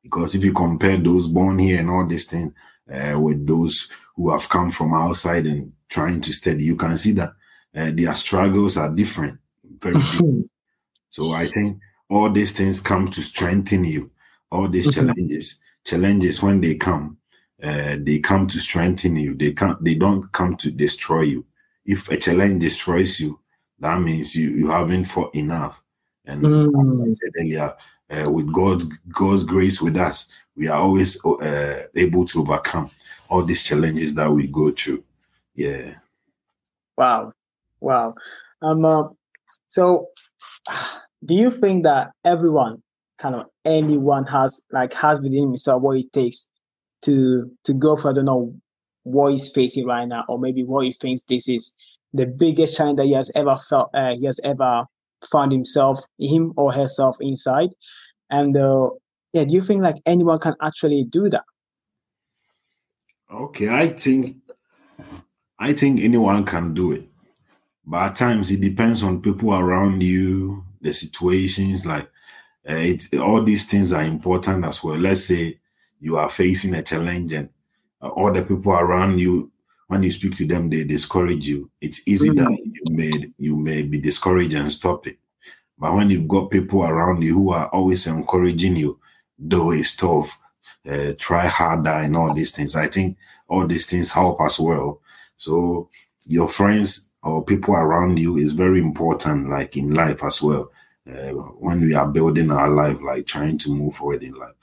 Because 0.03 0.35
if 0.35 0.45
you 0.45 0.53
compare 0.53 0.97
those 0.97 1.29
born 1.29 1.59
here 1.59 1.81
and 1.81 1.91
all 1.91 2.07
these 2.07 2.27
things 2.27 2.53
uh, 2.93 3.19
with 3.19 3.47
those 3.47 3.91
who 4.15 4.31
have 4.31 4.49
come 4.49 4.71
from 4.71 4.95
outside 4.95 5.47
and 5.47 5.73
trying 5.89 6.21
to 6.21 6.33
study, 6.33 6.65
you 6.65 6.77
can 6.77 6.97
see 6.97 7.13
that 7.13 7.31
uh, 7.75 7.91
their 7.93 8.15
struggles 8.15 8.77
are 8.77 8.95
different, 8.95 9.39
very 9.81 9.95
different. 10.13 10.51
So 11.11 11.33
I 11.33 11.47
think 11.47 11.81
all 12.09 12.31
these 12.31 12.53
things 12.53 12.81
come 12.81 13.11
to 13.11 13.23
strengthen 13.23 13.85
you. 13.85 14.11
All 14.51 14.69
these 14.69 14.87
Mhm. 14.89 14.95
challenges, 14.95 15.59
challenges 15.85 16.43
when 16.43 16.61
they 16.61 16.77
come, 16.77 17.19
uh, 17.63 17.97
they 18.01 18.19
come 18.19 18.47
to 18.49 18.61
strengthen 18.61 19.17
you. 19.17 19.35
They 19.35 19.53
can't. 19.53 19.83
They 19.83 19.95
don't 19.95 20.31
come 20.33 20.57
to 20.57 20.71
destroy 20.71 21.23
you. 21.23 21.47
If 21.85 22.11
a 22.11 22.17
challenge 22.17 22.63
destroys 22.63 23.19
you, 23.21 23.39
that 23.79 24.01
means 24.01 24.37
you 24.37 24.51
you 24.51 24.71
haven't 24.71 25.05
fought 25.05 25.35
enough. 25.35 25.83
And 26.27 26.45
as 26.79 26.91
I 26.91 26.93
Mm. 26.93 27.13
said 27.13 27.31
earlier, 27.39 27.75
uh, 28.11 28.31
with 28.31 28.53
God's 28.53 28.85
God's 29.09 29.45
grace 29.45 29.81
with 29.81 29.97
us, 29.97 30.31
we 30.57 30.69
are 30.69 30.81
always 30.81 31.25
uh, 31.25 31.87
able 31.95 32.27
to 32.27 32.41
overcome 32.41 32.91
all 33.29 33.43
these 33.43 33.65
challenges 33.65 34.15
that 34.15 34.31
we 34.31 34.49
go 34.49 34.71
through. 34.71 35.03
Yeah. 35.55 35.95
Wow, 36.99 37.33
wow. 37.81 38.15
Um. 38.63 38.85
Uh, 38.85 39.09
so, 39.69 40.09
do 41.25 41.35
you 41.35 41.51
think 41.51 41.85
that 41.85 42.13
everyone, 42.25 42.83
kind 43.19 43.35
of 43.35 43.47
anyone, 43.65 44.27
has 44.27 44.61
like 44.73 44.93
has 44.95 45.21
within 45.21 45.43
himself 45.45 45.83
what 45.83 45.99
it 45.99 46.13
takes 46.13 46.49
to 47.03 47.51
to 47.65 47.75
go 47.75 47.97
for 47.97 48.11
I 48.11 48.15
don't 48.15 48.25
know 48.25 48.55
what 49.05 49.31
he's 49.31 49.51
facing 49.51 49.87
right 49.87 50.09
now, 50.09 50.25
or 50.29 50.39
maybe 50.39 50.65
what 50.65 50.85
he 50.85 50.93
thinks 50.93 51.23
this 51.23 51.49
is 51.49 51.73
the 52.13 52.27
biggest 52.27 52.77
challenge 52.77 52.97
that 52.97 53.07
he 53.07 53.13
has 53.13 53.31
ever 53.35 53.57
felt, 53.57 53.91
uh, 53.95 54.15
he 54.15 54.25
has 54.25 54.41
ever 54.43 54.85
found 55.31 55.53
himself, 55.53 56.01
him 56.19 56.53
or 56.57 56.73
herself 56.73 57.17
inside. 57.21 57.71
And 58.31 58.57
uh, 58.57 58.91
yeah, 59.33 59.45
do 59.45 59.55
you 59.55 59.61
think 59.61 59.83
like 59.83 59.97
anyone 60.07 60.39
can 60.39 60.55
actually 60.63 61.05
do 61.05 61.29
that? 61.31 61.45
Okay, 63.33 63.69
I 63.69 63.89
think 63.89 64.37
I 65.59 65.73
think 65.73 66.01
anyone 66.01 66.45
can 66.45 66.75
do 66.75 66.93
it, 66.93 67.05
but 67.85 68.11
at 68.11 68.17
times 68.17 68.51
it 68.51 68.61
depends 68.61 69.03
on 69.03 69.23
people 69.23 69.55
around 69.55 70.03
you, 70.03 70.65
the 70.81 70.93
situations. 70.93 71.85
Like 71.87 72.05
uh, 72.69 72.75
it's 72.75 73.13
all 73.15 73.43
these 73.43 73.67
things 73.67 73.93
are 73.93 74.03
important 74.03 74.65
as 74.65 74.83
well. 74.83 74.97
Let's 74.97 75.25
say 75.25 75.59
you 76.01 76.17
are 76.19 76.29
facing 76.29 76.75
a 76.75 76.83
challenge 76.83 77.33
and 77.33 77.49
uh, 78.03 78.09
all 78.09 78.33
the 78.33 78.43
people 78.43 78.73
around 78.73 79.19
you 79.19 79.51
when 79.89 80.03
you 80.03 80.11
speak 80.11 80.35
to 80.37 80.47
them 80.47 80.69
they 80.69 80.85
discourage 80.85 81.47
you. 81.47 81.71
It's 81.81 82.07
easy 82.07 82.31
mm-hmm. 82.31 82.39
that 82.39 82.59
you 82.65 82.83
may 82.87 83.33
you 83.39 83.57
may 83.57 83.83
be 83.83 84.01
discouraged 84.01 84.55
and 84.55 84.71
stop 84.71 85.07
it. 85.07 85.19
But 85.79 85.95
when 85.95 86.11
you've 86.11 86.29
got 86.29 86.51
people 86.51 86.85
around 86.85 87.23
you 87.23 87.35
who 87.35 87.51
are 87.51 87.69
always 87.69 88.07
encouraging 88.07 88.77
you 88.77 88.99
though 89.39 89.71
it's 89.71 89.95
tough 89.95 90.39
uh, 90.89 91.13
try 91.19 91.47
harder 91.47 91.91
and 91.91 92.17
all 92.17 92.35
these 92.35 92.53
things. 92.53 92.77
I 92.77 92.89
think 92.89 93.17
all 93.49 93.67
these 93.67 93.87
things 93.87 94.11
help 94.11 94.41
as 94.41 94.59
well. 94.59 95.01
So 95.37 95.89
your 96.27 96.49
friends 96.49 97.11
or 97.23 97.45
people 97.45 97.75
around 97.75 98.19
you 98.19 98.37
is 98.37 98.53
very 98.53 98.81
important 98.81 99.51
like 99.51 99.77
in 99.77 99.95
life 99.95 100.23
as 100.25 100.43
well. 100.43 100.71
Uh, 101.09 101.31
when 101.61 101.81
we 101.81 101.95
are 101.95 102.09
building 102.09 102.51
our 102.51 102.69
life 102.69 102.99
like 103.01 103.27
trying 103.27 103.57
to 103.57 103.71
move 103.71 103.95
forward 103.95 104.25
in 104.25 104.35
life 104.35 104.55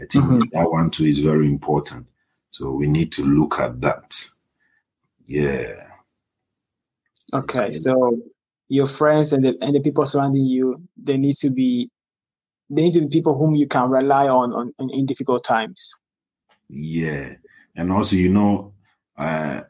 i 0.00 0.06
think 0.06 0.24
mm-hmm. 0.24 0.42
that 0.52 0.70
one 0.70 0.90
too 0.90 1.04
is 1.04 1.18
very 1.18 1.46
important 1.46 2.06
so 2.50 2.72
we 2.72 2.86
need 2.86 3.12
to 3.12 3.22
look 3.24 3.60
at 3.60 3.80
that 3.80 4.30
yeah. 5.30 5.86
Okay, 7.32 7.72
so 7.72 8.18
your 8.68 8.88
friends 8.88 9.32
and 9.32 9.44
the 9.44 9.56
and 9.60 9.76
the 9.76 9.80
people 9.80 10.04
surrounding 10.04 10.44
you, 10.44 10.74
they 10.96 11.16
need 11.16 11.36
to 11.36 11.50
be 11.50 11.88
they 12.68 12.82
need 12.82 12.94
to 12.94 13.02
be 13.02 13.06
people 13.06 13.38
whom 13.38 13.54
you 13.54 13.68
can 13.68 13.88
rely 13.88 14.26
on 14.26 14.52
on, 14.52 14.74
on 14.80 14.90
in 14.90 15.06
difficult 15.06 15.44
times. 15.44 15.94
Yeah, 16.68 17.36
and 17.76 17.92
also 17.92 18.16
you 18.16 18.30
know, 18.30 18.74
uh, 19.16 19.60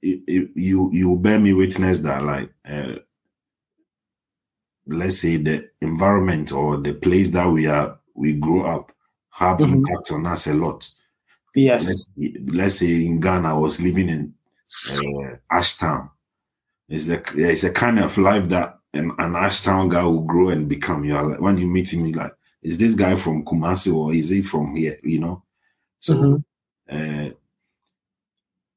it, 0.00 0.22
it, 0.28 0.50
you 0.54 0.88
you 0.92 1.16
bear 1.16 1.40
me 1.40 1.52
witness 1.52 1.98
that 2.02 2.22
like 2.22 2.52
uh, 2.64 3.00
let's 4.86 5.18
say 5.18 5.36
the 5.36 5.68
environment 5.80 6.52
or 6.52 6.76
the 6.76 6.92
place 6.92 7.30
that 7.30 7.48
we 7.48 7.66
are 7.66 7.98
we 8.14 8.34
grow 8.34 8.66
up 8.66 8.92
have 9.38 9.58
mm-hmm. 9.58 9.74
impact 9.74 10.10
on 10.10 10.26
us 10.26 10.48
a 10.48 10.54
lot. 10.54 10.90
Yes. 11.54 12.08
Let's, 12.16 12.52
let's 12.52 12.74
say 12.80 13.06
in 13.06 13.20
Ghana, 13.20 13.54
I 13.54 13.58
was 13.58 13.80
living 13.80 14.08
in 14.08 14.34
uh, 14.90 15.36
Ashtown. 15.52 16.10
It's 16.88 17.06
like 17.06 17.30
it's 17.34 17.64
a 17.64 17.72
kind 17.72 18.00
of 18.00 18.18
life 18.18 18.48
that 18.48 18.78
an, 18.92 19.12
an 19.18 19.34
Ashtown 19.34 19.90
guy 19.90 20.02
will 20.02 20.22
grow 20.22 20.48
and 20.48 20.68
become. 20.68 21.04
You 21.04 21.20
like, 21.20 21.40
when 21.40 21.56
you 21.56 21.66
meet 21.66 21.92
him, 21.92 22.10
like, 22.12 22.32
is 22.62 22.78
this 22.78 22.96
guy 22.96 23.14
from 23.14 23.44
Kumasi 23.44 23.94
or 23.94 24.12
is 24.12 24.30
he 24.30 24.42
from 24.42 24.74
here? 24.74 24.98
You 25.04 25.20
know, 25.20 25.42
so 26.00 26.14
mm-hmm. 26.14 27.28
uh, 27.28 27.30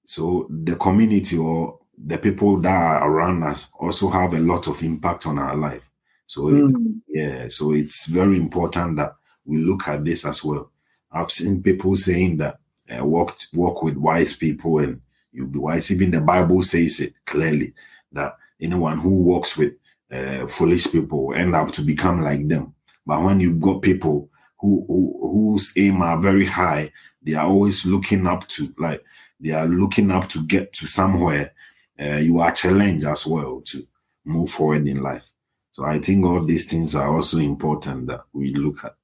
so 0.05 0.47
the 0.49 0.76
community 0.76 1.38
or 1.38 1.80
the 1.97 2.18
people 2.18 2.57
that 2.57 2.72
are 2.72 3.09
around 3.09 3.43
us 3.43 3.68
also 3.80 4.09
have 4.09 4.34
a 4.34 4.39
lot 4.39 4.68
of 4.68 4.84
impact 4.84 5.26
on 5.26 5.39
our 5.39 5.55
life. 5.55 5.89
So 6.28 6.43
mm. 6.43 6.70
it, 6.70 7.01
yeah, 7.07 7.47
so 7.47 7.74
it's 7.74 8.05
very 8.05 8.38
important 8.38 8.97
that 8.97 9.16
we 9.46 9.58
look 9.58 9.88
at 9.88 10.04
this 10.04 10.26
as 10.26 10.44
well. 10.44 10.72
I've 11.12 11.32
seen 11.32 11.62
people 11.64 11.96
saying 11.96 12.38
that 12.38 12.60
uh, 12.89 13.06
walk 13.06 13.38
walk 13.54 13.84
with 13.84 13.96
wise 13.98 14.36
people 14.36 14.80
and 14.80 15.02
you'll 15.32 15.48
be 15.48 15.60
wise. 15.60 15.92
Even 15.92 16.12
the 16.12 16.22
Bible 16.22 16.62
says 16.62 17.00
it 17.00 17.14
clearly 17.26 17.74
that 18.12 18.38
anyone 18.60 18.98
who 19.00 19.10
walks 19.10 19.58
with 19.58 19.74
uh, 20.12 20.48
foolish 20.48 20.92
people 20.92 21.34
end 21.34 21.56
up 21.56 21.72
to 21.72 21.82
become 21.82 22.22
like 22.22 22.48
them. 22.48 22.74
But 23.06 23.24
when 23.24 23.39
you've 23.39 23.62
got 23.62 23.82
people 23.82 24.30
who, 24.60 24.86
who 24.88 25.20
whose 25.22 25.74
aim 25.78 26.02
are 26.02 26.20
very 26.20 26.46
high, 26.46 26.92
they 27.22 27.34
are 27.34 27.48
always 27.48 27.86
looking 27.86 28.28
up 28.28 28.48
to 28.50 28.74
like 28.78 29.04
they 29.39 29.52
are 29.52 29.66
looking 29.66 30.12
up 30.12 30.30
to 30.30 30.46
get 30.46 30.74
to 30.74 30.88
somewhere. 30.88 31.52
Uh, 32.00 32.18
you 32.18 32.39
are 32.39 32.52
challenged 32.52 33.06
as 33.06 33.26
well 33.26 33.62
to 33.66 33.86
move 34.26 34.50
forward 34.50 34.88
in 34.88 35.02
life. 35.02 35.30
So 35.74 35.86
I 35.86 36.00
think 36.00 36.26
all 36.26 36.44
these 36.44 36.70
things 36.70 36.96
are 36.96 37.14
also 37.14 37.38
important 37.38 38.08
that 38.08 38.22
we 38.34 38.54
look 38.54 38.84
at. 38.84 38.96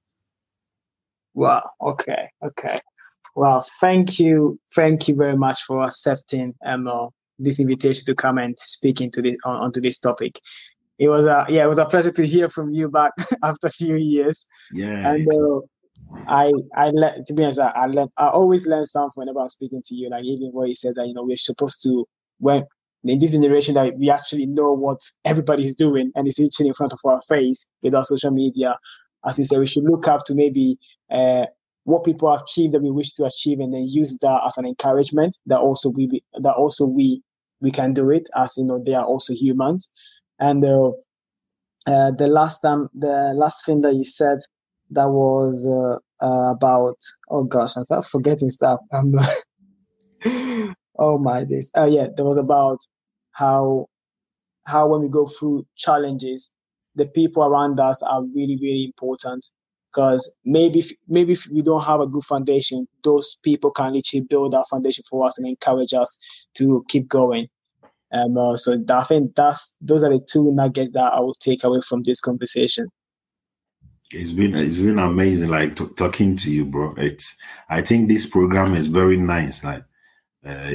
Wow. 1.38 1.70
Okay. 1.80 2.30
Okay. 2.44 2.80
Well, 3.36 3.64
thank 3.80 4.20
you, 4.20 4.60
thank 4.74 5.08
you 5.08 5.16
very 5.16 5.38
much 5.38 5.62
for 5.68 5.84
accepting 5.84 6.56
um, 6.66 6.88
uh, 6.88 7.10
this 7.38 7.60
invitation 7.60 8.06
to 8.06 8.16
come 8.16 8.40
and 8.40 8.58
speak 8.58 9.02
into 9.02 9.22
this 9.22 9.38
on, 9.46 9.58
onto 9.58 9.80
this 9.80 10.00
topic. 10.00 10.40
It 10.98 11.10
was 11.10 11.28
a 11.28 11.46
yeah, 11.48 11.64
it 11.64 11.68
was 11.68 11.78
a 11.78 11.86
pleasure 11.86 12.10
to 12.10 12.26
hear 12.26 12.50
from 12.50 12.74
you 12.74 12.90
back 12.90 13.12
after 13.44 13.68
a 13.68 13.70
few 13.70 13.98
years. 13.98 14.48
Yeah, 14.72 15.12
and 15.12 15.28
uh, 15.32 15.60
I 16.28 16.52
I 16.76 16.90
le- 16.90 17.24
to 17.28 17.34
be 17.36 17.44
honest, 17.44 17.60
I, 17.60 17.72
I 17.76 17.86
learned 17.86 18.10
I 18.18 18.30
always 18.30 18.66
learn 18.66 18.88
something 18.88 19.14
whenever 19.22 19.40
I'm 19.40 19.50
speaking 19.50 19.84
to 19.86 19.94
you. 19.94 20.10
Like 20.10 20.24
even 20.24 20.50
what 20.54 20.70
you 20.70 20.76
said 20.76 20.96
that 20.96 21.06
you 21.06 21.14
know 21.14 21.24
we're 21.24 21.38
supposed 21.38 21.84
to 21.84 22.08
when 22.40 22.66
in 23.04 23.20
this 23.20 23.34
generation 23.34 23.76
that 23.76 23.96
we 24.00 24.10
actually 24.10 24.48
know 24.48 24.74
what 24.74 25.02
everybody 25.24 25.68
is 25.68 25.76
doing 25.76 26.12
and 26.16 26.28
it's 26.28 26.40
itching 26.40 26.66
in 26.66 26.74
front 26.74 26.94
of 26.94 27.00
our 27.06 27.22
face 27.30 27.68
with 27.84 27.94
our 27.94 28.04
social 28.04 28.32
media. 28.32 28.76
As 29.26 29.39
you 29.39 29.45
said, 29.45 29.59
we 29.59 29.68
should 29.68 29.84
look 29.84 30.07
up 30.07 30.26
to 30.26 30.36
maybe 30.36 30.78
uh, 31.11 31.45
what 31.88 32.03
people 32.03 32.30
have 32.30 32.41
achieved 32.41 32.74
that 32.74 32.82
we 32.82 32.91
wish 32.91 33.13
to 33.13 33.24
achieve 33.24 33.59
and 33.59 33.74
then 33.74 33.86
use 33.88 34.18
that 34.22 34.41
as 34.45 34.57
an 34.57 34.65
encouragement 34.65 35.38
that 35.45 35.59
also 35.59 35.89
we 35.89 36.22
that 36.41 36.53
also 36.53 36.86
we 36.86 37.22
we 37.61 37.72
can 37.72 37.93
do 37.93 38.09
it 38.09 38.28
as 38.36 38.55
you 38.57 38.65
know 38.65 38.82
they 38.84 38.93
are 38.93 39.05
also 39.05 39.34
humans. 39.34 39.89
And 40.38 40.63
uh, 40.65 40.89
uh, 41.88 42.11
the 42.11 42.28
last 42.28 42.59
time 42.59 42.89
the 42.93 43.34
last 43.36 43.65
thing 43.65 43.82
that 43.82 43.95
you 43.95 44.03
said 44.03 44.39
that 44.91 45.09
was 45.09 45.65
uh, 45.65 45.97
uh 46.26 46.51
about 46.51 46.97
oh 47.30 47.43
gosh 47.43 47.78
i 47.78 47.82
start 47.82 48.05
forgetting 48.05 48.49
stuff. 48.49 48.80
Um, 48.91 49.13
oh 50.99 51.18
my 51.20 51.43
days. 51.43 51.72
Uh, 51.78 51.86
yeah 51.86 52.07
there 52.15 52.26
was 52.26 52.38
about 52.38 52.80
how 53.32 53.86
how 54.65 54.88
when 54.88 55.01
we 55.01 55.09
go 55.09 55.28
through 55.28 55.65
challenges 55.78 56.53
the 56.98 57.06
people 57.06 57.43
around 57.43 57.80
us 57.80 58.04
are 58.04 58.24
really 58.36 58.58
really 58.62 58.84
important 58.86 59.45
because 59.98 60.36
maybe 60.45 60.80
if, 60.80 60.91
maybe 61.08 61.34
if 61.34 61.48
we 61.52 61.62
don't 61.62 61.84
have 61.84 62.02
a 62.02 62.08
good 62.08 62.24
foundation, 62.24 62.88
those 63.04 63.36
people 63.43 63.72
can 63.72 63.93
literally 63.93 64.26
build 64.30 64.54
that 64.54 64.66
foundation 64.70 65.04
for 65.10 65.26
us 65.26 65.38
and 65.38 65.48
encourage 65.48 65.93
us 65.93 66.18
to 66.56 66.86
keep 66.88 67.08
going. 67.08 67.48
Um, 68.12 68.38
uh, 68.38 68.56
so 68.56 68.78
that, 68.78 68.91
I 68.91 69.04
think 69.04 69.36
that's 69.36 69.76
those 69.82 70.04
are 70.04 70.10
the 70.10 70.24
two 70.30 70.52
nuggets 70.54 70.91
that 70.91 71.14
I 71.14 71.20
will 71.20 71.34
take 71.34 71.64
away 71.64 71.82
from 71.82 72.04
this 72.04 72.22
conversation. 72.22 72.88
It's 74.12 74.32
been 74.32 74.56
it's 74.56 74.82
been 74.82 75.00
amazing, 75.00 75.50
like 75.50 75.76
t- 75.76 75.88
talking 75.98 76.36
to 76.38 76.52
you, 76.52 76.66
bro. 76.66 76.93
It's 76.95 77.36
I 77.68 77.82
think 77.82 78.08
this 78.08 78.26
program 78.26 78.74
is 78.76 78.88
very 78.88 79.18
nice. 79.18 79.64
Like, 79.64 79.84
uh, 80.45 80.72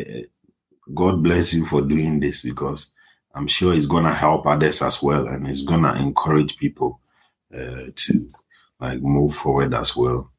God 0.93 1.23
bless 1.23 1.55
you 1.55 1.65
for 1.65 1.81
doing 1.81 2.21
this 2.21 2.43
because 2.43 2.89
I'm 3.35 3.47
sure 3.47 3.75
it's 3.75 3.87
gonna 3.87 4.13
help 4.13 4.47
others 4.47 4.83
as 4.83 5.03
well, 5.03 5.27
and 5.27 5.47
it's 5.49 5.63
gonna 5.63 5.95
encourage 5.95 6.57
people 6.57 7.01
uh, 7.55 7.91
to 7.95 8.29
like 8.81 9.01
move 9.01 9.35
forward 9.35 9.75
as 9.75 9.97
well. 9.97 10.31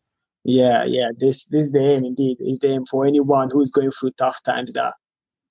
Yeah, 0.44 0.84
yeah. 0.86 1.10
This 1.18 1.46
this 1.46 1.66
is 1.66 1.72
the 1.72 1.82
aim 1.82 2.06
indeed. 2.06 2.38
Is 2.39 2.60
the 2.60 2.70
aim 2.70 2.86
for 2.86 3.06
anyone 3.06 3.50
who 3.52 3.62
is 3.62 3.72
going 3.72 3.91
through 3.91 4.12
tough 4.12 4.44
times 4.44 4.74
that 4.74 4.94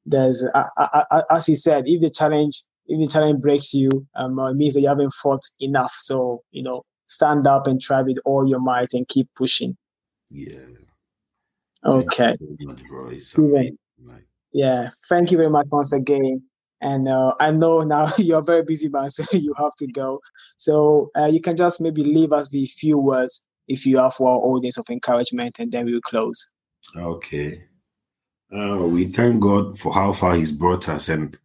there's 0.04 0.44
uh, 0.54 0.64
uh, 0.76 1.22
as 1.30 1.46
he 1.46 1.54
said, 1.54 1.84
if 1.86 2.00
the 2.00 2.10
challenge 2.10 2.62
if 2.86 3.00
the 3.00 3.12
challenge 3.12 3.40
breaks 3.40 3.72
you, 3.72 3.88
um, 4.16 4.38
it 4.38 4.54
means 4.54 4.74
that 4.74 4.80
you 4.80 4.88
haven't 4.88 5.14
fought 5.14 5.42
enough. 5.60 5.94
So 5.98 6.42
you 6.50 6.62
know, 6.62 6.82
stand 7.06 7.46
up 7.46 7.66
and 7.66 7.80
try 7.80 8.02
with 8.02 8.18
all 8.24 8.48
your 8.48 8.60
might 8.60 8.92
and 8.92 9.08
keep 9.08 9.28
pushing. 9.36 9.76
Yeah. 10.30 10.58
Okay. 11.84 12.34
So 12.38 13.42
much, 13.42 13.82
yeah. 14.52 14.90
Thank 15.08 15.30
you 15.30 15.38
very 15.38 15.50
much 15.50 15.68
once 15.70 15.92
again. 15.92 16.42
And 16.82 17.08
uh, 17.08 17.34
I 17.40 17.52
know 17.52 17.80
now 17.82 18.08
you're 18.18 18.42
very 18.42 18.62
busy 18.62 18.88
man, 18.88 19.08
so 19.08 19.24
you 19.32 19.54
have 19.56 19.74
to 19.76 19.86
go. 19.86 20.20
So 20.58 21.10
uh, 21.16 21.26
you 21.26 21.40
can 21.40 21.56
just 21.56 21.80
maybe 21.80 22.04
leave 22.04 22.32
us 22.32 22.52
with 22.52 22.62
a 22.62 22.66
few 22.66 22.98
words 22.98 23.46
if 23.68 23.86
you 23.86 23.98
have 23.98 24.14
for 24.14 24.28
our 24.28 24.38
audience 24.38 24.76
of 24.76 24.86
encouragement, 24.90 25.58
and 25.58 25.72
then 25.72 25.86
we 25.86 25.94
will 25.94 26.00
close. 26.02 26.50
Okay. 26.96 27.62
Uh, 28.54 28.84
we 28.86 29.06
thank 29.06 29.40
God 29.40 29.78
for 29.78 29.94
how 29.94 30.12
far 30.12 30.34
He's 30.34 30.52
brought 30.52 30.88
us, 30.88 31.08
and 31.08 31.38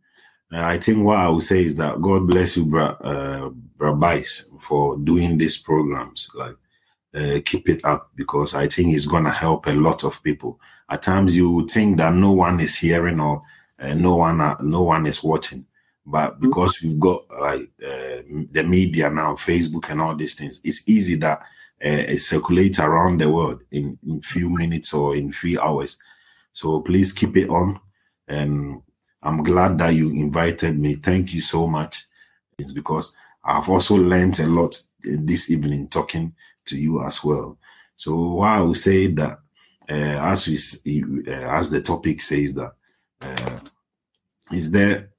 uh, 0.51 0.61
I 0.61 0.77
think 0.79 1.05
what 1.05 1.19
I 1.19 1.29
would 1.29 1.43
say 1.43 1.63
is 1.63 1.75
that 1.77 2.01
God 2.01 2.27
bless 2.27 2.57
you, 2.57 2.65
bro, 2.65 2.85
uh, 2.85 3.49
for 4.59 4.97
doing 4.97 5.37
these 5.37 5.57
programs. 5.57 6.31
Like, 6.35 6.55
uh, 7.13 7.39
keep 7.45 7.69
it 7.69 7.85
up 7.85 8.11
because 8.15 8.55
I 8.55 8.67
think 8.67 8.93
it's 8.93 9.05
gonna 9.05 9.31
help 9.31 9.67
a 9.67 9.71
lot 9.71 10.03
of 10.03 10.21
people. 10.23 10.59
At 10.89 11.03
times, 11.03 11.35
you 11.35 11.67
think 11.67 11.97
that 11.97 12.13
no 12.13 12.31
one 12.31 12.59
is 12.59 12.77
hearing 12.77 13.19
or 13.19 13.39
uh, 13.79 13.93
no 13.93 14.15
one 14.17 14.41
uh, 14.41 14.57
no 14.61 14.83
one 14.83 15.05
is 15.07 15.23
watching 15.23 15.65
But 16.07 16.39
because 16.39 16.81
we've 16.81 16.97
got 16.99 17.19
like 17.29 17.69
uh, 17.83 18.23
the 18.51 18.63
media 18.65 19.09
now, 19.09 19.33
Facebook 19.33 19.89
and 19.89 20.01
all 20.01 20.15
these 20.15 20.35
things, 20.35 20.61
it's 20.63 20.87
easy 20.87 21.15
that 21.15 21.39
uh, 21.85 22.03
it 22.13 22.19
circulates 22.19 22.79
around 22.79 23.19
the 23.19 23.29
world 23.29 23.61
in 23.71 23.99
in 24.07 24.21
few 24.21 24.49
minutes 24.49 24.93
or 24.93 25.17
in 25.17 25.33
few 25.33 25.59
hours. 25.59 25.99
So 26.53 26.79
please 26.79 27.11
keep 27.11 27.35
it 27.35 27.49
on, 27.49 27.79
and 28.27 28.81
I'm 29.21 29.43
glad 29.43 29.77
that 29.79 29.95
you 29.95 30.09
invited 30.11 30.79
me. 30.79 30.95
Thank 30.95 31.33
you 31.33 31.41
so 31.41 31.67
much. 31.67 32.05
It's 32.57 32.71
because 32.71 33.13
I've 33.43 33.69
also 33.69 33.95
learned 33.95 34.39
a 34.39 34.47
lot 34.47 34.79
this 35.03 35.51
evening 35.51 35.89
talking 35.89 36.33
to 36.67 36.79
you 36.79 37.03
as 37.03 37.21
well. 37.21 37.57
So 37.97 38.39
I 38.39 38.61
will 38.61 38.75
say 38.75 39.07
that 39.07 39.39
uh, 39.89 39.93
as 40.31 40.47
we 40.85 41.03
uh, 41.27 41.31
as 41.51 41.69
the 41.69 41.81
topic 41.81 42.21
says 42.21 42.53
that 42.53 42.71
uh, 43.21 43.59
is 44.51 44.71
there 44.71 45.09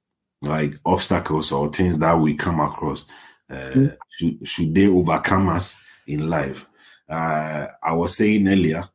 like 0.41 0.75
obstacles 0.85 1.51
or 1.51 1.69
things 1.69 1.97
that 1.99 2.17
we 2.17 2.33
come 2.33 2.59
across 2.59 3.05
uh, 3.49 3.71
mm. 3.71 3.97
should 4.09 4.47
should 4.47 4.75
they 4.75 4.87
overcome 4.87 5.49
us 5.49 5.81
in 6.07 6.29
life? 6.29 6.65
Uh, 7.09 7.67
I 7.81 7.93
was 7.93 8.15
saying 8.15 8.47
earlier 8.47 8.87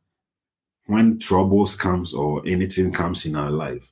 when 0.85 1.19
troubles 1.19 1.75
comes 1.75 2.13
or 2.13 2.41
anything 2.45 2.91
comes 2.93 3.25
in 3.25 3.35
our 3.35 3.51
life, 3.51 3.91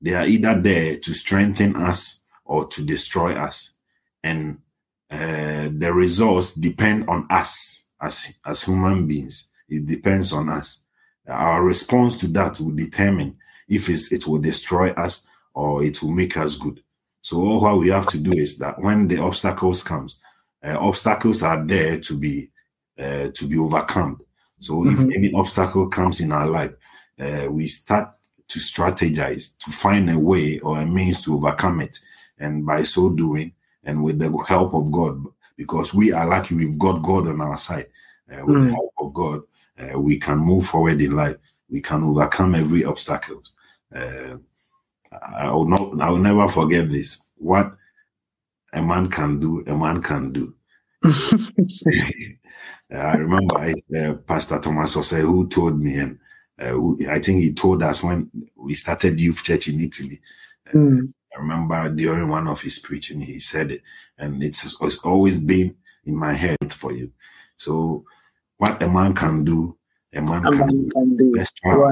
they 0.00 0.14
are 0.14 0.26
either 0.26 0.60
there 0.60 0.98
to 0.98 1.14
strengthen 1.14 1.74
us 1.76 2.22
or 2.44 2.66
to 2.68 2.84
destroy 2.84 3.34
us, 3.34 3.72
and 4.22 4.58
uh, 5.10 5.68
the 5.72 5.90
results 5.92 6.54
depend 6.54 7.08
on 7.08 7.26
us 7.30 7.84
as 8.00 8.34
as 8.44 8.62
human 8.64 9.06
beings. 9.06 9.48
It 9.68 9.86
depends 9.86 10.32
on 10.32 10.48
us. 10.48 10.82
Our 11.26 11.64
response 11.64 12.16
to 12.18 12.28
that 12.28 12.60
will 12.60 12.72
determine 12.72 13.38
if 13.68 13.88
it 13.88 14.26
will 14.26 14.38
destroy 14.38 14.90
us 14.92 15.26
or 15.54 15.84
it 15.84 16.02
will 16.02 16.10
make 16.10 16.36
us 16.36 16.56
good. 16.56 16.82
So 17.20 17.40
all 17.40 17.60
what 17.60 17.78
we 17.78 17.88
have 17.88 18.06
to 18.08 18.18
do 18.18 18.32
is 18.32 18.58
that 18.58 18.78
when 18.78 19.08
the 19.08 19.18
obstacles 19.18 19.82
comes, 19.82 20.20
uh, 20.62 20.76
obstacles 20.78 21.42
are 21.42 21.64
there 21.64 21.98
to 22.00 22.18
be 22.18 22.50
uh, 22.98 23.28
to 23.34 23.46
be 23.48 23.58
overcome. 23.58 24.20
So 24.60 24.74
mm-hmm. 24.74 25.10
if 25.10 25.16
any 25.16 25.32
obstacle 25.32 25.88
comes 25.88 26.20
in 26.20 26.32
our 26.32 26.46
life, 26.46 26.72
uh, 27.18 27.48
we 27.50 27.66
start 27.66 28.10
to 28.48 28.58
strategize 28.58 29.56
to 29.58 29.70
find 29.70 30.10
a 30.10 30.18
way 30.18 30.58
or 30.60 30.80
a 30.80 30.86
means 30.86 31.24
to 31.24 31.34
overcome 31.34 31.80
it, 31.80 31.98
and 32.38 32.64
by 32.64 32.82
so 32.82 33.10
doing, 33.10 33.52
and 33.84 34.02
with 34.02 34.18
the 34.18 34.30
help 34.46 34.74
of 34.74 34.92
God, 34.92 35.24
because 35.56 35.94
we 35.94 36.12
are 36.12 36.26
lucky 36.26 36.54
we've 36.54 36.78
got 36.78 37.02
God 37.02 37.28
on 37.28 37.40
our 37.40 37.56
side. 37.56 37.86
Uh, 38.30 38.44
with 38.46 38.56
mm. 38.56 38.66
the 38.66 38.74
help 38.74 38.92
of 38.98 39.14
God, 39.14 39.42
uh, 39.78 39.98
we 39.98 40.18
can 40.18 40.38
move 40.38 40.66
forward 40.66 41.00
in 41.00 41.16
life. 41.16 41.36
We 41.68 41.80
can 41.80 42.04
overcome 42.04 42.54
every 42.54 42.84
obstacle. 42.84 43.42
Uh, 43.94 44.36
I 45.36 45.50
will 45.50 45.66
not. 45.66 46.00
I 46.00 46.10
will 46.10 46.18
never 46.18 46.48
forget 46.48 46.90
this. 46.90 47.22
What 47.36 47.74
a 48.74 48.82
man 48.82 49.08
can 49.08 49.38
do, 49.38 49.64
a 49.66 49.76
man 49.76 50.02
can 50.02 50.32
do. 50.32 50.54
I 52.90 53.14
remember 53.16 53.72
uh, 53.96 54.14
Pastor 54.26 54.58
Thomas 54.58 54.96
Ose 54.96 55.10
who 55.10 55.48
told 55.48 55.80
me, 55.80 55.96
and 55.98 56.18
uh, 56.58 56.70
who, 56.70 56.98
I 57.08 57.18
think 57.20 57.42
he 57.42 57.52
told 57.54 57.82
us 57.82 58.02
when 58.02 58.30
we 58.56 58.74
started 58.74 59.20
youth 59.20 59.42
church 59.42 59.68
in 59.68 59.80
Italy. 59.80 60.20
Mm. 60.72 61.12
I 61.34 61.40
remember 61.40 61.88
during 61.90 62.28
one 62.28 62.48
of 62.48 62.60
his 62.60 62.78
preaching, 62.78 63.20
he 63.20 63.38
said 63.38 63.70
it, 63.70 63.82
and 64.18 64.42
it's, 64.42 64.64
it's 64.80 64.98
always 64.98 65.38
been 65.38 65.76
in 66.04 66.16
my 66.16 66.32
head 66.32 66.72
for 66.72 66.92
you. 66.92 67.12
So, 67.56 68.04
what 68.56 68.82
a 68.82 68.88
man 68.88 69.14
can 69.14 69.44
do, 69.44 69.76
a 70.14 70.22
man, 70.22 70.42
can, 70.42 70.90
can, 70.90 71.16
do. 71.16 71.34
Try 71.62 71.88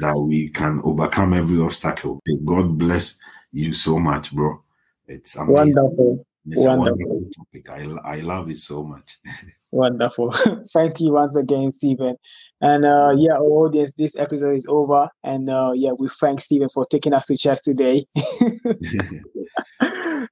that 0.00 0.18
we 0.18 0.48
can 0.50 0.80
overcome 0.84 1.34
every 1.34 1.60
obstacle. 1.60 2.20
God 2.44 2.78
bless 2.78 3.18
you 3.52 3.72
so 3.72 3.98
much, 3.98 4.32
bro. 4.32 4.62
It's 5.06 5.36
amazing. 5.36 5.54
wonderful. 5.54 6.26
It's 6.46 6.64
wonderful. 6.64 7.02
a 7.02 7.06
wonderful 7.06 7.30
topic. 7.36 7.70
I, 7.70 8.16
I 8.16 8.20
love 8.20 8.50
it 8.50 8.58
so 8.58 8.84
much. 8.84 9.18
Wonderful. 9.72 10.32
Thank 10.72 10.98
you 10.98 11.12
once 11.12 11.36
again, 11.36 11.70
Stephen. 11.70 12.16
And 12.60 12.84
uh, 12.84 13.14
yeah, 13.16 13.34
our 13.34 13.42
audience, 13.42 13.92
this 13.96 14.18
episode 14.18 14.56
is 14.56 14.66
over. 14.68 15.08
And 15.22 15.48
uh, 15.48 15.70
yeah, 15.76 15.92
we 15.96 16.08
thank 16.20 16.40
Stephen 16.40 16.68
for 16.68 16.84
taking 16.84 17.14
us 17.14 17.26
to 17.26 17.36
church 17.36 17.62
today. 17.62 18.04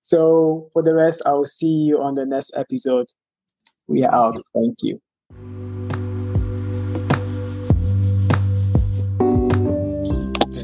so 0.03 0.69
for 0.73 0.83
the 0.83 0.93
rest, 0.93 1.23
I 1.25 1.33
will 1.33 1.47
see 1.47 1.69
you 1.69 2.03
on 2.03 2.17
the 2.17 2.27
next 2.27 2.53
episode. 2.57 3.07
We 3.87 4.05
are 4.05 4.13
out. 4.13 4.37
Thank 4.55 4.79
you. 4.83 5.01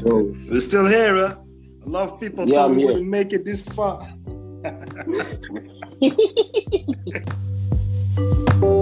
We're 0.05 0.59
still 0.59 0.85
here, 0.85 1.15
huh? 1.17 1.35
A 1.85 1.89
lot 1.89 2.09
of 2.11 2.19
people 2.19 2.47
yeah, 2.47 2.55
thought 2.55 2.71
we 2.71 2.85
wouldn't 2.85 3.07
make 3.07 3.33
it 3.33 3.43
this 3.43 3.63
far. 3.65 4.07